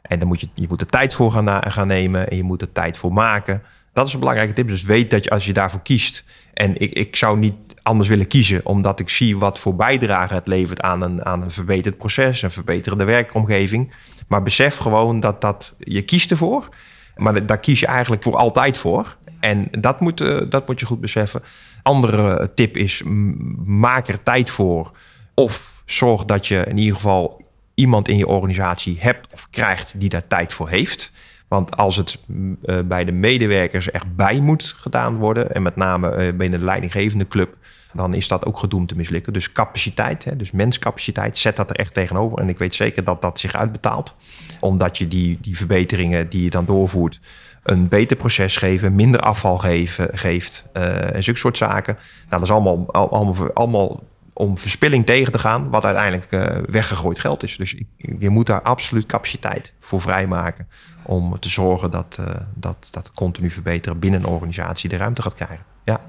En 0.02 0.20
dan 0.20 0.28
moet 0.28 0.42
je, 0.42 0.48
je 0.54 0.68
moet 0.68 0.82
er 0.82 0.88
tijd 0.88 1.14
voor 1.14 1.32
gaan, 1.32 1.72
gaan 1.72 1.88
nemen 1.88 2.30
en 2.30 2.38
je 2.38 2.44
moet 2.44 2.62
er 2.62 2.72
tijd 2.72 2.98
voor 2.98 3.14
maken. 3.14 3.62
Dat 3.94 4.08
is 4.08 4.14
een 4.14 4.20
belangrijke 4.20 4.54
tip. 4.54 4.68
Dus 4.68 4.84
weet 4.84 5.10
dat 5.10 5.24
je 5.24 5.30
als 5.30 5.46
je 5.46 5.54
daarvoor 5.54 5.82
kiest. 5.82 6.24
En 6.56 6.82
ik, 6.82 6.94
ik 6.94 7.16
zou 7.16 7.38
niet 7.38 7.56
anders 7.82 8.10
willen 8.10 8.28
kiezen, 8.28 8.66
omdat 8.66 9.00
ik 9.00 9.10
zie 9.10 9.38
wat 9.38 9.60
voor 9.60 9.76
bijdrage 9.76 10.34
het 10.34 10.48
levert 10.48 10.82
aan 10.82 11.02
een, 11.02 11.26
aan 11.26 11.42
een 11.42 11.52
verbeterd 11.52 11.98
proces, 11.98 12.42
een 12.42 12.52
verbeterende 12.52 13.04
werkomgeving. 13.04 13.94
Maar 14.28 14.44
besef 14.44 14.78
gewoon 14.78 15.20
dat, 15.20 15.42
dat 15.42 15.76
je 15.80 16.02
kiest 16.02 16.32
ervoor. 16.32 16.70
Maar 17.16 17.46
daar 17.46 17.60
kies 17.60 17.80
je 17.80 17.88
eigenlijk 17.88 18.24
voor 18.24 18.36
altijd 18.36 18.78
voor. 18.78 19.18
En 19.40 19.68
dat 19.72 20.00
moet, 20.00 20.22
eh, 20.22 20.42
dat 20.50 20.68
moet 20.68 20.80
je 20.80 20.86
goed 20.86 21.02
beseffen. 21.02 21.42
Andere 21.84 22.52
tip 22.54 22.78
is: 22.78 23.02
maak 23.66 24.08
er 24.08 24.24
tijd 24.24 24.50
voor. 24.50 24.92
Of 25.34 25.84
zorg 25.86 26.26
dat 26.26 26.48
je 26.48 26.64
in 26.68 26.78
ieder 26.78 26.96
geval 26.96 27.42
iemand 27.74 28.08
in 28.08 28.18
je 28.18 28.28
organisatie 28.28 28.98
hebt 29.00 29.34
of 29.34 29.50
krijgt 29.50 30.00
die 30.00 30.10
daar 30.10 30.28
tijd 30.28 30.54
voor 30.54 30.70
heeft. 30.70 31.12
Want 31.48 31.78
als 31.78 31.96
het 31.96 32.18
eh, 32.64 32.80
bij 32.86 33.06
de 33.06 33.12
medewerkers 33.12 33.92
echt 33.92 34.16
bij 34.16 34.40
moet 34.40 34.74
gedaan 34.78 35.16
worden, 35.16 35.52
en 35.54 35.62
met 35.62 35.76
name 35.76 36.10
eh, 36.10 36.34
binnen 36.34 36.60
de 36.60 36.66
leidinggevende 36.66 37.28
club, 37.28 37.56
dan 37.94 38.14
is 38.14 38.28
dat 38.28 38.46
ook 38.46 38.58
gedoemd 38.58 38.88
te 38.88 38.96
mislukken. 38.96 39.34
Dus 39.34 39.52
capaciteit, 39.52 40.24
hè, 40.24 40.36
dus 40.36 40.52
menscapaciteit, 40.52 41.38
zet 41.38 41.56
dat 41.56 41.70
er 41.70 41.76
echt 41.76 41.94
tegenover. 41.94 42.40
En 42.40 42.50
ik 42.50 42.58
weet 42.58 42.76
zeker 42.76 43.04
dat 43.04 43.22
dat 43.22 43.40
zich 43.40 43.56
uitbetaalt. 43.56 44.16
Omdat 44.60 44.98
je 44.98 45.08
die, 45.08 45.38
die 45.42 45.58
verbeteringen 45.58 46.30
die 46.30 46.44
je 46.44 46.50
dan 46.50 46.66
doorvoert, 46.66 47.20
een 47.64 47.88
beter 47.88 48.18
proces 48.18 48.58
geven, 48.58 48.96
minder 48.96 49.20
afval 49.20 49.58
geven, 49.58 50.10
geeft 50.12 50.66
eh, 50.74 51.16
en 51.16 51.24
zulke 51.24 51.40
soort 51.40 51.58
zaken. 51.58 51.94
Nou, 51.96 52.30
dat 52.30 52.42
is 52.44 52.52
allemaal, 52.52 52.86
al- 52.88 53.12
allemaal, 53.12 53.54
allemaal 53.54 54.04
om 54.38 54.58
verspilling 54.58 55.06
tegen 55.06 55.32
te 55.32 55.40
gaan, 55.40 55.70
wat 55.70 55.86
uiteindelijk 55.86 56.32
eh, 56.32 56.58
weggegooid 56.70 57.20
geld 57.20 57.44
is. 57.44 57.58
Dus 57.58 57.76
je 58.20 58.30
moet 58.30 58.46
daar 58.46 58.62
absoluut 58.62 59.06
capaciteit 59.06 59.74
voor 59.80 60.02
vrijmaken 60.02 60.68
om 61.04 61.40
te 61.40 61.50
zorgen 61.50 61.92
dat, 61.92 62.18
eh, 62.20 62.36
dat, 62.54 62.88
dat 62.92 63.12
continu 63.12 63.50
verbeteren 63.50 64.00
binnen 64.00 64.20
een 64.20 64.26
organisatie 64.26 64.90
de 64.90 64.98
ruimte 64.98 65.22
gaat 65.22 65.34
krijgen. 65.34 65.66
Ja, 65.84 66.02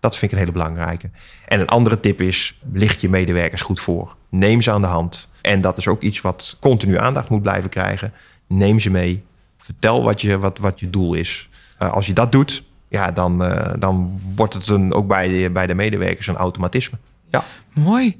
dat 0.00 0.16
vind 0.16 0.32
ik 0.32 0.38
een 0.38 0.44
hele 0.44 0.58
belangrijke. 0.58 1.10
En 1.46 1.60
een 1.60 1.68
andere 1.68 2.00
tip 2.00 2.20
is, 2.20 2.60
licht 2.72 3.00
je 3.00 3.08
medewerkers 3.08 3.60
goed 3.60 3.80
voor. 3.80 4.16
Neem 4.28 4.62
ze 4.62 4.70
aan 4.70 4.80
de 4.82 4.86
hand. 4.86 5.28
En 5.40 5.60
dat 5.60 5.78
is 5.78 5.88
ook 5.88 6.02
iets 6.02 6.20
wat 6.20 6.56
continu 6.60 6.98
aandacht 6.98 7.28
moet 7.28 7.42
blijven 7.42 7.70
krijgen. 7.70 8.12
Neem 8.46 8.80
ze 8.80 8.90
mee. 8.90 9.24
Vertel 9.58 10.02
wat 10.02 10.20
je, 10.20 10.38
wat, 10.38 10.58
wat 10.58 10.80
je 10.80 10.90
doel 10.90 11.14
is. 11.14 11.48
Eh, 11.78 11.92
als 11.92 12.06
je 12.06 12.12
dat 12.12 12.32
doet, 12.32 12.64
ja, 12.88 13.10
dan, 13.10 13.38
dan 13.78 14.20
wordt 14.36 14.54
het 14.54 14.68
een, 14.68 14.92
ook 14.92 15.06
bij 15.06 15.28
de, 15.28 15.50
bij 15.50 15.66
de 15.66 15.74
medewerkers 15.74 16.26
een 16.26 16.36
automatisme. 16.36 16.98
Ja. 17.32 17.44
Mooi. 17.72 18.16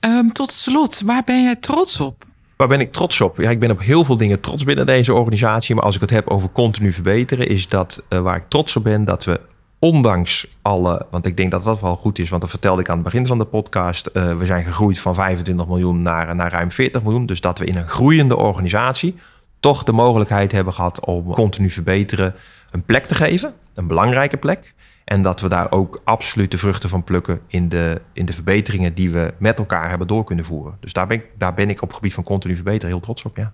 Ehm, 0.00 0.28
tot 0.28 0.52
slot, 0.52 1.00
waar 1.00 1.22
ben 1.24 1.42
jij 1.42 1.56
trots 1.56 2.00
op? 2.00 2.24
Waar 2.56 2.68
ben 2.68 2.80
ik 2.80 2.92
trots 2.92 3.20
op? 3.20 3.36
Ja, 3.36 3.50
ik 3.50 3.58
ben 3.58 3.70
op 3.70 3.80
heel 3.80 4.04
veel 4.04 4.16
dingen 4.16 4.40
trots 4.40 4.64
binnen 4.64 4.86
deze 4.86 5.14
organisatie. 5.14 5.74
Maar 5.74 5.84
als 5.84 5.94
ik 5.94 6.00
het 6.00 6.10
heb 6.10 6.28
over 6.28 6.50
continu 6.50 6.92
verbeteren, 6.92 7.48
is 7.48 7.68
dat 7.68 8.02
eh, 8.08 8.20
waar 8.20 8.36
ik 8.36 8.44
trots 8.48 8.76
op 8.76 8.84
ben 8.84 9.04
dat 9.04 9.24
we 9.24 9.40
ondanks 9.78 10.46
alle, 10.62 11.06
want 11.10 11.26
ik 11.26 11.36
denk 11.36 11.50
dat 11.50 11.64
dat 11.64 11.80
wel 11.80 11.96
goed 11.96 12.18
is, 12.18 12.28
want 12.28 12.42
dat 12.42 12.50
vertelde 12.50 12.80
ik 12.80 12.88
aan 12.88 12.94
het 12.94 13.04
begin 13.04 13.26
van 13.26 13.38
de 13.38 13.44
podcast. 13.44 14.10
Uh, 14.12 14.36
we 14.36 14.44
zijn 14.44 14.64
gegroeid 14.64 15.00
van 15.00 15.14
25 15.14 15.66
miljoen 15.66 16.02
naar, 16.02 16.34
naar 16.34 16.52
ruim 16.52 16.70
40 16.70 17.02
miljoen. 17.02 17.26
Dus 17.26 17.40
dat 17.40 17.58
we 17.58 17.64
in 17.64 17.76
een 17.76 17.88
groeiende 17.88 18.36
organisatie 18.36 19.14
toch 19.60 19.84
de 19.84 19.92
mogelijkheid 19.92 20.52
hebben 20.52 20.72
gehad 20.72 21.04
om 21.04 21.32
continu 21.32 21.70
verbeteren 21.70 22.34
een 22.70 22.84
plek 22.84 23.06
te 23.06 23.14
geven, 23.14 23.54
een 23.74 23.86
belangrijke 23.86 24.36
plek. 24.36 24.74
En 25.04 25.22
dat 25.22 25.40
we 25.40 25.48
daar 25.48 25.72
ook 25.72 26.00
absoluut 26.04 26.50
de 26.50 26.58
vruchten 26.58 26.88
van 26.88 27.04
plukken 27.04 27.40
in 27.46 27.68
de, 27.68 28.00
in 28.12 28.24
de 28.24 28.32
verbeteringen 28.32 28.94
die 28.94 29.10
we 29.10 29.34
met 29.38 29.58
elkaar 29.58 29.88
hebben 29.88 30.06
door 30.06 30.24
kunnen 30.24 30.44
voeren. 30.44 30.76
Dus 30.80 30.92
daar 30.92 31.06
ben 31.06 31.16
ik, 31.16 31.24
daar 31.38 31.54
ben 31.54 31.70
ik 31.70 31.82
op 31.82 31.88
het 31.88 31.96
gebied 31.96 32.14
van 32.14 32.24
continu 32.24 32.54
verbeteren 32.54 32.88
heel 32.88 33.00
trots 33.00 33.24
op. 33.24 33.36
Ja. 33.36 33.52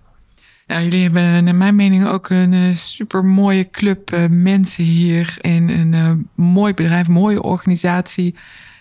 Nou, 0.67 0.83
jullie 0.83 1.01
hebben 1.01 1.43
naar 1.43 1.55
mijn 1.55 1.75
mening 1.75 2.07
ook 2.07 2.29
een 2.29 2.53
uh, 2.53 2.73
super 2.73 3.25
mooie 3.25 3.69
club 3.69 4.13
uh, 4.13 4.25
mensen 4.29 4.83
hier. 4.83 5.37
En 5.41 5.69
een 5.69 5.93
uh, 5.93 6.11
mooi 6.45 6.73
bedrijf, 6.73 7.07
mooie 7.07 7.41
organisatie. 7.41 8.35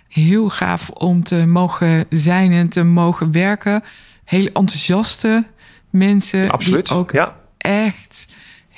Heel 0.09 0.49
gaaf 0.49 0.91
om 0.91 1.23
te 1.23 1.47
mogen 1.47 2.05
zijn 2.09 2.53
en 2.53 2.68
te 2.68 2.83
mogen 2.83 3.33
werken. 3.33 3.83
Heel 4.25 4.47
enthousiaste 4.47 5.47
mensen. 5.91 6.51
Absoluut. 6.51 6.89
Die 6.89 6.97
ook 6.97 7.11
ja. 7.11 7.37
echt 7.59 8.29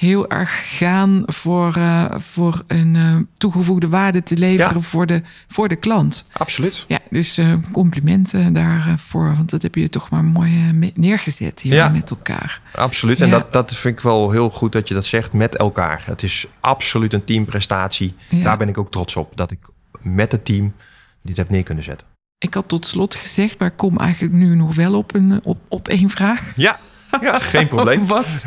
heel 0.03 0.29
erg 0.29 0.79
gaan 0.79 1.23
voor, 1.27 1.77
uh, 1.77 2.05
voor 2.19 2.63
een 2.67 2.95
uh, 2.95 3.17
toegevoegde 3.39 3.89
waarde 3.89 4.23
te 4.23 4.37
leveren 4.37 4.75
ja. 4.75 4.81
voor, 4.81 5.07
de, 5.07 5.23
voor 5.49 5.69
de 5.69 5.77
klant. 5.77 6.27
Absoluut. 6.33 6.85
Ja, 6.89 6.99
dus 7.11 7.39
uh, 7.39 7.55
complimenten 7.73 8.53
daarvoor, 8.53 9.37
want 9.37 9.51
dat 9.51 9.63
heb 9.63 9.75
je 9.75 9.89
toch 9.89 10.11
maar 10.11 10.25
mooi 10.25 10.73
neergezet 10.95 11.61
hier 11.61 11.75
ja. 11.75 11.89
met 11.89 12.11
elkaar. 12.11 12.61
Absoluut. 12.75 13.21
En 13.21 13.29
ja. 13.29 13.39
dat, 13.39 13.53
dat 13.53 13.77
vind 13.77 13.95
ik 13.95 14.01
wel 14.01 14.31
heel 14.31 14.51
goed 14.51 14.73
dat 14.73 14.89
je 14.89 14.95
dat 14.95 15.07
zegt 15.07 15.33
met 15.33 15.57
elkaar. 15.57 16.03
Het 16.07 16.23
is 16.23 16.47
absoluut 16.61 17.13
een 17.13 17.25
teamprestatie. 17.25 18.15
Daar 18.43 18.59
ben 18.59 18.69
ik 18.69 18.79
ook 18.79 18.91
trots 18.91 19.17
op 19.17 19.37
dat 19.37 19.51
ik 19.51 19.59
met 20.01 20.33
het 20.33 20.45
team 20.45 20.75
dit 21.23 21.37
heb 21.37 21.51
neer 21.51 21.63
kunnen 21.63 21.85
zetten. 21.85 22.07
Ik 22.39 22.55
had 22.55 22.69
tot 22.69 22.87
slot 22.87 23.15
gezegd, 23.15 23.59
maar 23.59 23.69
ik 23.69 23.77
kom 23.77 23.99
eigenlijk 23.99 24.35
nu 24.35 24.55
nog 24.55 24.75
wel 24.75 24.95
op, 24.95 25.15
een, 25.15 25.41
op, 25.45 25.59
op 25.69 25.89
één 25.89 26.11
vraag. 26.11 26.53
Ja, 26.57 26.79
ja 27.21 27.39
geen 27.39 27.69
probleem. 27.69 28.07
Wat? 28.17 28.45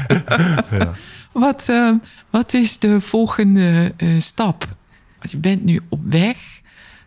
ja. 0.72 0.94
Wat, 1.40 1.68
uh, 1.70 1.96
wat 2.30 2.54
is 2.54 2.80
de 2.80 3.02
volgende 3.02 3.94
uh, 3.98 4.20
stap? 4.20 4.68
Want 5.18 5.32
je 5.32 5.38
bent 5.38 5.64
nu 5.64 5.82
op 5.90 6.00
weg. 6.04 6.38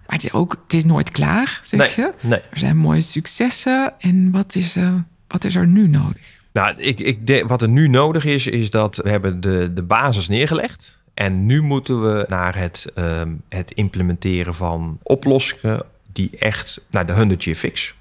Maar 0.07 0.17
het 0.17 0.25
is 0.25 0.33
ook, 0.33 0.59
het 0.63 0.73
is 0.73 0.85
nooit 0.85 1.11
klaar, 1.11 1.59
zeg 1.63 1.97
nee, 1.97 2.07
je. 2.07 2.13
Nee. 2.21 2.41
Er 2.51 2.59
zijn 2.59 2.77
mooie 2.77 3.01
successen. 3.01 3.93
En 3.99 4.31
wat 4.31 4.55
is, 4.55 4.77
uh, 4.77 4.95
wat 5.29 5.45
is 5.45 5.55
er 5.55 5.67
nu 5.67 5.89
nodig? 5.89 6.41
Nou, 6.53 6.75
ik, 6.77 7.01
ik 7.01 7.27
de, 7.27 7.45
wat 7.47 7.63
er 7.63 7.69
nu 7.69 7.89
nodig 7.89 8.25
is, 8.25 8.47
is 8.47 8.71
dat 8.71 8.97
we 8.97 9.11
hebben 9.11 9.41
de, 9.41 9.73
de 9.75 9.83
basis 9.83 10.29
neergelegd. 10.29 10.99
En 11.15 11.47
nu 11.47 11.63
moeten 11.63 12.03
we 12.03 12.25
naar 12.29 12.57
het, 12.57 12.93
um, 12.95 13.43
het 13.49 13.71
implementeren 13.71 14.55
van 14.55 14.99
oplossingen 15.03 15.83
die 16.13 16.31
echt 16.39 16.87
naar 16.91 17.07
de 17.07 17.13
100 17.13 17.45
year 17.45 17.57
fix. 17.57 17.95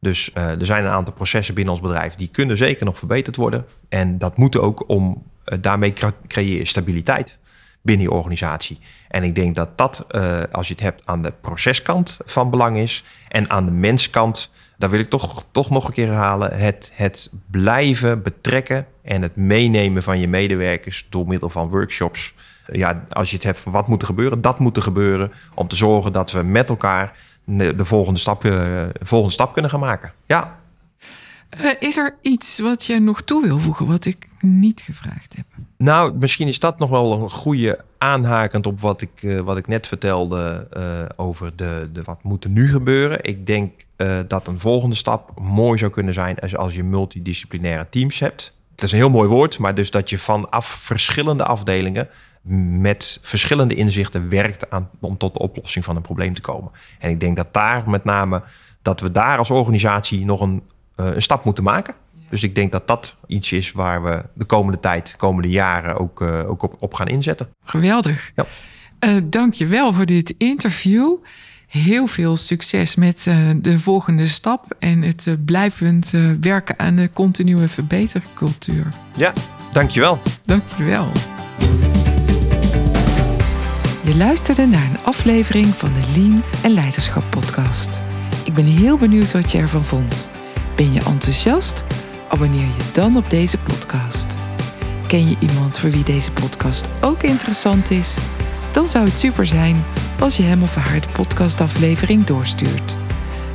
Dus 0.00 0.30
uh, 0.34 0.60
er 0.60 0.66
zijn 0.66 0.84
een 0.84 0.90
aantal 0.90 1.12
processen 1.12 1.54
binnen 1.54 1.72
ons 1.72 1.82
bedrijf 1.82 2.14
die 2.14 2.28
kunnen 2.28 2.56
zeker 2.56 2.84
nog 2.84 2.98
verbeterd 2.98 3.36
worden. 3.36 3.66
En 3.88 4.18
dat 4.18 4.36
moet 4.36 4.56
ook 4.56 4.88
om 4.88 5.22
daarmee 5.60 5.92
creëer 6.26 6.56
je 6.58 6.64
stabiliteit 6.64 7.38
binnen 7.82 8.06
je 8.06 8.12
organisatie. 8.12 8.78
En 9.08 9.22
ik 9.22 9.34
denk 9.34 9.56
dat 9.56 9.78
dat, 9.78 10.06
uh, 10.10 10.40
als 10.50 10.68
je 10.68 10.74
het 10.74 10.82
hebt 10.82 11.02
aan 11.04 11.22
de 11.22 11.32
proceskant 11.40 12.18
van 12.24 12.50
belang 12.50 12.78
is. 12.78 13.04
En 13.28 13.50
aan 13.50 13.64
de 13.64 13.70
menskant, 13.70 14.50
daar 14.78 14.90
wil 14.90 15.00
ik 15.00 15.08
toch, 15.08 15.44
toch 15.50 15.70
nog 15.70 15.86
een 15.86 15.92
keer 15.92 16.06
herhalen. 16.06 16.56
Het, 16.58 16.90
het 16.94 17.30
blijven 17.50 18.22
betrekken 18.22 18.86
en 19.02 19.22
het 19.22 19.36
meenemen 19.36 20.02
van 20.02 20.18
je 20.20 20.28
medewerkers 20.28 21.06
door 21.08 21.26
middel 21.26 21.48
van 21.48 21.68
workshops. 21.68 22.34
Ja, 22.72 23.06
als 23.10 23.30
je 23.30 23.36
het 23.36 23.44
hebt 23.44 23.60
van 23.60 23.72
wat 23.72 23.88
moet 23.88 24.00
er 24.00 24.06
gebeuren, 24.06 24.40
dat 24.40 24.58
moet 24.58 24.76
er 24.76 24.82
gebeuren. 24.82 25.32
Om 25.54 25.68
te 25.68 25.76
zorgen 25.76 26.12
dat 26.12 26.32
we 26.32 26.42
met 26.42 26.68
elkaar 26.68 27.18
de, 27.44 27.74
de 27.74 27.84
volgende, 27.84 28.18
stap, 28.18 28.44
uh, 28.44 28.82
volgende 29.00 29.34
stap 29.34 29.52
kunnen 29.52 29.70
gaan 29.70 29.80
maken. 29.80 30.12
Ja. 30.26 30.58
Is 31.78 31.96
er 31.96 32.16
iets 32.20 32.58
wat 32.58 32.86
je 32.86 33.00
nog 33.00 33.22
toe 33.22 33.42
wil 33.42 33.58
voegen 33.58 33.86
wat 33.86 34.04
ik 34.04 34.29
niet 34.40 34.80
gevraagd 34.80 35.36
heb? 35.36 35.46
Nou, 35.76 36.14
misschien 36.18 36.48
is 36.48 36.58
dat 36.58 36.78
nog 36.78 36.90
wel 36.90 37.12
een 37.12 37.30
goede 37.30 37.84
aanhakend 37.98 38.66
op 38.66 38.80
wat 38.80 39.02
ik, 39.02 39.22
uh, 39.22 39.40
wat 39.40 39.56
ik 39.56 39.66
net 39.66 39.86
vertelde 39.86 40.68
over 41.16 41.56
de, 41.56 41.90
de 41.92 42.02
wat 42.02 42.22
moet 42.22 42.44
er 42.44 42.50
nu 42.50 42.68
gebeuren. 42.68 43.18
Ik 43.24 43.46
denk 43.46 43.72
dat 44.28 44.46
een 44.46 44.60
volgende 44.60 44.96
stap 44.96 45.40
mooi 45.40 45.78
zou 45.78 45.90
kunnen 45.90 46.14
zijn 46.14 46.38
als, 46.38 46.56
als 46.56 46.74
je 46.74 46.84
multidisciplinaire 46.84 47.88
teams 47.88 48.18
hebt. 48.18 48.58
Het 48.70 48.82
is 48.82 48.92
een 48.92 48.98
heel 48.98 49.10
mooi 49.10 49.28
woord, 49.28 49.58
maar 49.58 49.74
dus 49.74 49.90
dat 49.90 50.10
je 50.10 50.18
vanaf 50.18 50.66
verschillende 50.66 51.44
afdelingen 51.44 52.08
met 52.80 53.18
verschillende 53.20 53.74
inzichten 53.74 54.28
werkt 54.28 54.70
aan, 54.70 54.90
om 55.00 55.16
tot 55.16 55.34
de 55.34 55.40
oplossing 55.40 55.84
van 55.84 55.96
een 55.96 56.02
probleem 56.02 56.34
te 56.34 56.40
komen. 56.40 56.70
En 56.98 57.10
ik 57.10 57.20
denk 57.20 57.36
dat 57.36 57.54
daar 57.54 57.90
met 57.90 58.04
name 58.04 58.42
dat 58.82 59.00
we 59.00 59.12
daar 59.12 59.38
als 59.38 59.50
organisatie 59.50 60.24
nog 60.24 60.40
een, 60.40 60.62
uh, 60.96 61.06
een 61.14 61.22
stap 61.22 61.44
moeten 61.44 61.64
maken. 61.64 61.94
Dus 62.30 62.42
ik 62.42 62.54
denk 62.54 62.72
dat 62.72 62.86
dat 62.86 63.16
iets 63.26 63.52
is 63.52 63.72
waar 63.72 64.02
we 64.02 64.24
de 64.34 64.44
komende 64.44 64.80
tijd, 64.80 65.10
de 65.10 65.16
komende 65.16 65.48
jaren 65.48 65.98
ook, 65.98 66.20
uh, 66.20 66.50
ook 66.50 66.62
op, 66.62 66.76
op, 66.78 66.94
gaan 66.94 67.08
inzetten. 67.08 67.48
Geweldig. 67.64 68.32
Ja. 68.34 68.46
Uh, 69.00 69.22
Dank 69.24 69.54
je 69.54 69.66
wel 69.66 69.92
voor 69.92 70.06
dit 70.06 70.34
interview. 70.38 71.16
Heel 71.66 72.06
veel 72.06 72.36
succes 72.36 72.94
met 72.94 73.22
de 73.56 73.78
volgende 73.78 74.26
stap 74.26 74.74
en 74.78 75.02
het 75.02 75.36
blijvend 75.44 76.10
werken 76.40 76.78
aan 76.78 76.96
de 76.96 77.10
continue 77.12 77.68
verbetercultuur. 77.68 78.86
Ja, 79.16 79.32
dankjewel. 79.72 80.18
Dankjewel. 80.44 81.08
Je 84.10 84.16
luisterde 84.16 84.66
naar 84.66 84.84
een 84.84 84.98
aflevering 85.02 85.66
van 85.66 85.92
de 85.92 86.20
Lean 86.20 86.42
en 86.62 86.70
Leiderschap 86.70 87.22
podcast. 87.30 88.00
Ik 88.44 88.54
ben 88.54 88.64
heel 88.64 88.96
benieuwd 88.96 89.32
wat 89.32 89.52
je 89.52 89.58
ervan 89.58 89.84
vond. 89.84 90.28
Ben 90.76 90.92
je 90.92 91.00
enthousiast? 91.04 91.84
Abonneer 92.30 92.60
je 92.66 92.90
dan 92.92 93.16
op 93.16 93.30
deze 93.30 93.58
podcast. 93.58 94.34
Ken 95.06 95.28
je 95.28 95.36
iemand 95.40 95.78
voor 95.78 95.90
wie 95.90 96.04
deze 96.04 96.32
podcast 96.32 96.88
ook 97.00 97.22
interessant 97.22 97.90
is? 97.90 98.18
Dan 98.72 98.88
zou 98.88 99.04
het 99.04 99.18
super 99.18 99.46
zijn 99.46 99.84
als 100.20 100.36
je 100.36 100.42
hem 100.42 100.62
of 100.62 100.74
haar 100.74 101.00
de 101.00 101.08
podcastaflevering 101.12 102.24
doorstuurt. 102.24 102.96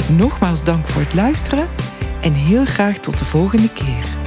Nogmaals 0.10 0.64
dank 0.64 0.88
voor 0.88 1.02
het 1.02 1.14
luisteren 1.14 1.68
en 2.22 2.34
heel 2.34 2.66
graag 2.66 2.98
tot 2.98 3.18
de 3.18 3.26
volgende 3.26 3.70
keer. 3.70 4.25